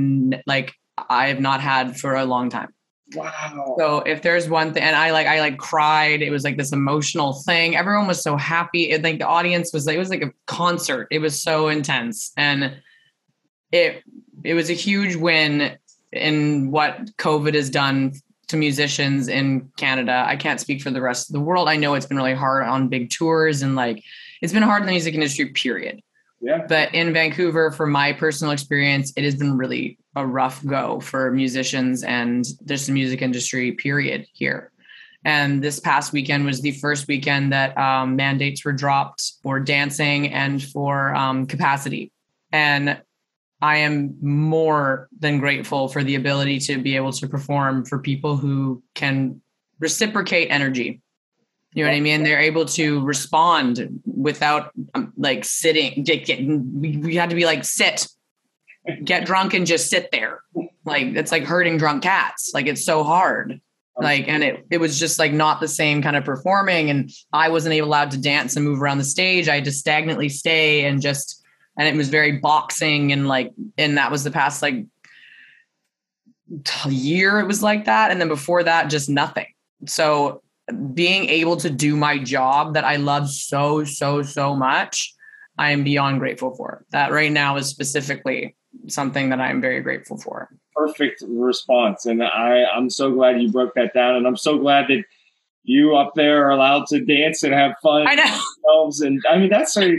like 0.46 0.74
I 1.10 1.28
have 1.28 1.40
not 1.40 1.62
had 1.62 2.00
for 2.00 2.16
a 2.16 2.26
long 2.26 2.50
time. 2.50 2.70
Wow. 3.16 3.76
So 3.78 4.00
if 4.00 4.22
there's 4.22 4.48
one 4.48 4.74
thing, 4.74 4.84
and 4.84 4.96
I 4.96 5.12
like, 5.12 5.28
I 5.28 5.40
like 5.42 5.58
cried. 5.58 6.22
It 6.22 6.30
was 6.30 6.44
like 6.44 6.58
this 6.58 6.72
emotional 6.72 7.34
thing. 7.46 7.76
Everyone 7.76 8.08
was 8.08 8.22
so 8.22 8.38
happy. 8.38 8.92
It, 8.92 9.04
like 9.04 9.20
the 9.20 9.28
audience 9.28 9.74
was 9.74 9.86
like, 9.86 9.96
it 9.96 10.00
was 10.00 10.10
like 10.10 10.22
a 10.22 10.32
concert. 10.48 11.08
It 11.12 11.20
was 11.20 11.42
so 11.42 11.68
intense, 11.68 12.32
and 12.38 12.78
it 13.72 14.04
it 14.44 14.54
was 14.54 14.70
a 14.70 14.74
huge 14.74 15.16
win 15.16 15.78
in 16.12 16.72
what 16.72 17.06
COVID 17.18 17.54
has 17.54 17.70
done 17.70 18.14
to 18.52 18.58
musicians 18.58 19.28
in 19.28 19.72
Canada. 19.78 20.24
I 20.26 20.36
can't 20.36 20.60
speak 20.60 20.82
for 20.82 20.92
the 20.92 21.02
rest 21.02 21.30
of 21.30 21.34
the 21.34 21.40
world. 21.40 21.68
I 21.68 21.76
know 21.76 21.96
it's 21.96 22.06
been 22.06 22.18
really 22.18 22.36
hard 22.36 22.66
on 22.66 22.88
big 22.88 23.10
tours 23.10 23.62
and 23.62 23.76
like 23.76 24.04
it's 24.42 24.54
been 24.54 24.64
hard 24.64 24.84
in 24.84 24.88
the 24.88 24.94
music 24.94 25.14
industry. 25.14 25.50
Period. 25.50 26.02
Yeah. 26.42 26.66
But 26.68 26.94
in 26.94 27.14
Vancouver, 27.14 27.72
from 27.72 27.92
my 27.92 28.14
personal 28.14 28.52
experience, 28.52 29.14
it 29.16 29.24
has 29.24 29.36
been 29.36 29.58
really 29.58 29.98
a 30.16 30.26
rough 30.26 30.66
go 30.66 31.00
for 31.00 31.32
musicians 31.32 32.04
and 32.04 32.46
just 32.66 32.88
the 32.88 32.94
music 32.94 33.22
industry, 33.22 33.74
period, 33.74 34.26
here. 34.34 34.72
And 35.24 35.64
this 35.64 35.80
past 35.80 36.14
weekend 36.14 36.46
was 36.46 36.62
the 36.62 36.72
first 36.72 37.08
weekend 37.08 37.54
that 37.54 37.78
um, 37.78 38.16
mandates 38.16 38.66
were 38.66 38.72
dropped 38.72 39.34
for 39.44 39.60
dancing 39.60 40.30
and 40.30 40.64
for 40.64 41.14
um, 41.14 41.46
capacity. 41.46 42.12
And 42.52 43.00
I 43.62 43.78
am 43.78 44.18
more 44.22 45.08
than 45.20 45.40
grateful 45.40 45.88
for 45.88 46.04
the 46.04 46.16
ability 46.16 46.60
to 46.62 46.80
be 46.80 46.96
able 46.96 47.12
to 47.14 47.28
perform 47.28 47.86
for 47.86 48.00
people 48.00 48.36
who 48.36 48.82
can 48.96 49.42
reciprocate 49.80 50.50
energy. 50.50 51.02
You 51.74 51.84
know 51.84 51.92
what 51.92 51.96
I 51.96 52.02
mean? 52.02 52.24
They're 52.24 52.40
able 52.40 52.66
to 52.66 53.02
respond 53.02 54.02
without 54.06 54.72
um, 54.94 55.14
like 55.16 55.46
sitting. 55.46 56.04
Get, 56.04 56.26
get, 56.26 56.44
we, 56.44 56.98
we 56.98 57.16
had 57.16 57.30
to 57.30 57.36
be 57.36 57.46
like 57.46 57.64
sit, 57.64 58.08
get 59.04 59.26
drunk, 59.26 59.54
and 59.54 59.66
just 59.66 59.90
sit 59.90 60.10
there. 60.12 60.42
Like 60.84 61.08
it's 61.16 61.32
like 61.32 61.44
herding 61.44 61.78
drunk 61.78 62.04
cats. 62.04 62.52
Like 62.54 62.66
it's 62.66 62.84
so 62.84 63.04
hard. 63.04 63.62
Like 63.98 64.28
and 64.28 64.44
it 64.44 64.66
it 64.72 64.80
was 64.80 65.00
just 65.00 65.20
like 65.20 65.32
not 65.32 65.60
the 65.60 65.68
same 65.68 66.02
kind 66.02 66.16
of 66.16 66.26
performing, 66.26 66.90
and 66.90 67.12
I 67.32 67.50
wasn't 67.50 67.76
able 67.76 67.90
allowed 67.90 68.12
to 68.12 68.22
dance 68.22 68.56
and 68.56 68.66
move 68.66 68.82
around 68.82 68.98
the 68.98 69.04
stage. 69.04 69.48
I 69.48 69.56
had 69.56 69.66
to 69.66 69.72
stagnantly 69.72 70.30
stay 70.30 70.86
and 70.86 71.02
just 71.02 71.41
and 71.78 71.88
it 71.88 71.96
was 71.96 72.10
very 72.10 72.40
boxing 72.40 73.12
and 73.12 73.28
like 73.28 73.52
and 73.78 73.98
that 73.98 74.12
was 74.12 74.24
the 74.24 74.32
past 74.32 74.62
like 74.62 74.86
year 76.88 77.40
it 77.40 77.48
was 77.48 77.64
like 77.64 77.86
that 77.86 78.12
and 78.12 78.20
then 78.20 78.28
before 78.28 78.64
that 78.64 78.90
just 78.90 79.10
nothing 79.10 79.48
so 79.86 80.42
being 80.94 81.28
able 81.30 81.56
to 81.56 81.70
do 81.70 81.96
my 81.96 82.18
job 82.18 82.74
that 82.74 82.84
i 82.84 82.98
love 82.98 83.30
so 83.30 83.84
so 83.86 84.22
so 84.22 84.54
much 84.56 85.14
i 85.58 85.72
am 85.72 85.84
beyond 85.84 86.20
grateful 86.20 86.54
for 86.56 86.86
that 86.92 87.12
right 87.12 87.32
now 87.32 87.56
is 87.56 87.68
specifically 87.68 88.56
something 88.88 89.30
that 89.30 89.40
i'm 89.40 89.62
very 89.62 89.82
grateful 89.82 90.18
for 90.18 90.50
perfect 90.76 91.24
response. 91.28 92.06
And 92.06 92.24
I, 92.24 92.64
I'm 92.66 92.90
so 92.90 93.12
glad 93.12 93.42
you 93.42 93.52
broke 93.52 93.74
that 93.76 93.94
down. 93.94 94.16
And 94.16 94.28
I'm 94.28 94.38
so 94.38 94.58
glad 94.58 94.88
that 94.88 95.04
you 95.64 95.96
up 95.96 96.14
there 96.16 96.46
are 96.46 96.52
allowed 96.52 96.88
to 96.88 97.06
dance 97.06 97.44
and 97.44 97.54
have 97.54 97.76
fun 97.84 98.08
i 98.08 98.16
know. 98.16 98.92
And 99.02 99.22
I 99.30 99.38
mean, 99.38 99.50
that's 99.50 99.78
a, 99.78 99.98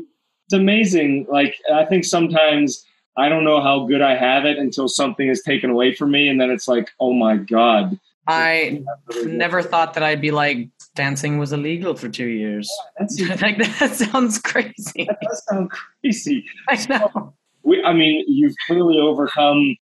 it's 0.52 0.60
amazing. 0.60 1.26
Like, 1.30 1.56
I 1.72 1.86
think 1.86 2.04
sometimes 2.04 2.84
I 3.16 3.28
don't 3.28 3.44
know 3.44 3.62
how 3.62 3.86
good 3.86 4.02
I 4.02 4.14
have 4.14 4.44
it 4.44 4.58
until 4.58 4.86
something 4.86 5.28
is 5.28 5.42
taken 5.42 5.70
away 5.70 5.94
from 5.94 6.10
me. 6.10 6.28
And 6.28 6.38
then 6.40 6.50
it's 6.50 6.68
like, 6.68 6.90
oh 7.00 7.14
my 7.14 7.36
God. 7.36 7.98
i 8.28 8.80
never 9.24 9.62
thought 9.62 9.94
that 9.94 10.04
i'd 10.04 10.20
be 10.20 10.30
like 10.30 10.68
dancing 10.94 11.38
was 11.38 11.52
illegal 11.52 11.96
for 11.96 12.08
two 12.08 12.28
years 12.28 12.70
That's, 12.96 13.20
like 13.42 13.58
that 13.58 13.90
sounds 14.12 14.38
crazy 14.38 15.06
that 15.08 15.18
does 15.20 15.42
sound 15.48 15.72
crazy. 15.72 16.44
i 16.68 16.76
know 16.88 17.34
We, 17.64 17.82
I 17.82 17.92
mean, 17.92 18.24
you've 18.28 18.54
clearly 18.68 18.96
overcome 19.00 19.76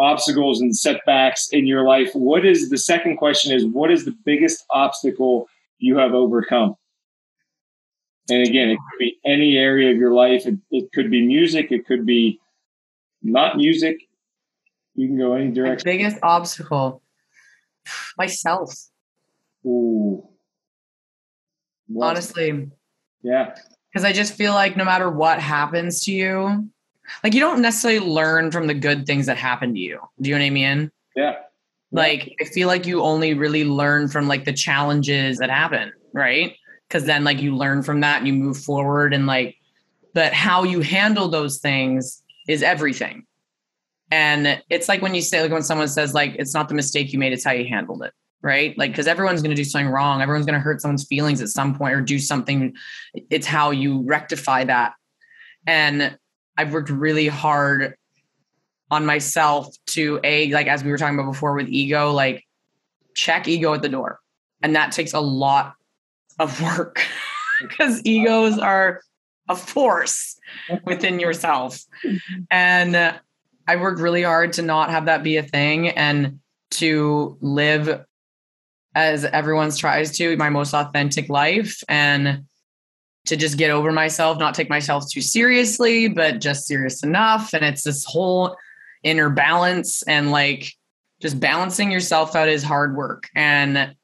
obstacles 0.00 0.60
and 0.60 0.74
setbacks 0.76 1.50
in 1.52 1.68
your 1.68 1.84
life. 1.86 2.10
What 2.14 2.44
is 2.44 2.68
the 2.70 2.78
second 2.78 3.16
question 3.16 3.54
is 3.54 3.64
what 3.64 3.92
is 3.92 4.04
the 4.04 4.16
biggest 4.24 4.64
obstacle 4.70 5.46
you 5.78 5.96
have 5.96 6.14
overcome? 6.14 6.74
And 8.30 8.46
again, 8.46 8.70
it 8.70 8.76
could 8.76 8.98
be 8.98 9.18
any 9.24 9.56
area 9.58 9.90
of 9.90 9.96
your 9.98 10.12
life. 10.12 10.46
It, 10.46 10.54
it 10.70 10.90
could 10.92 11.10
be 11.10 11.26
music. 11.26 11.70
It 11.70 11.86
could 11.86 12.06
be 12.06 12.40
not 13.22 13.56
music. 13.56 13.98
You 14.94 15.08
can 15.08 15.18
go 15.18 15.34
any 15.34 15.48
my 15.48 15.54
direction. 15.54 15.82
biggest 15.84 16.16
obstacle 16.22 17.02
myself 18.18 18.72
Ooh. 19.66 20.26
Well, 21.88 22.08
honestly 22.10 22.70
Yeah. 23.22 23.54
because 23.92 24.04
I 24.04 24.12
just 24.12 24.34
feel 24.34 24.52
like 24.52 24.76
no 24.76 24.84
matter 24.84 25.10
what 25.10 25.40
happens 25.40 26.02
to 26.04 26.12
you, 26.12 26.70
like 27.22 27.34
you 27.34 27.40
don't 27.40 27.60
necessarily 27.60 28.00
learn 28.06 28.50
from 28.50 28.66
the 28.68 28.74
good 28.74 29.04
things 29.06 29.26
that 29.26 29.36
happen 29.36 29.74
to 29.74 29.80
you. 29.80 30.00
Do 30.20 30.30
you 30.30 30.36
know 30.36 30.40
what 30.42 30.46
I 30.46 30.50
mean? 30.50 30.90
Yeah. 31.16 31.34
Like 31.92 32.36
I 32.40 32.44
feel 32.44 32.68
like 32.68 32.86
you 32.86 33.02
only 33.02 33.34
really 33.34 33.64
learn 33.64 34.08
from 34.08 34.28
like 34.28 34.44
the 34.44 34.52
challenges 34.52 35.38
that 35.38 35.50
happen, 35.50 35.92
right? 36.12 36.54
Because 36.88 37.04
then 37.04 37.24
like 37.24 37.40
you 37.40 37.56
learn 37.56 37.82
from 37.82 38.00
that 38.00 38.18
and 38.18 38.26
you 38.26 38.32
move 38.32 38.58
forward 38.58 39.14
and 39.14 39.26
like, 39.26 39.56
but 40.12 40.32
how 40.32 40.62
you 40.62 40.80
handle 40.80 41.28
those 41.28 41.58
things 41.58 42.22
is 42.46 42.62
everything. 42.62 43.26
And 44.10 44.62
it's 44.68 44.88
like 44.88 45.02
when 45.02 45.14
you 45.14 45.22
say 45.22 45.42
like 45.42 45.50
when 45.50 45.62
someone 45.62 45.88
says 45.88 46.14
like 46.14 46.36
it's 46.38 46.54
not 46.54 46.68
the 46.68 46.74
mistake 46.74 47.12
you 47.12 47.18
made, 47.18 47.32
it's 47.32 47.44
how 47.44 47.52
you 47.52 47.66
handled 47.66 48.02
it. 48.04 48.12
Right. 48.42 48.76
Like, 48.76 48.90
because 48.90 49.06
everyone's 49.06 49.40
going 49.40 49.56
to 49.56 49.56
do 49.56 49.64
something 49.64 49.88
wrong. 49.88 50.20
Everyone's 50.20 50.44
going 50.44 50.54
to 50.54 50.60
hurt 50.60 50.82
someone's 50.82 51.06
feelings 51.06 51.40
at 51.40 51.48
some 51.48 51.74
point 51.74 51.94
or 51.94 52.02
do 52.02 52.18
something. 52.18 52.74
It's 53.30 53.46
how 53.46 53.70
you 53.70 54.02
rectify 54.02 54.64
that. 54.64 54.92
And 55.66 56.18
I've 56.56 56.72
worked 56.74 56.90
really 56.90 57.26
hard 57.26 57.94
on 58.90 59.06
myself 59.06 59.74
to 59.86 60.20
a 60.22 60.52
like 60.52 60.66
as 60.66 60.84
we 60.84 60.90
were 60.90 60.98
talking 60.98 61.18
about 61.18 61.30
before 61.30 61.54
with 61.54 61.68
ego 61.68 62.12
like 62.12 62.44
check 63.14 63.48
ego 63.48 63.74
at 63.74 63.82
the 63.82 63.88
door 63.88 64.20
and 64.62 64.76
that 64.76 64.92
takes 64.92 65.14
a 65.14 65.20
lot 65.20 65.74
of 66.38 66.60
work 66.60 67.04
because 67.62 68.00
egos 68.04 68.58
are 68.58 69.00
a 69.48 69.56
force 69.56 70.38
within 70.84 71.20
yourself 71.20 71.80
and 72.50 72.96
uh, 72.96 73.12
i 73.68 73.76
worked 73.76 74.00
really 74.00 74.22
hard 74.22 74.52
to 74.52 74.62
not 74.62 74.90
have 74.90 75.04
that 75.04 75.22
be 75.22 75.36
a 75.36 75.42
thing 75.42 75.88
and 75.88 76.40
to 76.70 77.36
live 77.40 78.04
as 78.94 79.24
everyone's 79.24 79.76
tries 79.76 80.16
to 80.16 80.36
my 80.36 80.48
most 80.48 80.72
authentic 80.72 81.28
life 81.28 81.82
and 81.88 82.44
to 83.26 83.36
just 83.36 83.56
get 83.56 83.70
over 83.70 83.90
myself, 83.90 84.38
not 84.38 84.54
take 84.54 84.68
myself 84.68 85.10
too 85.10 85.20
seriously, 85.20 86.08
but 86.08 86.40
just 86.40 86.66
serious 86.66 87.02
enough. 87.02 87.54
And 87.54 87.64
it's 87.64 87.82
this 87.82 88.04
whole 88.04 88.56
inner 89.02 89.30
balance 89.30 90.02
and 90.02 90.30
like 90.30 90.72
just 91.20 91.40
balancing 91.40 91.90
yourself 91.90 92.36
out 92.36 92.48
is 92.48 92.62
hard 92.62 92.96
work. 92.96 93.28
And 93.34 93.94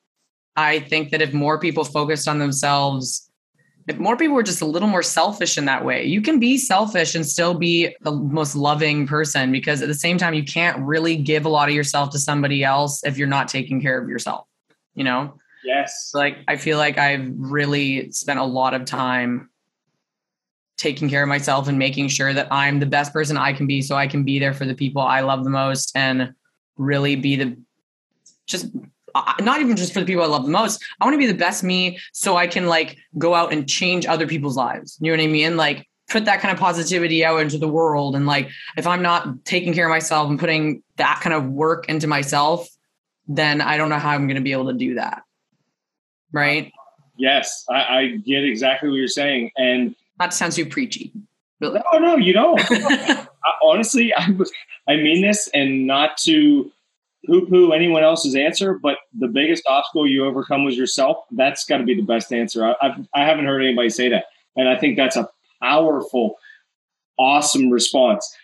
I 0.57 0.81
think 0.81 1.11
that 1.11 1.23
if 1.23 1.33
more 1.33 1.59
people 1.59 1.85
focused 1.85 2.29
on 2.29 2.39
themselves, 2.39 3.31
if 3.89 3.99
more 3.99 4.17
people 4.17 4.37
were 4.37 4.43
just 4.43 4.61
a 4.61 4.67
little 4.67 4.89
more 4.89 5.03
selfish 5.03 5.57
in 5.59 5.65
that 5.65 5.85
way, 5.85 6.05
you 6.05 6.21
can 6.21 6.39
be 6.39 6.59
selfish 6.59 7.15
and 7.15 7.27
still 7.27 7.55
be 7.55 7.95
the 8.03 8.13
most 8.13 8.55
loving 8.55 9.07
person 9.07 9.51
because 9.51 9.83
at 9.83 9.89
the 9.89 9.95
same 9.95 10.19
time, 10.19 10.35
you 10.35 10.45
can't 10.45 10.79
really 10.79 11.17
give 11.17 11.45
a 11.45 11.49
lot 11.49 11.69
of 11.69 11.75
yourself 11.75 12.11
to 12.11 12.19
somebody 12.19 12.63
else 12.63 13.03
if 13.05 13.17
you're 13.17 13.29
not 13.29 13.49
taking 13.49 13.81
care 13.81 14.01
of 14.01 14.09
yourself, 14.09 14.47
you 14.95 15.05
know? 15.05 15.35
Yes. 15.65 16.13
like 16.15 16.39
I 16.49 16.57
feel 16.57 16.79
like 16.79 16.97
I've 16.97 17.29
really 17.37 18.11
spent 18.13 18.39
a 18.39 18.45
lot 18.45 18.73
of 18.73 18.87
time 18.87 19.51
taking 20.79 21.11
care 21.11 21.23
of 21.23 21.29
myself 21.29 21.69
and 21.69 21.79
making 21.79 22.09
sure 22.09 22.33
that 22.33 22.49
I'm 22.51 22.81
the 22.81 22.87
best 22.87 23.13
person 23.13 23.37
I 23.37 23.53
can 23.53 23.67
be 23.67 23.83
so 23.83 23.95
I 23.95 24.07
can 24.07 24.25
be 24.25 24.39
there 24.39 24.55
for 24.55 24.65
the 24.65 24.75
people 24.75 25.03
I 25.03 25.21
love 25.21 25.45
the 25.45 25.51
most 25.51 25.93
and 25.95 26.33
really 26.79 27.17
be 27.17 27.37
the 27.37 27.59
just 28.47 28.69
not 29.41 29.61
even 29.61 29.77
just 29.77 29.93
for 29.93 30.01
the 30.01 30.07
people 30.07 30.23
I 30.23 30.27
love 30.27 30.45
the 30.45 30.51
most. 30.51 30.83
I 31.01 31.05
want 31.05 31.15
to 31.15 31.19
be 31.19 31.27
the 31.27 31.35
best 31.35 31.63
me 31.63 31.99
so 32.13 32.37
I 32.37 32.47
can 32.47 32.67
like 32.67 32.97
go 33.19 33.35
out 33.35 33.53
and 33.53 33.69
change 33.69 34.07
other 34.07 34.27
people's 34.27 34.57
lives. 34.57 34.99
You 35.01 35.11
know 35.11 35.19
what 35.19 35.25
I 35.25 35.33
mean? 35.33 35.57
Like 35.57 35.89
put 36.09 36.25
that 36.25 36.41
kind 36.41 36.53
of 36.53 36.59
positivity 36.59 37.25
out 37.25 37.41
into 37.41 37.59
the 37.59 37.69
world 37.69 38.17
and 38.17 38.27
like 38.27 38.51
if 38.77 38.87
I'm 38.87 39.03
not 39.03 39.45
taking 39.45 39.73
care 39.73 39.87
of 39.87 39.91
myself 39.91 40.29
and 40.29 40.39
putting 40.39 40.83
that 40.97 41.21
kind 41.23 41.35
of 41.35 41.45
work 41.47 41.89
into 41.89 42.07
myself, 42.07 42.69
then 43.29 43.61
I 43.61 43.77
don't 43.77 43.89
know 43.89 43.99
how 43.99 44.11
I'm 44.11 44.27
going 44.27 44.37
to 44.37 44.43
be 44.43 44.53
able 44.53 44.67
to 44.67 44.75
do 44.75 44.95
that. 44.95 45.23
Right? 46.33 46.73
Yes. 47.17 47.65
I, 47.71 47.75
I 47.75 48.07
get 48.25 48.45
exactly 48.45 48.89
what 48.89 48.97
you're 48.97 49.09
saying. 49.09 49.51
And 49.57 49.95
that 50.19 50.35
sounds 50.35 50.57
too 50.57 50.67
preachy. 50.67 51.13
Really. 51.61 51.81
no, 51.93 51.99
no, 51.99 52.17
you 52.17 52.33
don't. 52.33 52.61
I, 52.71 53.27
honestly, 53.63 54.15
I, 54.15 54.35
I 54.89 54.97
mean 54.97 55.23
this 55.23 55.49
and 55.53 55.87
not 55.87 56.17
to 56.19 56.73
poo 57.27 57.47
poo 57.47 57.73
anyone 57.73 58.03
else's 58.03 58.35
answer, 58.35 58.75
but 58.75 58.99
the 59.19 59.29
biggest 59.29 59.63
obstacle 59.69 60.07
you 60.07 60.25
overcome 60.25 60.65
was 60.65 60.77
yourself. 60.77 61.19
That's 61.31 61.65
got 61.65 61.79
to 61.79 61.85
be 61.85 61.95
the 61.95 62.03
best 62.03 62.33
answer. 62.33 62.65
I, 62.65 62.75
I've, 62.81 63.09
I 63.15 63.25
haven't 63.25 63.47
heard 63.47 63.63
anybody 63.63 63.91
say 63.91 64.09
that. 64.09 64.27
And 64.57 64.69
I 64.69 64.77
think 64.77 64.97
that's 64.97 65.17
a 65.17 65.29
powerful, 65.63 66.37
awesome 67.19 67.71
response. 67.71 68.35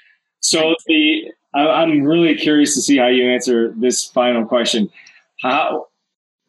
So 0.41 0.75
the 0.87 1.33
I, 1.55 1.83
am 1.83 2.03
really 2.03 2.35
curious 2.35 2.75
to 2.75 2.83
see 2.83 2.99
how 2.99 3.07
you 3.07 3.29
answer 3.29 3.73
this 3.77 4.05
final 4.05 4.45
question. 4.45 4.91
How, 5.41 5.87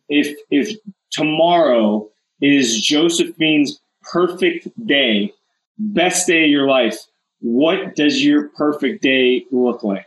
if 0.10 0.38
if 0.52 0.78
tomorrow 1.12 2.10
is 2.42 2.82
Josephine's 2.82 3.80
perfect 4.04 4.68
day, 4.86 5.34
best 5.78 6.28
day 6.28 6.44
of 6.46 6.50
your 6.50 6.68
life, 6.68 6.98
what 7.40 7.96
does 7.96 8.24
your 8.24 8.50
perfect 8.50 9.02
day 9.02 9.46
look 9.52 9.84
like? 9.84 10.06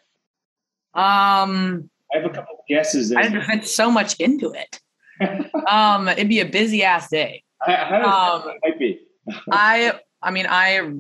Um, 0.95 1.89
I 2.13 2.19
have 2.19 2.27
a 2.27 2.35
couple 2.35 2.57
of 2.59 2.67
guesses. 2.69 3.13
I 3.13 3.29
fit 3.47 3.67
so 3.67 3.91
much 3.91 4.19
into 4.19 4.53
it. 4.53 4.81
um, 5.69 6.09
it'd 6.09 6.29
be 6.29 6.41
a 6.41 6.47
busy 6.47 6.83
ass 6.83 7.09
day. 7.11 7.45
How, 7.61 7.75
how 7.75 8.37
um, 8.37 8.55
might 8.65 8.79
be? 8.79 9.01
I, 9.53 9.99
I 10.23 10.31
mean, 10.31 10.47
I, 10.49 10.91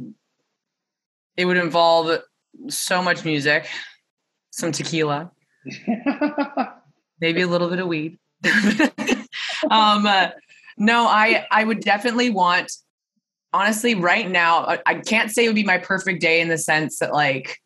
it 1.36 1.44
would 1.44 1.56
involve 1.56 2.20
so 2.68 3.02
much 3.02 3.24
music, 3.24 3.66
some 4.50 4.72
tequila, 4.72 5.30
maybe 7.20 7.42
a 7.42 7.46
little 7.46 7.68
bit 7.68 7.78
of 7.78 7.86
weed. 7.86 8.18
um, 9.70 10.06
uh, 10.06 10.30
no, 10.76 11.06
I, 11.06 11.46
I 11.50 11.64
would 11.64 11.80
definitely 11.80 12.30
want. 12.30 12.72
Honestly, 13.52 13.96
right 13.96 14.30
now, 14.30 14.78
I 14.86 14.94
can't 14.94 15.28
say 15.28 15.44
it 15.44 15.48
would 15.48 15.56
be 15.56 15.64
my 15.64 15.78
perfect 15.78 16.20
day 16.20 16.40
in 16.40 16.48
the 16.48 16.56
sense 16.56 17.00
that 17.00 17.12
like 17.12 17.58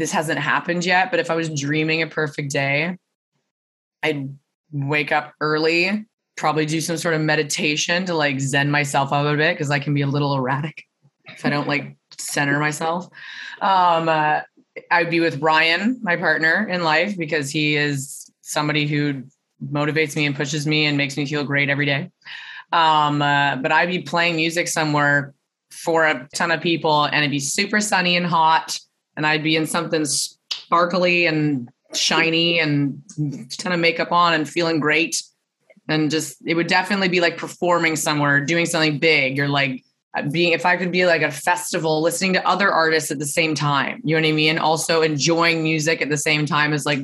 this 0.00 0.10
hasn't 0.10 0.38
happened 0.38 0.84
yet. 0.84 1.10
But 1.10 1.20
if 1.20 1.30
I 1.30 1.34
was 1.34 1.48
dreaming 1.50 2.02
a 2.02 2.06
perfect 2.06 2.50
day, 2.50 2.96
I'd 4.02 4.34
wake 4.72 5.12
up 5.12 5.34
early, 5.40 6.06
probably 6.36 6.64
do 6.64 6.80
some 6.80 6.96
sort 6.96 7.14
of 7.14 7.20
meditation 7.20 8.06
to 8.06 8.14
like 8.14 8.40
zen 8.40 8.70
myself 8.70 9.12
out 9.12 9.26
a 9.26 9.36
bit 9.36 9.54
because 9.54 9.70
I 9.70 9.78
can 9.78 9.92
be 9.92 10.00
a 10.00 10.06
little 10.06 10.34
erratic 10.34 10.84
if 11.26 11.44
I 11.44 11.50
don't 11.50 11.68
like 11.68 11.96
center 12.18 12.58
myself. 12.58 13.08
Um, 13.60 14.08
uh, 14.08 14.40
I'd 14.90 15.10
be 15.10 15.20
with 15.20 15.42
Ryan, 15.42 16.00
my 16.02 16.16
partner 16.16 16.66
in 16.66 16.82
life, 16.82 17.18
because 17.18 17.50
he 17.50 17.76
is 17.76 18.32
somebody 18.40 18.86
who 18.86 19.24
motivates 19.62 20.16
me 20.16 20.24
and 20.24 20.34
pushes 20.34 20.66
me 20.66 20.86
and 20.86 20.96
makes 20.96 21.16
me 21.18 21.26
feel 21.26 21.44
great 21.44 21.68
every 21.68 21.84
day. 21.84 22.10
Um, 22.72 23.20
uh, 23.20 23.56
but 23.56 23.70
I'd 23.70 23.90
be 23.90 24.00
playing 24.00 24.36
music 24.36 24.66
somewhere 24.66 25.34
for 25.70 26.06
a 26.06 26.26
ton 26.34 26.50
of 26.50 26.62
people 26.62 27.04
and 27.04 27.16
it'd 27.16 27.30
be 27.30 27.38
super 27.38 27.80
sunny 27.80 28.16
and 28.16 28.26
hot. 28.26 28.78
And 29.16 29.26
I'd 29.26 29.42
be 29.42 29.56
in 29.56 29.66
something 29.66 30.04
sparkly 30.04 31.26
and 31.26 31.68
shiny 31.94 32.60
and 32.60 33.02
ton 33.58 33.72
of 33.72 33.80
makeup 33.80 34.12
on 34.12 34.34
and 34.34 34.48
feeling 34.48 34.80
great. 34.80 35.22
And 35.88 36.10
just, 36.10 36.36
it 36.46 36.54
would 36.54 36.68
definitely 36.68 37.08
be 37.08 37.20
like 37.20 37.36
performing 37.36 37.96
somewhere, 37.96 38.44
doing 38.44 38.66
something 38.66 38.98
big 38.98 39.40
or 39.40 39.48
like 39.48 39.84
uh, 40.16 40.22
being, 40.22 40.52
if 40.52 40.64
I 40.64 40.76
could 40.76 40.92
be 40.92 41.06
like 41.06 41.22
a 41.22 41.30
festival, 41.30 42.00
listening 42.00 42.34
to 42.34 42.46
other 42.46 42.70
artists 42.70 43.10
at 43.10 43.18
the 43.18 43.26
same 43.26 43.54
time, 43.54 44.00
you 44.04 44.14
know 44.14 44.22
what 44.22 44.28
I 44.28 44.32
mean? 44.32 44.58
Also 44.58 45.02
enjoying 45.02 45.62
music 45.62 46.00
at 46.00 46.08
the 46.08 46.16
same 46.16 46.46
time 46.46 46.72
as 46.72 46.86
like 46.86 47.00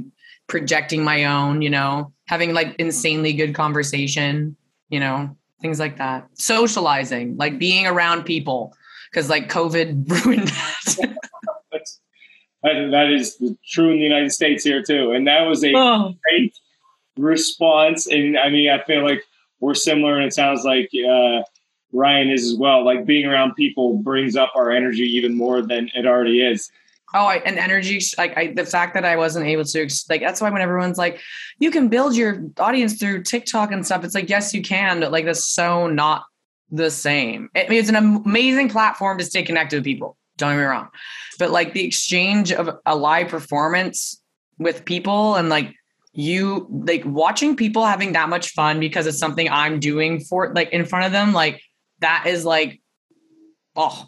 projecting 0.47 1.03
my 1.03 1.25
own, 1.25 1.63
you 1.63 1.71
know, 1.71 2.13
having 2.27 2.55
like 2.55 2.77
insanely 2.79 3.33
good 3.33 3.55
conversation, 3.55 4.57
you 4.89 5.01
know, 5.01 5.37
things 5.61 5.81
like 5.81 5.99
that. 5.99 6.29
Socializing, 6.35 7.37
like 7.37 7.59
being 7.59 7.87
around 7.87 8.25
people, 8.25 8.75
because 9.11 9.29
like 9.29 9.49
COVID 9.49 10.09
ruined 10.25 10.49
that. 10.49 11.17
That, 12.63 12.91
that 12.91 13.11
is 13.11 13.41
true 13.69 13.91
in 13.91 13.99
the 13.99 14.05
United 14.05 14.33
States 14.33 14.65
here 14.65 14.83
too, 14.83 15.13
and 15.13 15.27
that 15.27 15.43
was 15.43 15.65
a 15.65 15.73
oh. 15.75 16.15
great 16.29 16.59
response. 17.17 18.07
And 18.07 18.39
I 18.39 18.49
mean, 18.49 18.71
I 18.71 18.83
feel 18.85 19.05
like 19.05 19.23
we're 19.61 19.75
similar, 19.75 20.17
and 20.17 20.25
it 20.25 20.35
sounds 20.35 20.65
like 20.65 20.91
uh, 21.09 21.43
Ryan 21.93 22.31
is 22.31 22.45
as 22.45 22.59
well. 22.59 22.85
Like 22.85 23.07
being 23.07 23.27
around 23.27 23.55
people 23.55 23.99
brings 23.99 24.37
up 24.37 24.53
our 24.55 24.71
energy 24.71 25.05
even 25.17 25.37
more 25.37 25.63
than 25.63 25.91
it 25.95 26.07
already 26.07 26.43
is. 26.43 26.71
Oh, 27.15 27.25
I, 27.25 27.37
and 27.37 27.57
energy, 27.57 28.01
like 28.19 28.37
I, 28.37 28.49
the 28.49 28.67
fact 28.67 28.93
that 28.95 29.05
I 29.05 29.17
wasn't 29.17 29.47
able 29.47 29.65
to, 29.65 29.89
like, 30.11 30.21
that's 30.21 30.41
why 30.41 30.51
when 30.51 30.61
everyone's 30.61 30.99
like, 30.99 31.21
you 31.61 31.71
can 31.71 31.89
build 31.89 32.17
your 32.17 32.45
audience 32.59 32.99
through 32.99 33.23
TikTok 33.23 33.71
and 33.71 33.87
stuff, 33.87 34.05
it's 34.05 34.15
like, 34.15 34.29
yes, 34.29 34.53
you 34.53 34.61
can, 34.61 34.99
but 34.99 35.13
like, 35.13 35.25
that's 35.25 35.45
so 35.45 35.87
not 35.87 36.25
the 36.71 36.91
same. 36.91 37.49
I 37.55 37.69
mean, 37.69 37.79
it's 37.79 37.89
an 37.89 37.97
amazing 37.97 38.71
platform 38.71 39.19
to 39.19 39.25
stay 39.25 39.45
connected 39.45 39.77
with 39.77 39.85
people. 39.85 40.17
Don't 40.37 40.53
get 40.53 40.59
me 40.59 40.65
wrong. 40.65 40.89
But 41.39 41.51
like 41.51 41.73
the 41.73 41.85
exchange 41.85 42.53
of 42.53 42.71
a 42.85 42.97
live 42.97 43.29
performance 43.29 44.21
with 44.59 44.85
people 44.85 45.37
and 45.37 45.49
like 45.49 45.75
you, 46.13 46.67
like 46.71 47.03
watching 47.05 47.57
people 47.57 47.85
having 47.85 48.13
that 48.13 48.29
much 48.29 48.53
fun 48.53 48.81
because 48.81 49.07
it's 49.07 49.19
something 49.19 49.49
I'm 49.51 49.81
doing 49.81 50.21
for, 50.21 50.53
like, 50.55 50.71
in 50.71 50.87
front 50.87 51.05
of 51.05 51.13
them, 51.13 51.35
like, 51.35 51.61
that 52.01 52.25
is 52.27 52.45
like, 52.45 52.81
oh, 53.75 54.07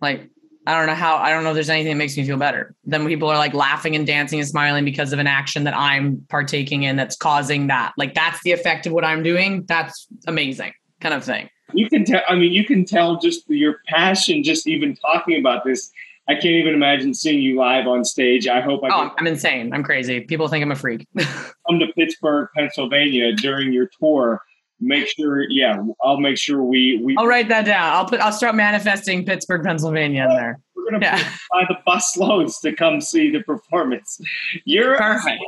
like, 0.00 0.28
I 0.66 0.76
don't 0.76 0.86
know 0.86 0.94
how, 0.94 1.16
I 1.16 1.30
don't 1.30 1.44
know 1.44 1.50
if 1.50 1.54
there's 1.54 1.70
anything 1.70 1.92
that 1.92 1.98
makes 1.98 2.16
me 2.16 2.26
feel 2.26 2.36
better 2.36 2.74
than 2.84 3.06
people 3.06 3.28
are 3.28 3.38
like 3.38 3.54
laughing 3.54 3.94
and 3.94 4.06
dancing 4.06 4.40
and 4.40 4.48
smiling 4.48 4.84
because 4.84 5.12
of 5.12 5.20
an 5.20 5.28
action 5.28 5.64
that 5.64 5.76
I'm 5.76 6.26
partaking 6.28 6.82
in 6.82 6.96
that's 6.96 7.16
causing 7.16 7.68
that. 7.68 7.92
Like 7.96 8.14
that's 8.14 8.42
the 8.42 8.50
effect 8.50 8.84
of 8.86 8.92
what 8.92 9.04
I'm 9.04 9.22
doing. 9.22 9.64
That's 9.66 10.08
amazing 10.26 10.72
kind 11.00 11.14
of 11.14 11.22
thing. 11.22 11.48
You 11.72 11.88
can 11.88 12.04
tell, 12.04 12.22
I 12.28 12.34
mean, 12.34 12.52
you 12.52 12.64
can 12.64 12.84
tell 12.84 13.18
just 13.18 13.48
your 13.48 13.80
passion, 13.86 14.42
just 14.42 14.66
even 14.66 14.96
talking 14.96 15.38
about 15.38 15.64
this. 15.64 15.90
I 16.28 16.34
can't 16.34 16.46
even 16.46 16.74
imagine 16.74 17.14
seeing 17.14 17.40
you 17.40 17.56
live 17.56 17.86
on 17.86 18.04
stage. 18.04 18.48
I 18.48 18.60
hope 18.60 18.82
I 18.84 18.88
Oh, 18.90 19.14
I'm 19.16 19.26
insane. 19.26 19.72
I'm 19.72 19.82
crazy. 19.82 20.20
People 20.20 20.48
think 20.48 20.62
I'm 20.62 20.72
a 20.72 20.76
freak. 20.76 21.06
come 21.16 21.78
to 21.78 21.86
Pittsburgh, 21.96 22.48
Pennsylvania 22.56 23.32
during 23.34 23.72
your 23.72 23.88
tour 24.00 24.42
make 24.80 25.08
sure 25.08 25.48
yeah 25.48 25.82
i'll 26.04 26.20
make 26.20 26.36
sure 26.36 26.62
we 26.62 27.00
we 27.02 27.16
i'll 27.16 27.26
write 27.26 27.48
that 27.48 27.64
down 27.64 27.94
i'll 27.94 28.04
put 28.04 28.20
i'll 28.20 28.32
start 28.32 28.54
manifesting 28.54 29.24
pittsburgh 29.24 29.64
pennsylvania 29.64 30.24
in 30.24 30.36
there 30.36 30.60
we're 30.74 30.90
gonna 30.90 30.98
yeah. 31.00 31.16
buy 31.50 31.64
the 31.68 31.76
bus 31.86 32.16
loads 32.16 32.60
to 32.60 32.74
come 32.74 33.00
see 33.00 33.30
the 33.30 33.42
performance 33.44 34.20
you're 34.64 34.98
perfect 34.98 35.42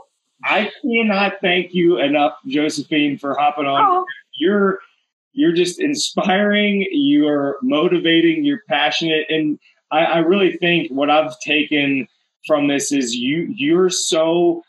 i 0.44 0.70
cannot 0.82 1.34
thank 1.42 1.74
you 1.74 1.98
enough 1.98 2.38
josephine 2.46 3.18
for 3.18 3.34
hopping 3.34 3.66
on 3.66 3.84
oh. 3.84 4.04
you're 4.38 4.78
you're 5.38 5.52
just 5.52 5.80
inspiring 5.80 6.86
you're 6.90 7.56
motivating 7.62 8.44
you're 8.44 8.62
passionate 8.68 9.26
and 9.28 9.58
I, 9.90 10.04
I 10.04 10.18
really 10.18 10.56
think 10.56 10.90
what 10.90 11.10
i've 11.10 11.38
taken 11.40 12.06
from 12.46 12.68
this 12.68 12.92
is 12.92 13.14
you 13.14 13.46
you're 13.54 13.90
so 13.90 14.62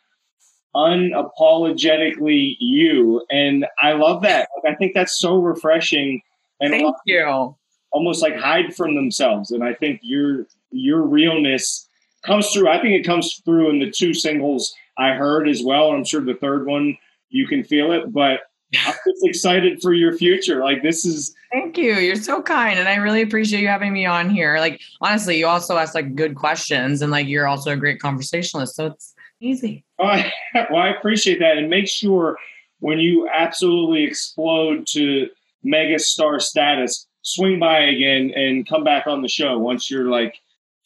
unapologetically 0.75 2.55
you. 2.59 3.25
And 3.29 3.65
I 3.81 3.93
love 3.93 4.21
that. 4.23 4.49
Like, 4.63 4.73
I 4.73 4.75
think 4.75 4.93
that's 4.93 5.19
so 5.19 5.35
refreshing. 5.35 6.21
And 6.59 6.71
Thank 6.71 6.95
you. 7.05 7.55
Almost 7.91 8.21
like 8.21 8.35
hide 8.35 8.75
from 8.75 8.95
themselves. 8.95 9.51
And 9.51 9.63
I 9.63 9.73
think 9.73 10.01
your 10.03 10.45
your 10.71 11.01
realness 11.01 11.87
comes 12.23 12.49
through. 12.51 12.69
I 12.69 12.79
think 12.79 12.93
it 12.93 13.07
comes 13.07 13.41
through 13.43 13.71
in 13.71 13.79
the 13.79 13.89
two 13.89 14.13
singles 14.13 14.73
I 14.97 15.13
heard 15.13 15.49
as 15.49 15.63
well. 15.63 15.89
And 15.89 15.97
I'm 15.97 16.05
sure 16.05 16.21
the 16.21 16.35
third 16.35 16.67
one 16.67 16.97
you 17.29 17.47
can 17.47 17.63
feel 17.63 17.91
it, 17.91 18.13
but 18.13 18.41
I'm 18.75 18.93
just 18.93 19.25
excited 19.25 19.81
for 19.81 19.93
your 19.93 20.13
future. 20.13 20.63
Like 20.63 20.83
this 20.83 21.05
is 21.05 21.35
Thank 21.51 21.77
you. 21.77 21.95
You're 21.95 22.15
so 22.15 22.41
kind 22.41 22.77
and 22.77 22.87
I 22.87 22.95
really 22.95 23.21
appreciate 23.21 23.61
you 23.61 23.67
having 23.67 23.93
me 23.93 24.05
on 24.05 24.29
here. 24.29 24.57
Like 24.59 24.81
honestly, 25.01 25.37
you 25.37 25.47
also 25.47 25.77
ask 25.77 25.95
like 25.95 26.15
good 26.15 26.35
questions 26.35 27.01
and 27.01 27.11
like 27.11 27.27
you're 27.27 27.47
also 27.47 27.71
a 27.71 27.77
great 27.77 27.99
conversationalist. 27.99 28.75
So 28.75 28.87
it's 28.87 29.15
easy. 29.39 29.85
Oh, 29.97 30.05
I, 30.05 30.31
well, 30.69 30.81
I 30.81 30.89
appreciate 30.89 31.39
that. 31.39 31.57
And 31.57 31.69
make 31.69 31.87
sure 31.87 32.37
when 32.79 32.99
you 32.99 33.29
absolutely 33.33 34.03
explode 34.03 34.85
to 34.87 35.27
mega 35.63 35.99
star 35.99 36.39
status, 36.39 37.07
swing 37.21 37.59
by 37.59 37.79
again 37.79 38.31
and 38.35 38.67
come 38.67 38.83
back 38.83 39.07
on 39.07 39.21
the 39.21 39.27
show 39.27 39.57
once 39.57 39.89
you're 39.89 40.09
like 40.09 40.35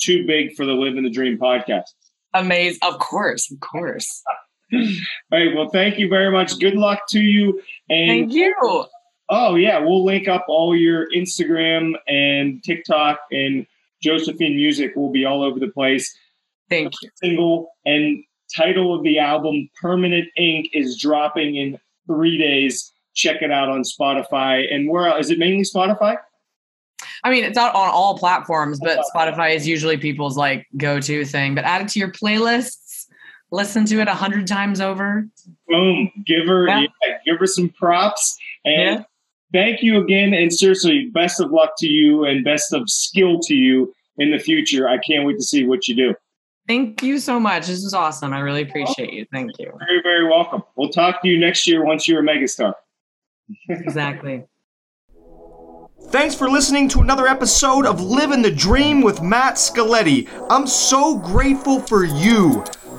too 0.01 0.25
big 0.25 0.55
for 0.55 0.65
the 0.65 0.73
Living 0.73 1.03
the 1.03 1.09
Dream 1.09 1.37
podcast. 1.37 1.83
Amazing. 2.33 2.79
Of 2.81 2.99
course. 2.99 3.51
Of 3.51 3.59
course. 3.59 4.23
All 4.73 5.39
right. 5.39 5.55
Well, 5.55 5.69
thank 5.69 5.99
you 5.99 6.07
very 6.07 6.31
much. 6.31 6.59
Good 6.59 6.75
luck 6.75 7.01
to 7.09 7.19
you. 7.19 7.61
And 7.89 8.09
thank 8.09 8.33
you. 8.33 8.85
Oh, 9.29 9.55
yeah. 9.55 9.79
We'll 9.79 10.03
link 10.03 10.27
up 10.27 10.45
all 10.47 10.75
your 10.75 11.09
Instagram 11.11 11.93
and 12.07 12.63
TikTok 12.63 13.19
and 13.31 13.65
Josephine 14.01 14.55
music 14.55 14.95
will 14.95 15.11
be 15.11 15.25
all 15.25 15.43
over 15.43 15.59
the 15.59 15.69
place. 15.69 16.15
Thank 16.69 16.93
you. 17.01 17.09
Single 17.15 17.69
and 17.85 18.23
title 18.55 18.93
of 18.93 19.03
the 19.03 19.19
album, 19.19 19.69
Permanent 19.81 20.27
Ink, 20.37 20.69
is 20.73 20.97
dropping 20.97 21.55
in 21.55 21.79
three 22.07 22.37
days. 22.37 22.91
Check 23.15 23.41
it 23.41 23.51
out 23.51 23.69
on 23.69 23.83
Spotify. 23.83 24.71
And 24.73 24.89
where 24.89 25.17
is 25.17 25.29
it 25.29 25.39
mainly 25.39 25.63
Spotify? 25.63 26.17
I 27.23 27.29
mean, 27.31 27.45
it's 27.45 27.57
out 27.57 27.73
on 27.73 27.89
all 27.89 28.17
platforms, 28.17 28.79
but 28.81 28.99
Spotify 29.15 29.55
is 29.55 29.65
usually 29.65 29.97
people's 29.97 30.35
like 30.35 30.67
go-to 30.75 31.23
thing. 31.23 31.55
But 31.55 31.63
add 31.63 31.81
it 31.81 31.87
to 31.89 31.99
your 31.99 32.11
playlists. 32.11 32.82
Listen 33.53 33.85
to 33.85 34.01
it 34.01 34.07
a 34.07 34.15
hundred 34.15 34.47
times 34.47 34.81
over. 34.81 35.27
Boom! 35.67 36.11
Give 36.25 36.47
her, 36.47 36.67
yeah. 36.67 36.87
Yeah, 37.05 37.17
give 37.23 37.37
her 37.37 37.45
some 37.45 37.69
props. 37.69 38.35
And 38.65 38.99
yeah. 38.99 39.03
thank 39.53 39.83
you 39.83 40.01
again. 40.01 40.33
And 40.33 40.51
seriously, 40.51 41.11
best 41.13 41.39
of 41.39 41.51
luck 41.51 41.73
to 41.77 41.87
you, 41.87 42.25
and 42.25 42.43
best 42.43 42.73
of 42.73 42.89
skill 42.89 43.39
to 43.41 43.53
you 43.53 43.93
in 44.17 44.31
the 44.31 44.39
future. 44.39 44.89
I 44.89 44.97
can't 44.97 45.27
wait 45.27 45.37
to 45.37 45.43
see 45.43 45.67
what 45.67 45.87
you 45.87 45.95
do. 45.95 46.15
Thank 46.67 47.03
you 47.03 47.19
so 47.19 47.39
much. 47.39 47.67
This 47.67 47.83
was 47.83 47.93
awesome. 47.93 48.33
I 48.33 48.39
really 48.39 48.63
appreciate 48.63 49.13
you. 49.13 49.27
Thank 49.31 49.51
you. 49.59 49.71
Very, 49.77 50.01
very 50.01 50.27
welcome. 50.27 50.63
We'll 50.75 50.89
talk 50.89 51.21
to 51.21 51.27
you 51.27 51.39
next 51.39 51.67
year 51.67 51.85
once 51.85 52.07
you're 52.07 52.21
a 52.21 52.25
megastar. 52.25 52.73
exactly. 53.69 54.45
Thanks 56.09 56.33
for 56.33 56.49
listening 56.49 56.89
to 56.89 57.01
another 57.01 57.27
episode 57.27 57.85
of 57.85 58.01
Living 58.01 58.41
the 58.41 58.51
Dream 58.51 59.01
with 59.01 59.21
Matt 59.21 59.55
Scaletti. 59.55 60.27
I'm 60.49 60.65
so 60.65 61.19
grateful 61.19 61.79
for 61.79 62.03
you. 62.03 62.63